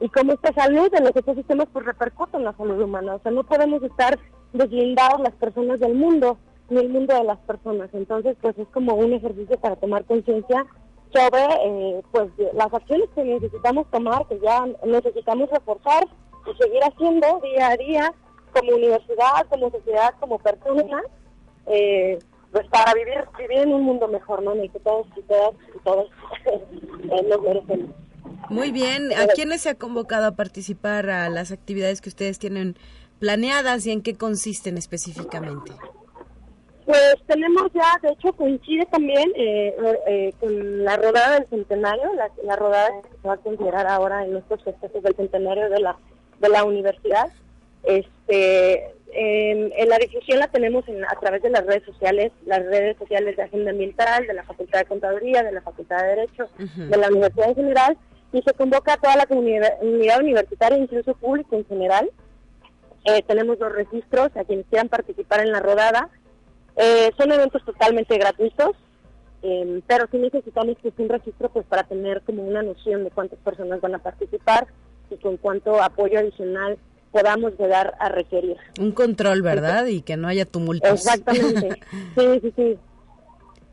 y 0.00 0.08
cómo 0.10 0.32
esta 0.32 0.52
salud 0.52 0.90
de 0.90 1.00
los 1.00 1.16
ecosistemas 1.16 1.68
pues 1.72 1.86
repercute 1.86 2.36
en 2.36 2.44
la 2.44 2.52
salud 2.52 2.80
humana. 2.80 3.14
O 3.14 3.20
sea, 3.20 3.32
no 3.32 3.44
podemos 3.44 3.82
estar 3.82 4.18
deslindados 4.52 5.20
las 5.20 5.34
personas 5.34 5.80
del 5.80 5.94
mundo 5.94 6.38
ni 6.68 6.80
el 6.80 6.90
mundo 6.90 7.14
de 7.14 7.24
las 7.24 7.38
personas. 7.38 7.88
Entonces, 7.94 8.36
pues 8.40 8.58
es 8.58 8.68
como 8.68 8.94
un 8.94 9.14
ejercicio 9.14 9.58
para 9.58 9.76
tomar 9.76 10.04
conciencia 10.04 10.66
sobre 11.14 11.42
eh, 11.64 12.02
pues 12.10 12.28
las 12.52 12.72
acciones 12.72 13.08
que 13.14 13.24
necesitamos 13.24 13.90
tomar, 13.90 14.26
que 14.26 14.38
ya 14.40 14.66
necesitamos 14.84 15.48
reforzar 15.50 16.06
y 16.46 16.62
seguir 16.62 16.82
haciendo 16.82 17.40
día 17.42 17.68
a 17.68 17.76
día 17.76 18.14
como 18.52 18.76
universidad, 18.76 19.46
como 19.48 19.70
sociedad, 19.70 20.14
como 20.20 20.38
persona. 20.38 21.02
Eh, 21.66 22.18
pues 22.52 22.66
para 22.68 22.94
vivir, 22.94 23.24
vivir 23.38 23.58
en 23.58 23.72
un 23.72 23.82
mundo 23.82 24.08
mejor, 24.08 24.42
¿no? 24.42 24.52
En 24.52 24.60
el 24.60 24.70
que 24.70 24.80
todos 24.80 25.06
y 25.16 25.22
todas 25.22 25.54
y 25.74 25.78
todos 25.84 26.10
eh, 26.46 27.26
nos 27.28 27.42
merecemos. 27.42 27.90
Muy 28.50 28.72
bien, 28.72 29.12
¿a 29.12 29.26
quiénes 29.26 29.62
se 29.62 29.70
ha 29.70 29.74
convocado 29.74 30.26
a 30.26 30.32
participar 30.32 31.10
a 31.10 31.28
las 31.28 31.52
actividades 31.52 32.00
que 32.00 32.08
ustedes 32.08 32.38
tienen 32.38 32.76
planeadas 33.18 33.86
y 33.86 33.90
en 33.90 34.02
qué 34.02 34.14
consisten 34.14 34.78
específicamente? 34.78 35.72
Pues 36.86 37.16
tenemos 37.26 37.70
ya, 37.74 37.98
de 38.00 38.14
hecho 38.14 38.32
coincide 38.32 38.86
también 38.86 39.30
eh, 39.36 39.76
eh, 40.06 40.32
con 40.40 40.84
la 40.84 40.96
rodada 40.96 41.38
del 41.38 41.48
centenario, 41.48 42.14
la, 42.14 42.30
la, 42.44 42.56
rodada 42.56 42.88
que 43.02 43.10
se 43.20 43.28
va 43.28 43.34
a 43.34 43.38
considerar 43.38 43.86
ahora 43.86 44.24
en 44.24 44.32
nuestros 44.32 44.62
festejos 44.62 45.02
del 45.02 45.14
centenario 45.14 45.68
de 45.68 45.80
la 45.80 45.98
de 46.40 46.48
la 46.48 46.64
universidad. 46.64 47.30
Este, 47.82 48.94
en 49.12 49.88
la 49.88 49.98
difusión 49.98 50.38
la 50.38 50.48
tenemos 50.48 50.84
a 50.86 51.20
través 51.20 51.42
de 51.42 51.50
las 51.50 51.64
redes 51.64 51.84
sociales, 51.84 52.32
las 52.44 52.64
redes 52.64 52.96
sociales 52.98 53.36
de 53.36 53.42
Agenda 53.42 53.70
Ambiental, 53.70 54.26
de 54.26 54.34
la 54.34 54.44
Facultad 54.44 54.80
de 54.80 54.84
Contaduría, 54.84 55.42
de 55.42 55.52
la 55.52 55.62
Facultad 55.62 56.02
de 56.02 56.08
Derecho, 56.08 56.48
de 56.58 56.96
la 56.96 57.08
Universidad 57.08 57.48
en 57.48 57.54
general, 57.54 57.98
y 58.32 58.42
se 58.42 58.52
convoca 58.52 58.94
a 58.94 58.96
toda 58.98 59.16
la 59.16 59.26
comunidad, 59.26 59.78
universitaria, 60.20 60.78
incluso 60.78 61.14
público 61.14 61.56
en 61.56 61.64
general. 61.66 62.10
Eh, 63.04 63.22
tenemos 63.26 63.58
dos 63.58 63.72
registros 63.72 64.36
a 64.36 64.44
quienes 64.44 64.66
quieran 64.66 64.88
participar 64.88 65.40
en 65.40 65.52
la 65.52 65.60
rodada. 65.60 66.10
Eh, 66.76 67.10
son 67.16 67.32
eventos 67.32 67.64
totalmente 67.64 68.18
gratuitos, 68.18 68.72
em, 69.42 69.80
pero 69.86 70.06
sí 70.10 70.18
necesitamos 70.18 70.76
que 70.82 70.92
un 70.98 71.08
registro 71.08 71.48
pues 71.48 71.64
para 71.66 71.84
tener 71.84 72.20
como 72.22 72.42
una 72.42 72.62
noción 72.62 73.04
de 73.04 73.10
cuántas 73.10 73.38
personas 73.38 73.80
van 73.80 73.94
a 73.94 73.98
participar 73.98 74.66
y 75.10 75.16
con 75.16 75.38
cuánto 75.38 75.82
apoyo 75.82 76.18
adicional 76.18 76.76
podamos 77.20 77.58
llegar 77.58 77.94
a 77.98 78.08
requerir. 78.08 78.56
Un 78.80 78.92
control, 78.92 79.42
¿verdad? 79.42 79.86
y 79.86 80.02
que 80.02 80.16
no 80.16 80.28
haya 80.28 80.44
tumultos. 80.44 80.90
Exactamente. 80.90 81.80
sí, 82.16 82.40
sí, 82.42 82.52
sí. 82.56 82.78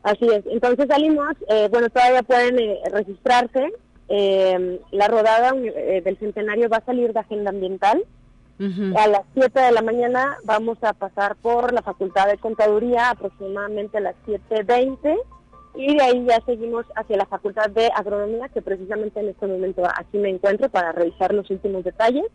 Así 0.03 0.27
es. 0.27 0.43
Entonces 0.47 0.87
salimos, 0.87 1.35
eh, 1.49 1.67
bueno, 1.71 1.89
todavía 1.89 2.23
pueden 2.23 2.59
eh, 2.59 2.79
registrarse. 2.91 3.73
Eh, 4.07 4.79
la 4.91 5.07
rodada 5.07 5.51
del 5.51 6.17
centenario 6.19 6.69
va 6.69 6.77
a 6.77 6.85
salir 6.85 7.11
de 7.11 7.19
agenda 7.19 7.49
ambiental. 7.49 8.03
A 8.57 9.07
las 9.07 9.23
7 9.33 9.59
de 9.59 9.71
la 9.73 9.81
mañana 9.81 10.37
vamos 10.45 10.77
a 10.81 10.93
pasar 10.93 11.35
por 11.35 11.73
la 11.73 11.81
Facultad 11.81 12.27
de 12.27 12.37
Contaduría 12.37 13.09
aproximadamente 13.09 13.97
a 13.97 14.01
las 14.01 14.15
7.20 14.25 15.17
y 15.77 15.95
de 15.95 16.01
ahí 16.01 16.25
ya 16.25 16.39
seguimos 16.45 16.85
hacia 16.95 17.17
la 17.17 17.25
Facultad 17.25 17.69
de 17.71 17.89
Agronomía, 17.93 18.47
que 18.49 18.61
precisamente 18.61 19.19
en 19.19 19.29
este 19.29 19.45
momento 19.45 19.83
aquí 19.85 20.17
me 20.17 20.29
encuentro 20.29 20.69
para 20.69 20.93
revisar 20.93 21.33
los 21.33 21.49
últimos 21.49 21.83
detalles. 21.83 22.25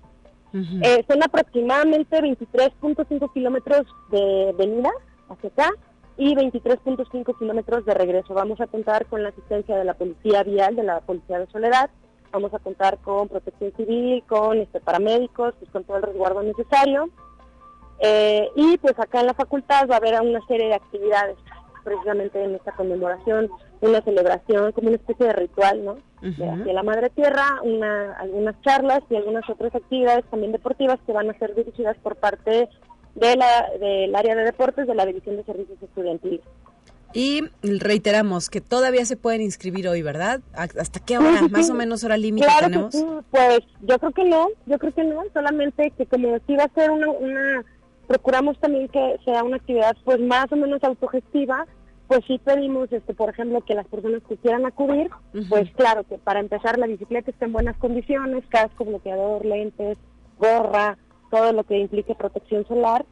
Eh, 0.53 1.05
son 1.09 1.23
aproximadamente 1.23 2.21
23.5 2.21 3.33
kilómetros 3.33 3.87
de 4.11 4.55
venida 4.59 4.91
hacia 5.29 5.51
acá 5.51 5.71
y 6.17 6.35
23.5 6.35 7.39
kilómetros 7.39 7.85
de 7.85 7.95
regreso. 7.95 8.35
Vamos 8.35 8.61
a 8.61 8.67
contar 8.67 9.07
con 9.07 9.23
la 9.23 9.31
asistencia 9.31 9.77
de 9.77 9.85
la 9.85 9.95
Policía 9.95 10.43
Vial, 10.43 10.77
de 10.77 10.83
la 10.83 11.01
Policía 11.01 11.39
de 11.39 11.47
Soledad. 11.47 11.91
Vamos 12.33 12.53
a 12.55 12.59
contar 12.59 12.99
con 12.99 13.29
protección 13.29 13.73
civil, 13.77 14.23
con 14.29 14.59
este, 14.59 14.81
paramédicos, 14.81 15.55
pues, 15.59 15.71
con 15.71 15.85
todo 15.85 15.97
el 15.97 16.03
resguardo 16.05 16.43
necesario. 16.43 17.09
Eh, 18.01 18.49
y 18.57 18.79
pues 18.79 18.99
acá 18.99 19.21
en 19.21 19.27
la 19.27 19.35
facultad 19.35 19.87
va 19.89 19.95
a 19.95 19.99
haber 19.99 20.21
una 20.23 20.41
serie 20.47 20.69
de 20.69 20.75
actividades 20.75 21.37
precisamente 21.83 22.43
en 22.43 22.55
esta 22.55 22.73
conmemoración, 22.73 23.51
una 23.81 24.01
celebración, 24.03 24.73
como 24.73 24.89
una 24.89 24.97
especie 24.97 25.27
de 25.27 25.33
ritual, 25.33 25.85
¿no? 25.85 25.97
de, 26.23 26.73
la 26.73 26.83
Madre 26.83 27.11
Tierra, 27.11 27.61
una, 27.63 28.13
algunas 28.15 28.61
charlas 28.63 29.01
y 29.09 29.17
algunas 29.17 29.49
otras 29.49 29.75
actividades 29.75 30.25
también 30.31 30.53
deportivas 30.53 30.99
que 31.07 31.13
van 31.13 31.31
a 31.31 31.39
ser 31.39 31.55
dirigidas 31.55 31.97
por 31.99 32.17
parte 32.17 32.69
de 33.15 33.37
la, 33.37 33.71
del 33.79 34.15
área 34.15 34.35
de 34.35 34.45
deportes 34.45 34.87
de 34.87 34.95
la 34.95 35.07
División 35.07 35.37
de 35.37 35.45
Servicios 35.45 35.83
Estudiantiles. 35.83 36.41
Y 37.13 37.43
reiteramos 37.63 38.51
que 38.51 38.61
todavía 38.61 39.05
se 39.05 39.17
pueden 39.17 39.41
inscribir 39.43 39.89
hoy, 39.89 40.01
¿verdad? 40.01 40.41
¿Hasta 40.55 41.01
qué 41.01 41.19
hora? 41.19 41.43
Más 41.51 41.69
o 41.69 41.75
menos 41.75 42.05
hora 42.05 42.17
límite 42.17 42.47
tenemos. 42.61 42.95
Pues 43.31 43.61
yo 43.81 43.99
creo 43.99 44.13
que 44.13 44.25
no, 44.25 44.49
yo 44.67 44.79
creo 44.79 44.93
que 44.95 45.03
no, 45.03 45.23
solamente 45.33 45.91
que 45.97 46.07
como 46.07 46.39
si 46.47 46.55
va 46.55 46.65
a 46.65 46.69
ser 46.69 46.91
una, 46.91 47.11
una 47.11 47.65
procuramos 48.11 48.59
también 48.59 48.89
que 48.89 49.19
sea 49.25 49.45
una 49.45 49.59
actividad 49.59 49.97
pues 50.03 50.19
más 50.19 50.51
o 50.51 50.57
menos 50.57 50.83
autogestiva 50.83 51.65
pues 52.09 52.23
sí 52.27 52.41
pedimos, 52.43 52.91
este, 52.91 53.15
por 53.15 53.31
ejemplo, 53.31 53.61
que 53.61 53.77
las 53.77 53.87
personas 53.87 54.21
que 54.29 54.37
quieran 54.37 54.67
acudir, 54.67 55.09
pues 55.49 55.71
claro, 55.77 56.03
que 56.03 56.19
para 56.19 56.41
empezar 56.41 56.77
la 56.77 56.89
bicicleta 56.89 57.31
esté 57.31 57.45
en 57.45 57.53
buenas 57.53 57.77
condiciones, 57.77 58.43
casco, 58.49 58.85
bloqueador, 58.85 59.45
lentes, 59.45 59.97
gorra, 60.37 60.99
todo 61.31 61.53
lo 61.53 61.63
que 61.63 61.79
implique 61.79 62.17
protección 62.17 62.67
solar, 62.67 63.07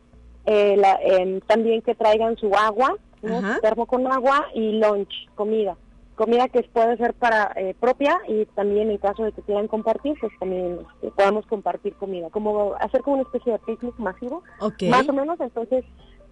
eh, 0.46 0.82
em, 1.03 1.40
también 1.42 1.80
que 1.82 1.94
traigan 1.94 2.36
su 2.38 2.53
agua, 2.57 2.96
¿no? 3.22 3.61
termo 3.61 3.86
con 3.86 4.05
agua 4.09 4.46
y 4.53 4.80
lunch, 4.80 5.28
comida. 5.36 5.76
Comida 6.19 6.49
que 6.49 6.64
puede 6.64 6.97
ser 6.97 7.14
para 7.14 7.53
eh, 7.55 7.77
propia 7.79 8.19
y 8.27 8.45
también 8.47 8.91
en 8.91 8.99
caso 8.99 9.23
de 9.23 9.31
que 9.31 9.43
quieran 9.43 9.69
compartir, 9.69 10.16
pues 10.21 10.33
también 10.41 10.81
este, 10.95 11.12
podamos 11.12 11.47
compartir 11.47 11.95
comida. 11.95 12.29
Como 12.31 12.75
hacer 12.81 13.03
como 13.03 13.19
una 13.19 13.23
especie 13.23 13.53
de 13.53 13.61
picnic 13.61 13.97
masivo, 13.99 14.43
más 14.91 15.09
o 15.09 15.12
menos. 15.12 15.39
Entonces, 15.39 15.85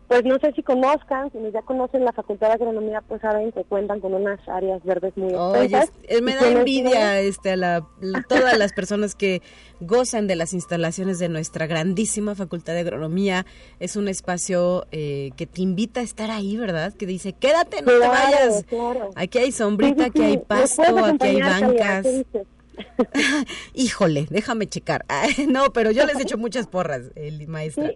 pues 0.08 0.24
no 0.24 0.38
sé 0.38 0.52
si 0.52 0.62
conozcan, 0.62 1.30
si 1.32 1.38
ya 1.52 1.62
conocen 1.62 2.04
la 2.04 2.12
Facultad 2.12 2.48
de 2.48 2.54
Agronomía, 2.54 3.02
pues 3.06 3.20
saben 3.20 3.50
que 3.52 3.64
cuentan 3.64 4.00
con 4.00 4.14
unas 4.14 4.38
áreas 4.48 4.82
verdes 4.84 5.16
muy 5.16 5.34
Oye, 5.34 5.80
me 6.22 6.34
da 6.34 6.48
envidia 6.48 7.20
este, 7.20 7.52
a 7.52 7.56
la, 7.56 7.86
todas 8.28 8.56
las 8.56 8.72
personas 8.72 9.14
que 9.14 9.42
gozan 9.80 10.26
de 10.26 10.36
las 10.36 10.52
instalaciones 10.54 11.18
de 11.18 11.28
nuestra 11.28 11.66
grandísima 11.66 12.34
Facultad 12.34 12.74
de 12.74 12.80
Agronomía. 12.80 13.46
Es 13.80 13.96
un 13.96 14.08
espacio 14.08 14.86
eh, 14.92 15.30
que 15.36 15.46
te 15.46 15.62
invita 15.62 16.00
a 16.00 16.04
estar 16.04 16.30
ahí, 16.30 16.56
¿verdad? 16.56 16.92
Que 16.94 17.06
dice, 17.06 17.32
quédate, 17.32 17.82
no 17.82 17.92
te 17.92 17.98
vayas. 17.98 18.64
Aquí 19.16 19.38
hay 19.38 19.52
sombrita, 19.52 20.06
aquí 20.06 20.22
hay 20.22 20.38
pasto, 20.38 20.82
aquí 20.82 21.26
hay 21.26 21.40
bancas. 21.42 22.06
Híjole, 23.74 24.26
déjame 24.30 24.66
checar. 24.68 25.04
no, 25.48 25.72
pero 25.72 25.90
yo 25.90 26.06
les 26.06 26.16
he 26.16 26.22
hecho 26.26 26.38
muchas 26.38 26.66
porras, 26.66 27.10
el 27.14 27.46
maestra. 27.48 27.92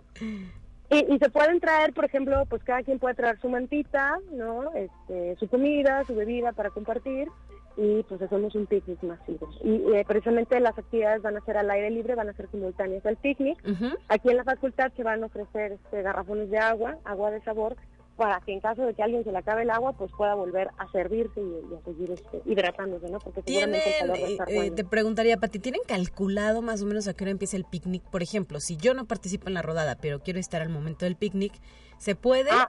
Y, 0.91 1.19
se 1.19 1.31
pueden 1.31 1.61
traer, 1.61 1.93
por 1.93 2.05
ejemplo, 2.05 2.45
pues 2.49 2.65
cada 2.65 2.83
quien 2.83 2.99
puede 2.99 3.15
traer 3.15 3.39
su 3.41 3.49
mantita, 3.49 4.19
¿no? 4.33 4.73
Este, 4.75 5.37
su 5.37 5.49
comida, 5.49 6.05
su 6.05 6.17
bebida 6.17 6.53
para 6.53 6.71
compartir 6.71 7.29
y 7.77 8.03
pues 8.03 8.21
hacemos 8.21 8.55
un 8.57 8.67
picnic 8.67 9.01
masivo. 9.03 9.49
Y 9.63 9.95
eh, 9.95 10.05
precisamente 10.07 10.59
las 10.59 10.77
actividades 10.77 11.23
van 11.23 11.37
a 11.37 11.45
ser 11.45 11.57
al 11.57 11.71
aire 11.71 11.91
libre, 11.91 12.17
van 12.17 12.29
a 12.29 12.33
ser 12.33 12.51
simultáneas 12.51 13.07
al 13.07 13.17
picnic. 13.17 13.63
Aquí 14.09 14.31
en 14.31 14.37
la 14.37 14.45
facultad 14.45 14.93
se 14.97 15.05
van 15.05 15.23
a 15.23 15.27
ofrecer 15.27 15.73
este, 15.73 16.03
garrafones 16.03 16.51
de 16.51 16.59
agua, 16.59 16.99
agua 17.05 17.31
de 17.31 17.41
sabor, 17.43 17.77
para 18.21 18.39
que 18.43 18.53
en 18.53 18.61
caso 18.61 18.83
de 18.83 18.93
que 18.93 19.03
alguien 19.03 19.25
se 19.25 19.33
le 19.33 19.39
acabe 19.39 19.63
el 19.63 19.71
agua, 19.71 19.95
pues 19.95 20.13
pueda 20.13 20.35
volver 20.35 20.69
a 20.77 20.87
servirse 20.93 21.41
y, 21.41 21.75
a 21.75 21.83
seguir 21.87 22.11
este, 22.11 22.43
hidratándose, 22.45 23.09
¿no? 23.09 23.19
Porque 23.19 23.41
seguramente 23.41 23.95
el 23.99 23.99
calor 23.99 24.19
va 24.39 24.45
eh, 24.47 24.71
Te 24.73 24.85
preguntaría, 24.85 25.39
Pati, 25.39 25.59
¿tienen 25.59 25.81
calculado 25.89 26.61
más 26.61 26.83
o 26.83 26.85
menos 26.85 27.09
a 27.09 27.15
qué 27.15 27.25
hora 27.25 27.31
empieza 27.31 27.57
el 27.57 27.65
picnic? 27.65 28.03
Por 28.11 28.23
ejemplo, 28.23 28.61
si 28.61 28.77
yo 28.77 28.93
no 28.93 29.07
participo 29.07 29.49
en 29.49 29.55
la 29.55 29.63
rodada, 29.63 29.97
pero 30.03 30.21
quiero 30.21 30.39
estar 30.39 30.61
al 30.61 30.69
momento 30.69 31.07
del 31.07 31.17
picnic, 31.17 31.55
¿se 31.97 32.15
puede? 32.15 32.51
Ah, 32.53 32.69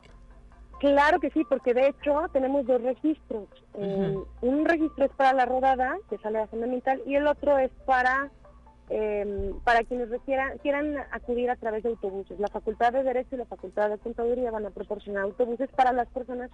claro 0.80 1.20
que 1.20 1.30
sí, 1.32 1.43
porque 1.49 1.74
de 1.74 1.89
hecho 1.89 2.30
tenemos 2.32 2.66
dos 2.66 2.82
registros. 2.82 3.49
Eh, 3.74 4.16
un 4.39 4.64
registro 4.64 5.04
es 5.04 5.12
para 5.18 5.34
la 5.34 5.45
rodada, 5.45 5.97
que 6.10 6.18
sale 6.20 6.39
a 6.39 6.47
fundamental, 6.47 7.02
y 7.06 7.16
el 7.16 7.28
otro 7.28 7.58
es 7.58 7.72
para 7.86 8.32
eh, 8.94 9.54
para 9.64 9.84
quienes 9.86 10.10
requieran, 10.10 10.58
quieran 10.58 10.98
acudir 11.12 11.50
a 11.50 11.56
través 11.56 11.84
de 11.84 11.89
autobuses. 11.89 12.38
La 12.39 12.50
Facultad 12.50 12.92
de 12.92 13.04
Derecho 13.04 13.36
y 13.36 13.38
la 13.38 13.46
Facultad 13.46 13.89
de 13.89 13.98
Contaduría 13.98 14.52
van 14.52 14.66
a 14.66 14.70
proporcionar 14.70 15.24
autobuses 15.24 15.70
para 15.70 15.94
las 15.94 16.10
personas 16.10 16.52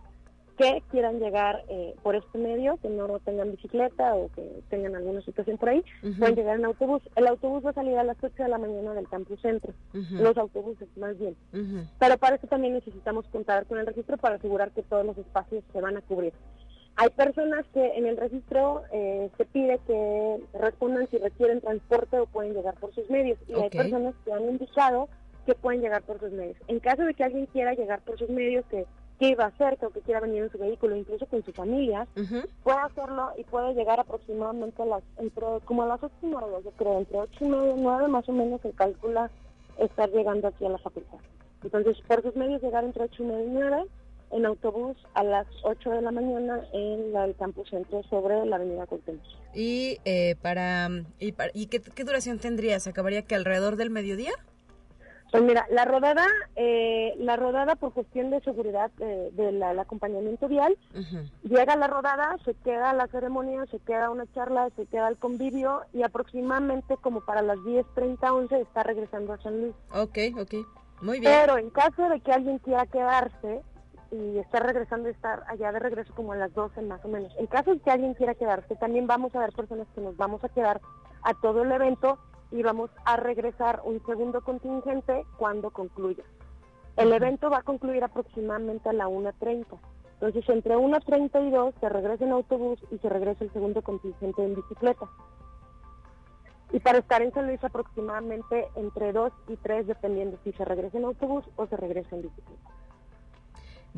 que 0.55 0.83
quieran 0.91 1.19
llegar 1.19 1.63
eh, 1.69 1.95
por 2.03 2.15
este 2.15 2.38
medio, 2.38 2.77
que 2.77 2.89
no 2.89 3.19
tengan 3.19 3.51
bicicleta 3.51 4.15
o 4.15 4.29
que 4.33 4.61
tengan 4.69 4.95
alguna 4.95 5.21
situación 5.21 5.57
por 5.57 5.69
ahí, 5.69 5.83
pueden 6.17 6.35
llegar 6.35 6.57
en 6.57 6.65
autobús. 6.65 7.01
El 7.15 7.27
autobús 7.27 7.65
va 7.65 7.71
a 7.71 7.73
salir 7.73 7.97
a 7.97 8.03
las 8.03 8.17
8 8.23 8.43
de 8.43 8.49
la 8.49 8.57
mañana 8.57 8.93
del 8.93 9.07
campus 9.07 9.39
centro, 9.41 9.73
los 9.93 10.38
autobuses 10.38 10.88
más 10.97 11.17
bien. 11.17 11.35
Pero 11.99 12.17
para 12.17 12.35
eso 12.35 12.47
también 12.47 12.73
necesitamos 12.73 13.25
contar 13.27 13.65
con 13.65 13.79
el 13.79 13.85
registro 13.85 14.17
para 14.17 14.35
asegurar 14.35 14.71
que 14.71 14.83
todos 14.83 15.05
los 15.05 15.17
espacios 15.17 15.63
se 15.71 15.81
van 15.81 15.97
a 15.97 16.01
cubrir. 16.01 16.33
Hay 16.99 17.09
personas 17.11 17.63
que 17.75 17.85
en 17.95 18.07
el 18.07 18.17
registro 18.17 18.81
eh, 18.91 19.29
se 19.37 19.45
pide 19.45 19.79
que 19.85 20.37
respondan 20.53 21.07
si 21.09 21.19
requieren 21.19 21.61
transporte 21.61 22.19
o 22.19 22.25
pueden 22.25 22.55
llegar 22.55 22.73
por 22.79 22.93
sus 22.95 23.07
medios. 23.09 23.37
Y 23.47 23.53
hay 23.53 23.69
personas 23.69 24.15
que 24.25 24.33
han 24.33 24.49
indicado 24.49 25.07
que 25.45 25.53
pueden 25.53 25.81
llegar 25.81 26.01
por 26.01 26.19
sus 26.19 26.31
medios. 26.31 26.57
En 26.67 26.79
caso 26.79 27.03
de 27.03 27.13
que 27.13 27.23
alguien 27.23 27.45
quiera 27.45 27.75
llegar 27.75 28.01
por 28.01 28.17
sus 28.17 28.29
medios, 28.29 28.65
que, 28.65 28.87
que 29.19 29.29
iba 29.29 29.51
cerca 29.59 29.85
o 29.85 29.91
que 29.91 30.01
quiera 30.01 30.21
venir 30.21 30.41
en 30.41 30.51
su 30.51 30.57
vehículo, 30.57 30.95
incluso 30.95 31.27
con 31.27 31.43
su 31.43 31.53
familia, 31.53 32.07
puede 32.63 32.77
hacerlo 32.79 33.31
y 33.37 33.43
puede 33.43 33.75
llegar 33.75 33.99
aproximadamente 33.99 34.81
a 34.81 34.85
las, 34.85 35.03
entre, 35.17 35.45
como 35.65 35.83
a 35.83 35.85
las 35.85 36.01
ocho 36.01 36.15
y 36.23 36.25
media, 36.25 36.59
yo 36.65 36.71
creo, 36.71 36.97
entre 36.97 37.17
ocho 37.19 37.45
y 37.45 37.47
media 37.47 37.75
y 37.75 37.79
nueve 37.79 38.07
más 38.07 38.27
o 38.27 38.33
menos 38.33 38.59
se 38.61 38.71
calcula 38.71 39.29
estar 39.77 40.09
llegando 40.09 40.47
aquí 40.47 40.65
a 40.65 40.69
la 40.69 40.79
facultad. 40.79 41.19
Entonces, 41.63 41.97
por 42.07 42.23
sus 42.23 42.35
medios 42.35 42.63
llegar 42.63 42.83
entre 42.83 43.03
ocho 43.03 43.21
y 43.21 43.27
media 43.27 43.45
y 43.45 43.49
nueve 43.49 43.85
en 44.32 44.45
autobús 44.45 44.97
a 45.13 45.23
las 45.23 45.47
8 45.63 45.89
de 45.89 46.01
la 46.01 46.11
mañana 46.11 46.61
en 46.73 47.15
el 47.15 47.36
campus 47.36 47.69
centro 47.69 48.03
sobre 48.09 48.45
la 48.45 48.57
avenida 48.57 48.86
Cuauhtémoc. 48.86 49.23
¿Y, 49.53 49.99
eh, 50.05 50.36
para, 50.41 50.89
y, 51.19 51.34
¿y 51.53 51.67
qué, 51.67 52.03
duración 52.03 52.39
tendría? 52.39 52.80
¿Se 52.80 52.89
acabaría 52.89 53.23
que 53.23 53.36
alrededor 53.36 53.75
del 53.75 53.89
mediodía? 53.89 54.34
Pues 55.32 55.43
mira, 55.43 55.65
la 55.69 55.84
rodada, 55.84 56.25
eh, 56.55 57.13
la 57.17 57.36
rodada 57.36 57.75
por 57.75 57.91
cuestión 57.91 58.30
de 58.30 58.39
seguridad 58.41 58.91
eh, 58.99 59.30
del 59.34 59.61
acompañamiento 59.61 60.47
vial, 60.47 60.78
llega 61.43 61.75
la 61.75 61.88
rodada, 61.88 62.38
se 62.45 62.53
queda 62.53 62.93
la 62.93 63.07
ceremonia, 63.07 63.65
se 63.69 63.80
queda 63.80 64.09
una 64.09 64.25
charla, 64.34 64.69
se 64.78 64.86
queda 64.86 65.09
el 65.09 65.17
convivio 65.17 65.82
y 65.93 66.03
aproximadamente 66.03 66.95
como 67.01 67.21
para 67.25 67.41
las 67.41 67.57
10.30, 67.57 68.32
11 68.32 68.61
está 68.61 68.84
regresando 68.84 69.34
a 69.34 69.41
San 69.41 69.59
Luis. 69.59 69.73
Ok, 69.93 70.17
ok, 70.39 70.53
muy 71.01 71.19
bien. 71.19 71.34
Pero 71.41 71.57
en 71.57 71.71
caso 71.71 72.07
de 72.07 72.21
que 72.21 72.32
alguien 72.32 72.59
quiera 72.59 72.86
quedarse, 72.86 73.61
y 74.11 74.37
estar 74.39 74.65
regresando, 74.65 75.09
estar 75.09 75.43
allá 75.47 75.71
de 75.71 75.79
regreso 75.79 76.13
como 76.15 76.33
a 76.33 76.35
las 76.35 76.53
12 76.53 76.81
más 76.81 77.03
o 77.03 77.07
menos. 77.07 77.33
En 77.37 77.47
caso 77.47 77.71
de 77.73 77.79
que 77.79 77.91
alguien 77.91 78.13
quiera 78.13 78.35
quedarse, 78.35 78.75
también 78.75 79.07
vamos 79.07 79.35
a 79.35 79.39
ver 79.39 79.53
personas 79.53 79.87
que 79.93 80.01
nos 80.01 80.15
vamos 80.17 80.43
a 80.43 80.49
quedar 80.49 80.81
a 81.23 81.33
todo 81.35 81.63
el 81.63 81.71
evento 81.71 82.17
y 82.51 82.63
vamos 82.63 82.89
a 83.05 83.17
regresar 83.17 83.81
un 83.83 84.03
segundo 84.05 84.41
contingente 84.41 85.25
cuando 85.37 85.71
concluya. 85.71 86.23
El 86.95 87.13
evento 87.13 87.49
va 87.49 87.59
a 87.59 87.63
concluir 87.63 88.03
aproximadamente 88.03 88.89
a 88.89 88.93
la 88.93 89.07
1.30. 89.07 89.65
Entonces, 90.13 90.49
entre 90.49 90.75
1.30 90.75 91.47
y 91.47 91.51
2 91.51 91.75
se 91.79 91.89
regresa 91.89 92.23
en 92.23 92.31
autobús 92.31 92.79
y 92.89 92.97
se 92.97 93.09
regresa 93.09 93.43
el 93.43 93.53
segundo 93.53 93.83
contingente 93.83 94.43
en 94.43 94.55
bicicleta. 94.55 95.07
Y 96.71 96.79
para 96.79 96.97
estar 96.97 97.21
en 97.21 97.31
San 97.33 97.45
Luis 97.45 97.63
aproximadamente 97.63 98.67
entre 98.75 99.13
2 99.13 99.31
y 99.47 99.57
3, 99.57 99.87
dependiendo 99.87 100.37
si 100.43 100.51
se 100.53 100.65
regresa 100.65 100.97
en 100.97 101.05
autobús 101.05 101.45
o 101.55 101.67
se 101.67 101.77
regresa 101.77 102.15
en 102.15 102.23
bicicleta. 102.23 102.76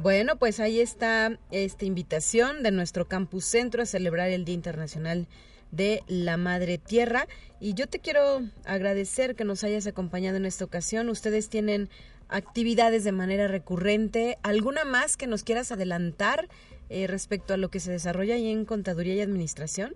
Bueno, 0.01 0.37
pues 0.37 0.61
ahí 0.61 0.79
está 0.79 1.37
esta 1.51 1.83
invitación 1.83 2.63
de 2.63 2.71
nuestro 2.71 3.09
campus 3.09 3.43
centro 3.43 3.81
a 3.83 3.85
celebrar 3.85 4.29
el 4.29 4.45
Día 4.45 4.55
Internacional 4.55 5.27
de 5.71 6.03
la 6.07 6.37
Madre 6.37 6.77
Tierra. 6.77 7.27
Y 7.59 7.73
yo 7.73 7.85
te 7.85 7.99
quiero 7.99 8.21
agradecer 8.65 9.35
que 9.35 9.43
nos 9.43 9.65
hayas 9.65 9.87
acompañado 9.87 10.37
en 10.37 10.45
esta 10.45 10.63
ocasión. 10.63 11.09
Ustedes 11.09 11.49
tienen 11.49 11.89
actividades 12.29 13.03
de 13.03 13.11
manera 13.11 13.49
recurrente. 13.49 14.37
¿Alguna 14.41 14.85
más 14.85 15.17
que 15.17 15.27
nos 15.27 15.43
quieras 15.43 15.69
adelantar 15.73 16.47
eh, 16.87 17.05
respecto 17.07 17.53
a 17.53 17.57
lo 17.57 17.67
que 17.67 17.81
se 17.81 17.91
desarrolla 17.91 18.35
ahí 18.35 18.49
en 18.49 18.63
Contaduría 18.63 19.15
y 19.15 19.21
Administración? 19.21 19.95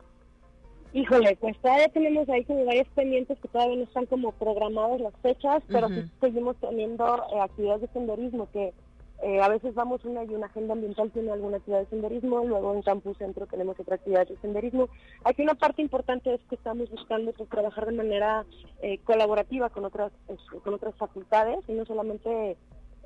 Híjole, 0.92 1.38
pues 1.40 1.58
todavía 1.62 1.88
tenemos 1.88 2.28
ahí 2.28 2.44
como 2.44 2.66
varios 2.66 2.90
pendientes 2.90 3.40
que 3.40 3.48
todavía 3.48 3.78
no 3.78 3.84
están 3.84 4.06
como 4.08 4.34
programadas 4.34 5.00
las 5.00 5.14
fechas, 5.22 5.64
pero 5.70 5.88
sí 5.88 6.04
seguimos 6.20 6.58
teniendo 6.58 7.06
eh, 7.06 7.40
actividades 7.40 7.84
de 7.84 7.88
senderismo 7.94 8.50
que 8.52 8.74
eh, 9.24 9.42
a 9.42 9.48
veces 9.48 9.74
vamos 9.74 10.04
una 10.04 10.24
y 10.26 10.36
una 10.36 10.48
agenda 10.48 10.74
ambiental 10.74 11.10
tiene 11.12 11.32
alguna 11.32 11.58
actividad 11.58 11.80
de 11.80 11.86
senderismo, 11.86 12.44
luego 12.46 12.74
en 12.74 12.82
Campus 12.82 13.18
Centro 13.18 13.48
tenemos 13.48 13.80
otra 13.80 13.96
actividad 13.96 14.28
de 14.28 14.36
senderismo. 14.38 14.90
Aquí 15.24 15.44
una 15.44 15.56
parte 15.56 15.82
importante 15.82 16.34
es 16.34 16.42
que 16.50 16.56
estamos 16.56 16.90
buscando 16.92 17.32
pues, 17.32 17.50
trabajar 17.50 17.86
de 17.86 17.94
manera 17.94 18.46
eh, 18.82 19.00
colaborativa 19.06 19.70
con 19.70 19.86
otras, 19.86 20.12
con 20.64 20.74
otras 20.74 20.94
facultades 20.96 21.60
y 21.70 21.72
no 21.72 21.86
solamente 21.86 22.58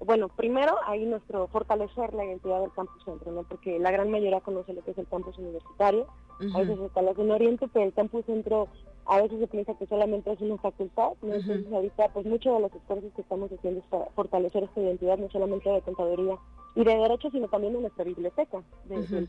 bueno, 0.06 0.30
primero 0.30 0.76
ahí 0.86 1.06
nuestro 1.06 1.48
fortalecer 1.48 2.14
la 2.14 2.26
identidad 2.26 2.62
del 2.62 2.72
campus 2.72 3.04
centro, 3.04 3.32
¿no? 3.32 3.44
Porque 3.44 3.80
la 3.80 3.92
gran 3.92 4.12
mayoría 4.12 4.42
conoce 4.42 4.74
lo 4.74 4.84
que 4.84 4.92
es 4.92 4.98
el 4.98 5.08
campus 5.08 5.38
universitario, 5.38 6.08
a 6.54 6.60
veces 6.60 6.80
está 6.80 7.02
la 7.02 7.16
zona 7.16 7.36
oriente, 7.36 7.68
pero 7.74 7.86
el 7.86 7.94
campus 7.94 8.26
centro 8.26 8.68
a 9.08 9.22
veces 9.22 9.40
se 9.40 9.48
piensa 9.48 9.74
que 9.76 9.88
solamente 9.88 10.32
es 10.32 10.42
una 10.42 10.58
facultad, 10.58 11.14
¿no? 11.22 11.34
entonces 11.34 11.72
ahorita 11.72 12.10
pues 12.10 12.26
muchos 12.26 12.54
de 12.54 12.60
los 12.60 12.76
esfuerzos 12.76 13.12
que 13.14 13.22
estamos 13.22 13.52
haciendo 13.52 13.80
es 13.80 13.86
para 13.88 14.06
fortalecer 14.08 14.64
esta 14.64 14.82
identidad, 14.82 15.18
no 15.18 15.30
solamente 15.30 15.70
de 15.70 15.82
contaduría 15.82 16.38
y 16.76 16.84
de 16.84 16.96
derecho, 16.96 17.32
sino 17.32 17.48
también 17.48 17.74
de 17.74 17.82
nuestra 17.82 18.04
biblioteca, 18.04 18.62
de, 18.86 19.02
de, 19.02 19.28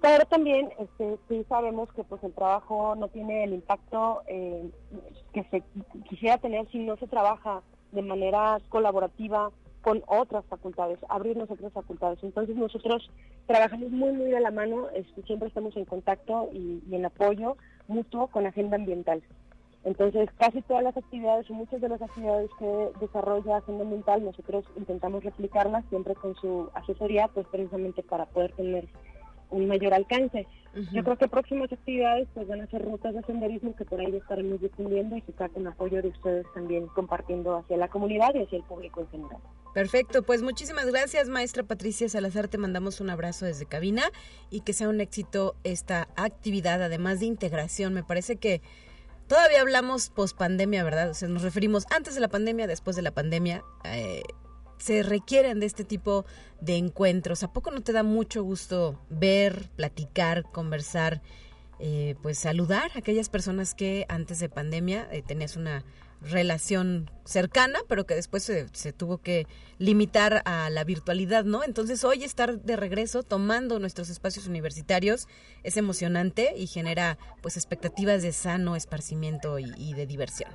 Pero 0.00 0.24
también 0.26 0.70
este, 0.78 1.18
sí 1.28 1.44
sabemos 1.48 1.92
que 1.92 2.04
pues 2.04 2.22
el 2.22 2.32
trabajo 2.32 2.94
no 2.94 3.08
tiene 3.08 3.44
el 3.44 3.54
impacto 3.54 4.22
eh, 4.28 4.70
que 5.32 5.44
se 5.44 5.62
quisiera 6.08 6.38
tener 6.38 6.66
si 6.70 6.78
no 6.78 6.96
se 6.96 7.08
trabaja 7.08 7.62
de 7.92 8.02
manera 8.02 8.58
colaborativa 8.68 9.50
con 9.82 10.02
otras 10.06 10.44
facultades, 10.46 10.98
abrirnos 11.08 11.50
otras 11.50 11.72
facultades. 11.72 12.18
Entonces 12.22 12.56
nosotros 12.56 13.10
trabajamos 13.46 13.90
muy, 13.90 14.12
muy 14.12 14.30
de 14.30 14.40
la 14.40 14.50
mano, 14.50 14.88
este, 14.94 15.22
siempre 15.22 15.48
estamos 15.48 15.76
en 15.76 15.84
contacto 15.84 16.48
y, 16.52 16.82
en 16.90 17.04
apoyo 17.04 17.56
mutuo 17.88 18.28
con 18.28 18.46
Agenda 18.46 18.76
Ambiental. 18.76 19.22
Entonces, 19.84 20.30
casi 20.38 20.62
todas 20.62 20.84
las 20.84 20.96
actividades 20.96 21.50
o 21.50 21.54
muchas 21.54 21.80
de 21.80 21.88
las 21.88 22.00
actividades 22.00 22.48
que 22.56 22.90
desarrolla 23.00 23.56
Agenda 23.56 23.82
Ambiental, 23.82 24.24
nosotros 24.24 24.64
intentamos 24.76 25.24
replicarlas 25.24 25.84
siempre 25.88 26.14
con 26.14 26.36
su 26.36 26.70
asesoría, 26.74 27.26
pues 27.34 27.48
precisamente 27.48 28.04
para 28.04 28.26
poder 28.26 28.52
tener 28.52 28.86
un 29.52 29.68
mayor 29.68 29.94
alcance. 29.94 30.46
Yo 30.90 31.04
creo 31.04 31.18
que 31.18 31.28
próximas 31.28 31.70
actividades 31.70 32.26
pues 32.32 32.48
van 32.48 32.62
a 32.62 32.66
ser 32.68 32.82
rutas 32.82 33.14
de 33.14 33.22
senderismo 33.24 33.76
que 33.76 33.84
por 33.84 34.00
ahí 34.00 34.16
estaremos 34.16 34.58
difundiendo 34.58 35.16
y 35.16 35.20
quizá 35.20 35.50
con 35.50 35.66
apoyo 35.66 36.00
de 36.00 36.08
ustedes 36.08 36.46
también 36.54 36.86
compartiendo 36.88 37.58
hacia 37.58 37.76
la 37.76 37.88
comunidad 37.88 38.34
y 38.34 38.42
hacia 38.42 38.56
el 38.56 38.64
público 38.64 39.02
en 39.02 39.08
general. 39.08 39.38
Perfecto, 39.74 40.22
pues 40.22 40.42
muchísimas 40.42 40.86
gracias 40.86 41.28
maestra 41.28 41.62
Patricia 41.62 42.08
Salazar, 42.08 42.48
te 42.48 42.56
mandamos 42.56 43.02
un 43.02 43.10
abrazo 43.10 43.44
desde 43.44 43.66
cabina 43.66 44.04
y 44.50 44.60
que 44.60 44.72
sea 44.72 44.88
un 44.88 45.00
éxito 45.02 45.56
esta 45.62 46.08
actividad, 46.16 46.82
además 46.82 47.20
de 47.20 47.26
integración, 47.26 47.92
me 47.92 48.02
parece 48.02 48.36
que 48.36 48.62
todavía 49.26 49.60
hablamos 49.60 50.08
post 50.08 50.38
pandemia, 50.38 50.84
¿verdad? 50.84 51.10
O 51.10 51.14
sea, 51.14 51.28
nos 51.28 51.42
referimos 51.42 51.84
antes 51.90 52.14
de 52.14 52.20
la 52.22 52.28
pandemia, 52.28 52.66
después 52.66 52.96
de 52.96 53.02
la 53.02 53.10
pandemia. 53.10 53.62
Eh, 53.84 54.22
se 54.82 55.04
requieren 55.04 55.60
de 55.60 55.66
este 55.66 55.84
tipo 55.84 56.24
de 56.60 56.76
encuentros. 56.76 57.44
¿A 57.44 57.52
poco 57.52 57.70
no 57.70 57.82
te 57.82 57.92
da 57.92 58.02
mucho 58.02 58.42
gusto 58.42 58.98
ver, 59.10 59.70
platicar, 59.76 60.42
conversar, 60.50 61.22
eh, 61.78 62.16
pues 62.20 62.38
saludar 62.38 62.90
a 62.94 62.98
aquellas 62.98 63.28
personas 63.28 63.74
que 63.74 64.06
antes 64.08 64.40
de 64.40 64.48
pandemia 64.48 65.08
eh, 65.12 65.22
tenías 65.22 65.56
una 65.56 65.84
relación 66.20 67.10
cercana, 67.24 67.78
pero 67.88 68.06
que 68.06 68.14
después 68.14 68.42
se, 68.42 68.68
se, 68.72 68.92
tuvo 68.92 69.18
que 69.18 69.46
limitar 69.78 70.42
a 70.46 70.68
la 70.70 70.82
virtualidad, 70.84 71.44
¿no? 71.44 71.62
Entonces 71.62 72.02
hoy 72.02 72.24
estar 72.24 72.60
de 72.60 72.76
regreso 72.76 73.22
tomando 73.22 73.78
nuestros 73.78 74.10
espacios 74.10 74.48
universitarios 74.48 75.28
es 75.62 75.76
emocionante 75.76 76.54
y 76.56 76.66
genera 76.66 77.18
pues 77.40 77.56
expectativas 77.56 78.22
de 78.22 78.32
sano 78.32 78.74
esparcimiento 78.74 79.58
y 79.60 79.94
de 79.94 80.06
diversión. 80.06 80.50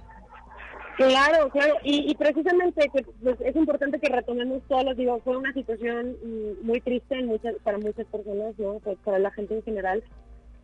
Claro, 0.98 1.50
claro, 1.50 1.76
y, 1.84 2.16
precisamente 2.16 2.90
pues, 2.92 3.06
es 3.42 3.56
importante 3.56 4.00
que 4.00 4.10
retomemos 4.10 4.64
todos 4.68 4.98
digo, 4.98 5.22
fue 5.24 5.38
una 5.38 5.54
situación 5.54 6.18
mm, 6.24 6.66
muy 6.66 6.82
triste 6.82 7.14
en 7.14 7.28
muchas, 7.28 7.54
para 7.64 7.78
muchas 7.78 8.08
personas, 8.08 8.58
¿no? 8.58 8.80
Pues, 8.80 8.98
para 9.06 9.20
la 9.20 9.30
gente 9.30 9.54
en 9.54 9.62
general, 9.62 10.04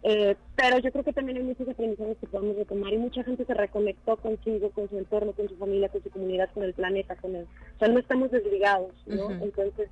eh, 0.02 0.36
pero 0.56 0.80
yo 0.80 0.92
creo 0.92 1.04
que 1.04 1.14
también 1.14 1.38
hay 1.38 1.44
muchas 1.44 1.70
aprendizajes 1.70 2.18
que 2.18 2.26
podemos 2.26 2.56
retomar 2.56 2.92
y 2.92 2.98
mucha 2.98 3.24
gente 3.24 3.46
se 3.46 3.54
reconectó 3.54 4.18
consigo, 4.18 4.72
con 4.72 4.90
su 4.90 4.98
entorno, 4.98 5.34
con 5.34 5.48
su 5.48 5.56
familia, 5.56 5.90
con 5.90 6.02
su 6.02 6.10
comunidad, 6.10 6.50
con 6.52 6.64
el 6.64 6.74
planeta, 6.74 7.16
con 7.16 7.36
el, 7.36 7.44
o 7.44 7.80
sea, 7.80 7.90
no 7.90 8.00
estamos 8.00 8.32
desligados, 8.32 8.92
¿no? 9.06 9.30
Entonces, 9.30 9.88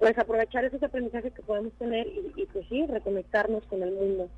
pues 0.00 0.18
aprovechar 0.18 0.64
esos 0.64 0.82
aprendizajes 0.82 1.32
que 1.32 1.42
podemos 1.42 1.72
tener 1.74 2.08
y, 2.08 2.32
y 2.34 2.46
pues 2.46 2.66
sí, 2.68 2.84
reconectarnos 2.86 3.64
con 3.66 3.84
el 3.84 3.92
mundo. 3.92 4.28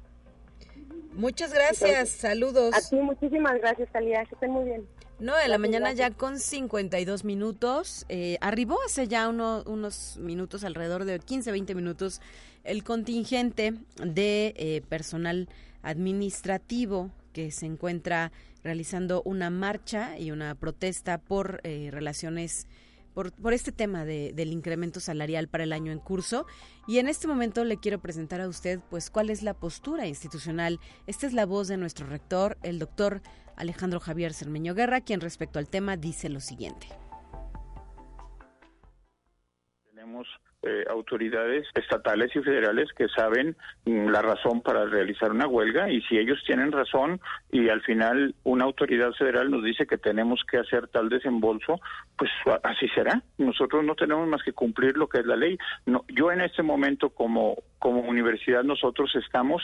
Muchas 1.15 1.53
gracias, 1.53 2.11
saludos. 2.11 2.75
A 2.75 2.81
ti 2.81 2.97
muchísimas 2.97 3.59
gracias, 3.61 3.91
Talía, 3.93 4.25
que 4.25 4.35
estén 4.35 4.51
muy 4.51 4.65
bien. 4.65 4.87
No, 5.19 5.37
de 5.37 5.49
la 5.49 5.59
mañana 5.59 5.93
ya 5.93 6.13
con 6.13 6.39
52 6.39 7.25
minutos. 7.25 8.07
Eh, 8.09 8.39
arribó 8.41 8.79
hace 8.87 9.09
ya 9.09 9.29
unos 9.29 10.17
minutos, 10.19 10.63
alrededor 10.63 11.05
de 11.05 11.19
15, 11.19 11.51
20 11.51 11.75
minutos, 11.75 12.21
el 12.63 12.85
contingente 12.85 13.75
de 13.97 14.55
eh, 14.57 14.83
personal 14.89 15.49
administrativo 15.83 17.11
que 17.33 17.51
se 17.51 17.67
encuentra 17.67 18.31
realizando 18.63 19.23
una 19.25 19.51
marcha 19.51 20.19
y 20.19 20.31
una 20.31 20.55
protesta 20.55 21.19
por 21.19 21.61
eh, 21.65 21.89
relaciones 21.91 22.67
por, 23.19 23.33
por 23.33 23.53
este 23.53 23.73
tema 23.73 24.05
de, 24.05 24.33
del 24.33 24.53
incremento 24.53 25.01
salarial 25.01 25.49
para 25.49 25.65
el 25.65 25.73
año 25.73 25.91
en 25.91 25.99
curso. 25.99 26.47
Y 26.87 26.99
en 26.99 27.09
este 27.09 27.27
momento 27.27 27.65
le 27.65 27.79
quiero 27.79 27.99
presentar 27.99 28.41
a 28.41 28.47
usted, 28.47 28.79
pues, 28.91 29.11
cuál 29.11 29.29
es 29.29 29.43
la 29.43 29.55
postura 29.55 30.07
institucional. 30.07 30.79
Esta 31.09 31.27
es 31.27 31.33
la 31.33 31.45
voz 31.45 31.67
de 31.67 31.79
nuestro 31.79 32.07
rector, 32.07 32.59
el 32.63 32.79
doctor 32.79 33.21
Alejandro 33.57 33.99
Javier 33.99 34.35
Cermeño 34.35 34.73
Guerra, 34.73 35.01
quien 35.01 35.21
respecto 35.21 35.59
al 35.59 35.69
tema 35.69 35.97
dice 35.97 36.29
lo 36.29 36.39
siguiente. 36.39 36.87
Tenemos 39.91 40.29
eh, 40.63 40.85
autoridades 40.91 41.69
estatales 41.75 42.35
y 42.35 42.41
federales 42.41 42.89
que 42.97 43.07
saben 43.09 43.57
mm, 43.85 44.09
la 44.09 44.23
razón 44.23 44.61
para 44.61 44.87
realizar 44.87 45.31
una 45.31 45.47
huelga 45.47 45.89
y 45.89 46.03
si 46.03 46.19
ellos 46.19 46.43
tienen 46.45 46.73
razón 46.73 47.21
y 47.53 47.69
al 47.69 47.81
final 47.83 48.35
una 48.43 48.65
autoridad 48.65 49.13
federal 49.13 49.53
nos 49.53 49.63
dice 49.63 49.87
que 49.87 49.99
tenemos 49.99 50.41
que 50.51 50.59
hacer 50.59 50.89
tal 50.89 51.09
desembolso, 51.11 51.81
pues 52.17 52.31
así 52.65 52.89
será. 52.89 53.23
Nosotros 53.39 53.85
no 53.85 53.95
tenemos 53.95 54.27
más 54.27 54.43
que 54.43 54.53
cumplir 54.53 54.97
lo 54.97 55.09
que 55.09 55.21
es 55.21 55.27
la 55.27 55.37
ley. 55.37 55.57
No, 55.87 56.05
yo 56.09 56.33
en 56.33 56.41
este 56.41 56.65
momento 56.65 57.11
como 57.11 57.57
como 57.79 58.01
universidad 58.01 58.65
nosotros 58.65 59.15
estamos 59.15 59.63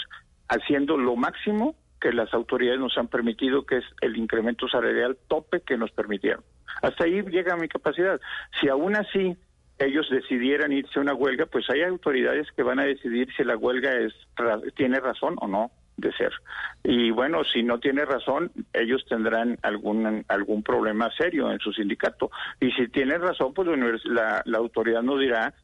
haciendo 0.49 0.97
lo 0.97 1.17
máximo 1.17 1.75
que 2.01 2.13
las 2.13 2.33
autoridades 2.35 2.79
nos 2.79 2.97
han 2.99 3.09
permitido, 3.09 3.67
que 3.67 3.79
es 3.79 3.85
el 4.01 4.17
incremento 4.17 4.69
salarial 4.69 5.17
tope 5.27 5.63
que 5.63 5.77
nos 5.77 5.91
permitieron. 5.91 6.45
Hasta 6.83 7.05
ahí 7.05 7.23
llega 7.23 7.57
mi 7.57 7.67
capacidad. 7.67 8.21
Si 8.61 8.69
aún 8.69 8.95
así 8.95 9.37
ellos 9.79 10.09
decidieran 10.11 10.73
irse 10.73 10.99
a 10.99 11.03
una 11.03 11.15
huelga, 11.15 11.47
pues 11.47 11.69
hay 11.71 11.83
autoridades 11.83 12.47
que 12.53 12.63
van 12.63 12.79
a 12.79 12.85
decidir 12.85 13.29
si 13.37 13.45
la 13.45 13.57
huelga 13.57 13.93
es 13.93 14.13
tiene 14.77 15.01
razón 15.01 15.37
o 15.41 15.49
no 15.49 15.71
de 15.97 16.13
ser. 16.13 16.33
Y 16.83 17.11
bueno, 17.11 17.45
si 17.45 17.63
no 17.63 17.79
tiene 17.79 18.05
razón, 18.05 18.51
ellos 18.73 19.05
tendrán 19.09 19.59
algún 19.63 20.25
algún 20.29 20.63
problema 20.63 21.11
serio 21.17 21.51
en 21.51 21.59
su 21.59 21.73
sindicato. 21.73 22.31
Y 22.61 22.71
si 22.73 22.89
tiene 22.89 23.19
razón, 23.19 23.55
pues 23.55 23.69
la, 24.05 24.43
la 24.45 24.59
autoridad 24.59 25.03
nos 25.03 25.21
dirá 25.21 25.55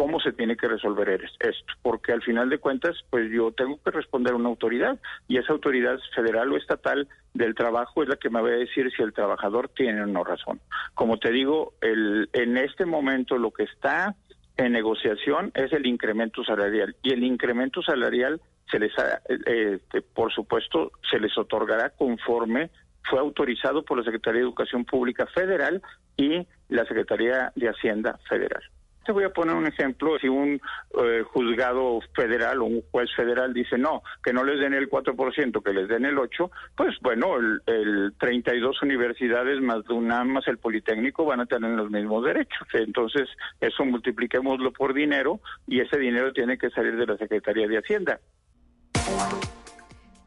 cómo 0.00 0.18
se 0.18 0.32
tiene 0.32 0.56
que 0.56 0.66
resolver 0.66 1.10
esto, 1.10 1.74
porque 1.82 2.12
al 2.12 2.22
final 2.22 2.48
de 2.48 2.56
cuentas, 2.56 2.96
pues 3.10 3.30
yo 3.30 3.52
tengo 3.52 3.78
que 3.84 3.90
responder 3.90 4.32
a 4.32 4.36
una 4.36 4.48
autoridad 4.48 4.98
y 5.28 5.36
esa 5.36 5.52
autoridad 5.52 5.98
federal 6.14 6.50
o 6.50 6.56
estatal 6.56 7.06
del 7.34 7.54
trabajo 7.54 8.02
es 8.02 8.08
la 8.08 8.16
que 8.16 8.30
me 8.30 8.40
va 8.40 8.48
a 8.48 8.52
decir 8.52 8.90
si 8.96 9.02
el 9.02 9.12
trabajador 9.12 9.68
tiene 9.68 10.00
o 10.00 10.06
no 10.06 10.24
razón. 10.24 10.58
Como 10.94 11.18
te 11.18 11.30
digo, 11.30 11.74
el, 11.82 12.30
en 12.32 12.56
este 12.56 12.86
momento 12.86 13.36
lo 13.36 13.50
que 13.50 13.64
está 13.64 14.16
en 14.56 14.72
negociación 14.72 15.52
es 15.54 15.70
el 15.74 15.84
incremento 15.86 16.44
salarial 16.44 16.96
y 17.02 17.12
el 17.12 17.22
incremento 17.22 17.82
salarial 17.82 18.40
se 18.70 18.78
les 18.78 18.92
eh, 19.28 19.80
por 20.14 20.32
supuesto 20.32 20.92
se 21.10 21.20
les 21.20 21.36
otorgará 21.36 21.90
conforme 21.90 22.70
fue 23.04 23.18
autorizado 23.18 23.84
por 23.84 23.98
la 23.98 24.04
Secretaría 24.04 24.40
de 24.40 24.46
Educación 24.46 24.86
Pública 24.86 25.26
Federal 25.26 25.82
y 26.16 26.46
la 26.70 26.86
Secretaría 26.86 27.52
de 27.54 27.68
Hacienda 27.68 28.18
Federal. 28.26 28.62
Voy 29.12 29.24
a 29.24 29.30
poner 29.30 29.54
un 29.54 29.66
ejemplo, 29.66 30.18
si 30.18 30.28
un 30.28 30.60
eh, 31.02 31.22
juzgado 31.32 32.00
federal 32.14 32.60
o 32.62 32.66
un 32.66 32.82
juez 32.90 33.10
federal 33.14 33.52
dice 33.52 33.78
no, 33.78 34.02
que 34.22 34.32
no 34.32 34.44
les 34.44 34.60
den 34.60 34.74
el 34.74 34.88
4%, 34.88 35.62
que 35.62 35.72
les 35.72 35.88
den 35.88 36.04
el 36.04 36.16
8%, 36.16 36.50
pues 36.76 36.96
bueno, 37.00 37.36
el, 37.36 37.62
el 37.66 38.14
32 38.18 38.82
universidades 38.82 39.60
más 39.60 39.84
de 39.84 39.94
UNAM 39.94 40.28
más 40.28 40.46
el 40.48 40.58
Politécnico 40.58 41.24
van 41.24 41.40
a 41.40 41.46
tener 41.46 41.70
los 41.70 41.90
mismos 41.90 42.24
derechos. 42.24 42.66
Entonces, 42.72 43.28
eso 43.60 43.84
multipliquémoslo 43.84 44.72
por 44.72 44.94
dinero 44.94 45.40
y 45.66 45.80
ese 45.80 45.98
dinero 45.98 46.32
tiene 46.32 46.58
que 46.58 46.70
salir 46.70 46.96
de 46.96 47.06
la 47.06 47.16
Secretaría 47.16 47.66
de 47.66 47.78
Hacienda. 47.78 48.20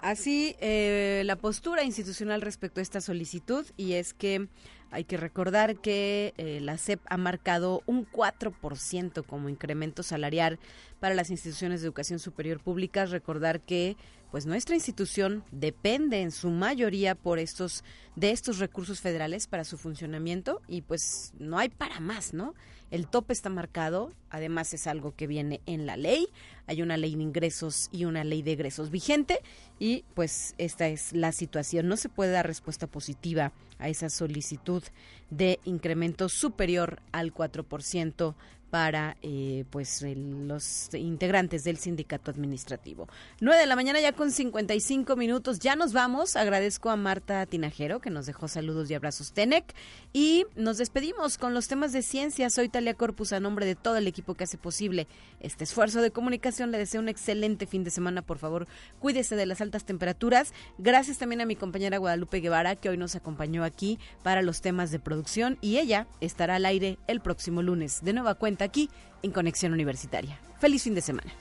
Así, 0.03 0.57
eh, 0.59 1.21
la 1.23 1.37
postura 1.37 1.83
institucional 1.83 2.41
respecto 2.41 2.81
a 2.81 2.83
esta 2.83 2.99
solicitud 2.99 3.65
y 3.77 3.93
es 3.93 4.13
que 4.13 4.49
hay 4.93 5.05
que 5.05 5.17
recordar 5.17 5.77
que 5.77 6.35
eh, 6.37 6.59
la 6.61 6.77
SEP 6.77 7.01
ha 7.09 7.17
marcado 7.17 7.81
un 7.87 8.07
4% 8.09 9.25
como 9.25 9.49
incremento 9.49 10.03
salarial 10.03 10.59
para 10.99 11.15
las 11.15 11.31
instituciones 11.31 11.81
de 11.81 11.87
educación 11.87 12.19
superior 12.19 12.59
públicas. 12.59 13.09
Recordar 13.09 13.59
que 13.59 13.97
pues 14.29 14.45
nuestra 14.45 14.75
institución 14.75 15.43
depende 15.51 16.21
en 16.21 16.31
su 16.31 16.49
mayoría 16.49 17.15
por 17.15 17.39
estos 17.39 17.83
de 18.15 18.31
estos 18.31 18.59
recursos 18.59 19.01
federales 19.01 19.47
para 19.47 19.63
su 19.63 19.77
funcionamiento 19.77 20.61
y 20.67 20.81
pues 20.81 21.33
no 21.39 21.57
hay 21.57 21.69
para 21.69 21.99
más, 21.99 22.33
¿no? 22.33 22.53
El 22.91 23.07
tope 23.07 23.33
está 23.33 23.49
marcado, 23.49 24.11
además 24.29 24.73
es 24.75 24.85
algo 24.85 25.15
que 25.15 25.25
viene 25.25 25.61
en 25.65 25.87
la 25.87 25.97
ley, 25.97 26.27
hay 26.67 26.81
una 26.81 26.97
ley 26.97 27.15
de 27.15 27.23
ingresos 27.23 27.89
y 27.91 28.05
una 28.05 28.23
ley 28.23 28.41
de 28.41 28.53
egresos 28.53 28.89
vigente 28.91 29.41
y 29.79 30.03
pues 30.13 30.55
esta 30.57 30.87
es 30.87 31.13
la 31.13 31.31
situación, 31.31 31.87
no 31.87 31.97
se 31.97 32.09
puede 32.09 32.31
dar 32.31 32.47
respuesta 32.47 32.87
positiva 32.87 33.51
a 33.79 33.89
esa 33.89 34.09
solicitud 34.09 34.83
de 35.29 35.59
incremento 35.65 36.29
superior 36.29 37.01
al 37.11 37.33
4% 37.33 38.35
para 38.73 39.17
eh, 39.21 39.65
pues 39.69 40.01
los 40.01 40.91
integrantes 40.95 41.63
del 41.63 41.77
sindicato 41.77 42.31
administrativo. 42.31 43.07
9 43.39 43.59
de 43.59 43.67
la 43.67 43.75
mañana 43.75 44.01
ya 44.01 44.13
con 44.13 44.31
55 44.31 45.15
minutos, 45.15 45.59
ya 45.59 45.75
nos 45.75 45.93
vamos. 45.93 46.35
Agradezco 46.35 46.89
a 46.89 46.95
Marta 46.95 47.45
Tinajero 47.45 47.99
que 47.99 48.09
nos 48.09 48.25
dejó 48.25 48.47
saludos 48.47 48.89
y 48.89 48.95
abrazos 48.95 49.31
Tenec 49.31 49.75
y 50.11 50.47
nos 50.55 50.79
despedimos 50.79 51.37
con 51.37 51.53
los 51.53 51.67
temas 51.67 51.93
de 51.93 52.01
ciencia. 52.01 52.49
Soy 52.49 52.67
Talia 52.67 52.95
Corpus 52.95 53.31
a 53.31 53.39
nombre 53.39 53.67
de 53.67 53.75
todo 53.75 53.97
el 53.97 54.07
equipo 54.07 54.33
que 54.33 54.45
hace 54.45 54.57
posible 54.57 55.07
este 55.39 55.65
esfuerzo 55.65 56.01
de 56.01 56.09
comunicación. 56.09 56.52
Le 56.59 56.77
deseo 56.77 57.01
un 57.01 57.09
excelente 57.09 57.65
fin 57.65 57.83
de 57.83 57.89
semana, 57.89 58.21
por 58.21 58.37
favor. 58.37 58.67
Cuídese 58.99 59.35
de 59.35 59.47
las 59.47 59.59
altas 59.59 59.85
temperaturas. 59.85 60.53
Gracias 60.77 61.17
también 61.17 61.41
a 61.41 61.45
mi 61.45 61.55
compañera 61.55 61.97
Guadalupe 61.97 62.41
Guevara 62.41 62.75
que 62.75 62.89
hoy 62.89 62.97
nos 62.97 63.15
acompañó 63.15 63.63
aquí 63.63 63.97
para 64.21 64.43
los 64.43 64.61
temas 64.61 64.91
de 64.91 64.99
producción 64.99 65.57
y 65.61 65.79
ella 65.79 66.07
estará 66.21 66.55
al 66.55 66.65
aire 66.65 66.99
el 67.07 67.21
próximo 67.21 67.63
lunes. 67.63 68.03
De 68.03 68.13
nueva 68.13 68.35
cuenta 68.35 68.65
aquí 68.65 68.89
en 69.23 69.31
Conexión 69.31 69.73
Universitaria. 69.73 70.39
Feliz 70.59 70.83
fin 70.83 70.93
de 70.93 71.01
semana. 71.01 71.33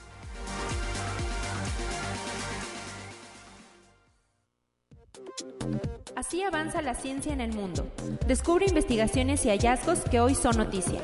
Así 6.17 6.43
avanza 6.43 6.81
la 6.83 6.95
ciencia 6.95 7.33
en 7.33 7.41
el 7.41 7.53
mundo. 7.53 7.87
Descubre 8.27 8.65
investigaciones 8.67 9.45
y 9.45 9.51
hallazgos 9.51 10.01
que 10.01 10.21
hoy 10.21 10.35
son 10.35 10.57
noticia. 10.57 11.01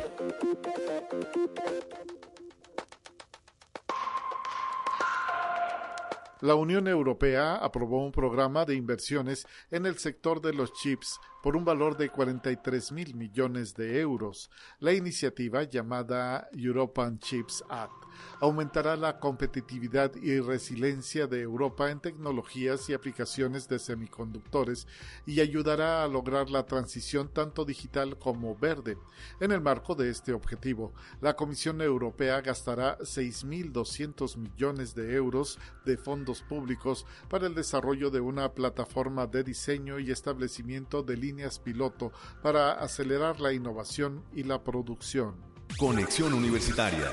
La 6.40 6.54
Unión 6.54 6.86
Europea 6.86 7.56
aprobó 7.56 8.04
un 8.04 8.12
programa 8.12 8.64
de 8.64 8.76
inversiones 8.76 9.46
en 9.70 9.86
el 9.86 9.98
sector 9.98 10.40
de 10.40 10.52
los 10.52 10.72
chips 10.72 11.18
por 11.42 11.56
un 11.56 11.64
valor 11.64 11.96
de 11.96 12.10
43 12.10 12.92
mil 12.92 13.14
millones 13.14 13.74
de 13.74 14.00
euros. 14.00 14.50
La 14.80 14.92
iniciativa 14.92 15.62
llamada 15.62 16.48
European 16.52 17.18
Chips 17.18 17.64
Act 17.68 18.08
aumentará 18.40 18.96
la 18.96 19.18
competitividad 19.18 20.14
y 20.16 20.40
resiliencia 20.40 21.26
de 21.26 21.40
Europa 21.40 21.90
en 21.90 22.00
tecnologías 22.00 22.88
y 22.88 22.94
aplicaciones 22.94 23.68
de 23.68 23.78
semiconductores 23.78 24.86
y 25.26 25.40
ayudará 25.40 26.04
a 26.04 26.08
lograr 26.08 26.50
la 26.50 26.66
transición 26.66 27.28
tanto 27.28 27.64
digital 27.64 28.18
como 28.18 28.56
verde. 28.56 28.96
En 29.40 29.52
el 29.52 29.60
marco 29.60 29.94
de 29.94 30.10
este 30.10 30.32
objetivo, 30.32 30.92
la 31.20 31.34
Comisión 31.34 31.80
Europea 31.80 32.40
gastará 32.40 32.98
6.200 32.98 34.36
millones 34.36 34.94
de 34.94 35.14
euros 35.14 35.58
de 35.84 35.96
fondos 35.96 36.42
públicos 36.42 37.06
para 37.28 37.46
el 37.46 37.54
desarrollo 37.54 38.10
de 38.10 38.20
una 38.20 38.52
plataforma 38.52 39.26
de 39.26 39.42
diseño 39.42 39.98
y 39.98 40.10
establecimiento 40.10 41.02
de 41.02 41.16
líneas 41.28 41.58
piloto 41.58 42.12
para 42.42 42.72
acelerar 42.72 43.40
la 43.40 43.52
innovación 43.52 44.24
y 44.32 44.44
la 44.44 44.64
producción. 44.64 45.36
Conexión 45.78 46.32
Universitaria 46.32 47.12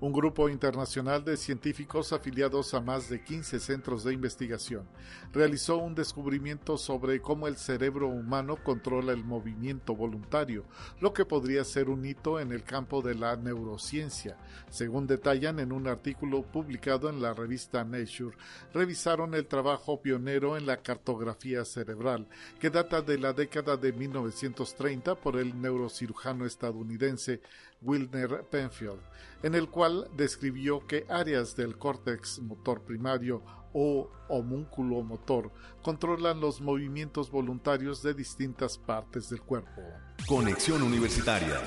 un 0.00 0.12
grupo 0.12 0.48
internacional 0.48 1.24
de 1.24 1.36
científicos 1.36 2.12
afiliados 2.12 2.72
a 2.74 2.80
más 2.80 3.08
de 3.08 3.22
15 3.22 3.58
centros 3.58 4.04
de 4.04 4.12
investigación 4.12 4.88
realizó 5.32 5.78
un 5.78 5.94
descubrimiento 5.94 6.76
sobre 6.78 7.20
cómo 7.20 7.48
el 7.48 7.56
cerebro 7.56 8.08
humano 8.08 8.56
controla 8.62 9.12
el 9.12 9.24
movimiento 9.24 9.94
voluntario, 9.94 10.64
lo 11.00 11.12
que 11.12 11.24
podría 11.24 11.64
ser 11.64 11.88
un 11.88 12.04
hito 12.04 12.40
en 12.40 12.52
el 12.52 12.62
campo 12.62 13.02
de 13.02 13.14
la 13.14 13.36
neurociencia. 13.36 14.36
Según 14.70 15.06
detallan 15.06 15.58
en 15.60 15.72
un 15.72 15.86
artículo 15.86 16.42
publicado 16.42 17.08
en 17.08 17.20
la 17.20 17.34
revista 17.34 17.84
Nature, 17.84 18.36
revisaron 18.72 19.34
el 19.34 19.46
trabajo 19.46 20.00
pionero 20.00 20.56
en 20.56 20.66
la 20.66 20.78
cartografía 20.78 21.64
cerebral, 21.64 22.26
que 22.60 22.70
data 22.70 23.02
de 23.02 23.18
la 23.18 23.32
década 23.32 23.76
de 23.76 23.92
1930 23.92 25.14
por 25.16 25.36
el 25.36 25.60
neurocirujano 25.60 26.46
estadounidense 26.46 27.40
Wilner 27.82 28.44
Penfield, 28.50 29.00
en 29.42 29.54
el 29.54 29.68
cual 29.68 30.08
describió 30.16 30.86
que 30.86 31.06
áreas 31.08 31.56
del 31.56 31.78
córtex 31.78 32.40
motor 32.40 32.82
primario 32.82 33.42
o 33.72 34.10
homúnculo 34.28 35.02
motor 35.02 35.52
controlan 35.82 36.40
los 36.40 36.60
movimientos 36.60 37.30
voluntarios 37.30 38.02
de 38.02 38.14
distintas 38.14 38.78
partes 38.78 39.28
del 39.30 39.42
cuerpo. 39.42 39.82
Conexión 40.26 40.82
Universitaria. 40.82 41.60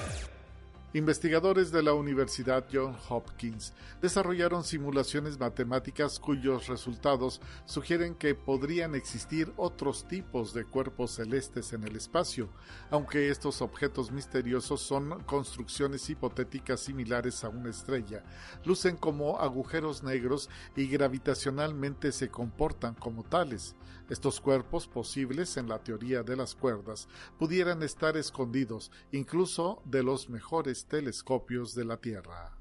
Investigadores 0.94 1.72
de 1.72 1.84
la 1.84 1.94
Universidad 1.94 2.66
John 2.70 2.98
Hopkins 3.08 3.72
desarrollaron 4.02 4.66
simulaciones 4.66 5.40
matemáticas 5.40 6.20
cuyos 6.20 6.68
resultados 6.68 7.40
sugieren 7.64 8.14
que 8.14 8.36
podrían 8.36 8.94
existir 8.94 9.54
otros 9.56 10.06
tipos 10.06 10.54
de 10.54 10.66
cuerpos 10.66 11.12
celestes 11.12 11.72
en 11.72 11.86
el 11.86 11.96
espacio, 11.96 12.50
aunque 12.90 13.30
estos 13.30 13.62
objetos 13.62 14.12
misteriosos 14.12 14.82
son 14.82 15.24
construcciones 15.24 16.10
hipotéticas 16.10 16.82
similares 16.82 17.46
a 17.46 17.50
una 17.50 17.70
estrella, 17.70 18.26
lucen 18.66 18.98
como 18.98 19.40
agujeros 19.40 20.04
negros 20.04 20.50
y 20.76 20.88
gravitacionalmente 20.88 22.12
se 22.12 22.28
comportan 22.28 22.96
como 22.96 23.24
tales. 23.24 23.76
Estos 24.10 24.42
cuerpos 24.42 24.88
posibles 24.88 25.56
en 25.56 25.70
la 25.70 25.80
teoría 25.80 26.22
de 26.22 26.36
las 26.36 26.54
cuerdas 26.54 27.08
pudieran 27.40 27.82
estar 27.82 28.18
escondidos 28.18 28.92
incluso 29.14 29.82
de 29.86 30.04
los 30.04 30.30
mejores 30.30 30.81
telescopios 30.86 31.76
de 31.76 31.86
la 31.86 31.98
Tierra. 31.98 32.58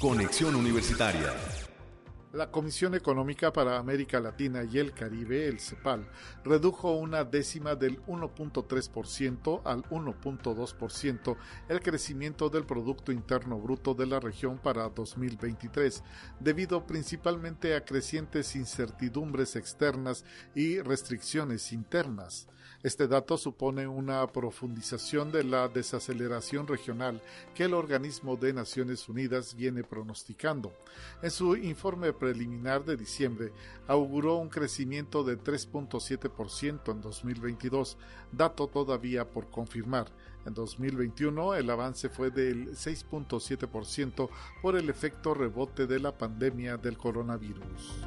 Conexión 0.00 0.54
Universitaria. 0.54 1.34
La 2.32 2.52
Comisión 2.52 2.94
Económica 2.94 3.52
para 3.52 3.76
América 3.76 4.20
Latina 4.20 4.62
y 4.62 4.78
el 4.78 4.92
Caribe, 4.92 5.48
el 5.48 5.58
CEPAL, 5.58 6.08
redujo 6.44 6.92
una 6.92 7.24
décima 7.24 7.74
del 7.74 8.00
1.3% 8.06 9.62
al 9.64 9.82
1.2% 9.90 11.36
el 11.68 11.80
crecimiento 11.80 12.48
del 12.48 12.64
Producto 12.64 13.10
Interno 13.10 13.58
Bruto 13.58 13.94
de 13.94 14.06
la 14.06 14.20
región 14.20 14.58
para 14.58 14.88
2023, 14.88 16.04
debido 16.38 16.86
principalmente 16.86 17.74
a 17.74 17.84
crecientes 17.84 18.54
incertidumbres 18.54 19.56
externas 19.56 20.24
y 20.54 20.80
restricciones 20.80 21.72
internas. 21.72 22.46
Este 22.82 23.06
dato 23.06 23.36
supone 23.36 23.86
una 23.86 24.26
profundización 24.26 25.30
de 25.30 25.44
la 25.44 25.68
desaceleración 25.68 26.66
regional 26.66 27.20
que 27.54 27.64
el 27.64 27.74
organismo 27.74 28.36
de 28.36 28.54
Naciones 28.54 29.06
Unidas 29.06 29.54
viene 29.54 29.84
pronosticando. 29.84 30.72
En 31.20 31.30
su 31.30 31.56
informe 31.56 32.14
preliminar 32.14 32.82
de 32.86 32.96
diciembre, 32.96 33.52
auguró 33.86 34.36
un 34.36 34.48
crecimiento 34.48 35.22
de 35.22 35.38
3.7% 35.38 36.90
en 36.90 37.02
2022, 37.02 37.98
dato 38.32 38.66
todavía 38.66 39.28
por 39.28 39.50
confirmar. 39.50 40.06
En 40.46 40.54
2021 40.54 41.56
el 41.56 41.68
avance 41.68 42.08
fue 42.08 42.30
del 42.30 42.70
6.7% 42.70 44.30
por 44.62 44.76
el 44.76 44.88
efecto 44.88 45.34
rebote 45.34 45.86
de 45.86 46.00
la 46.00 46.16
pandemia 46.16 46.78
del 46.78 46.96
coronavirus. 46.96 48.06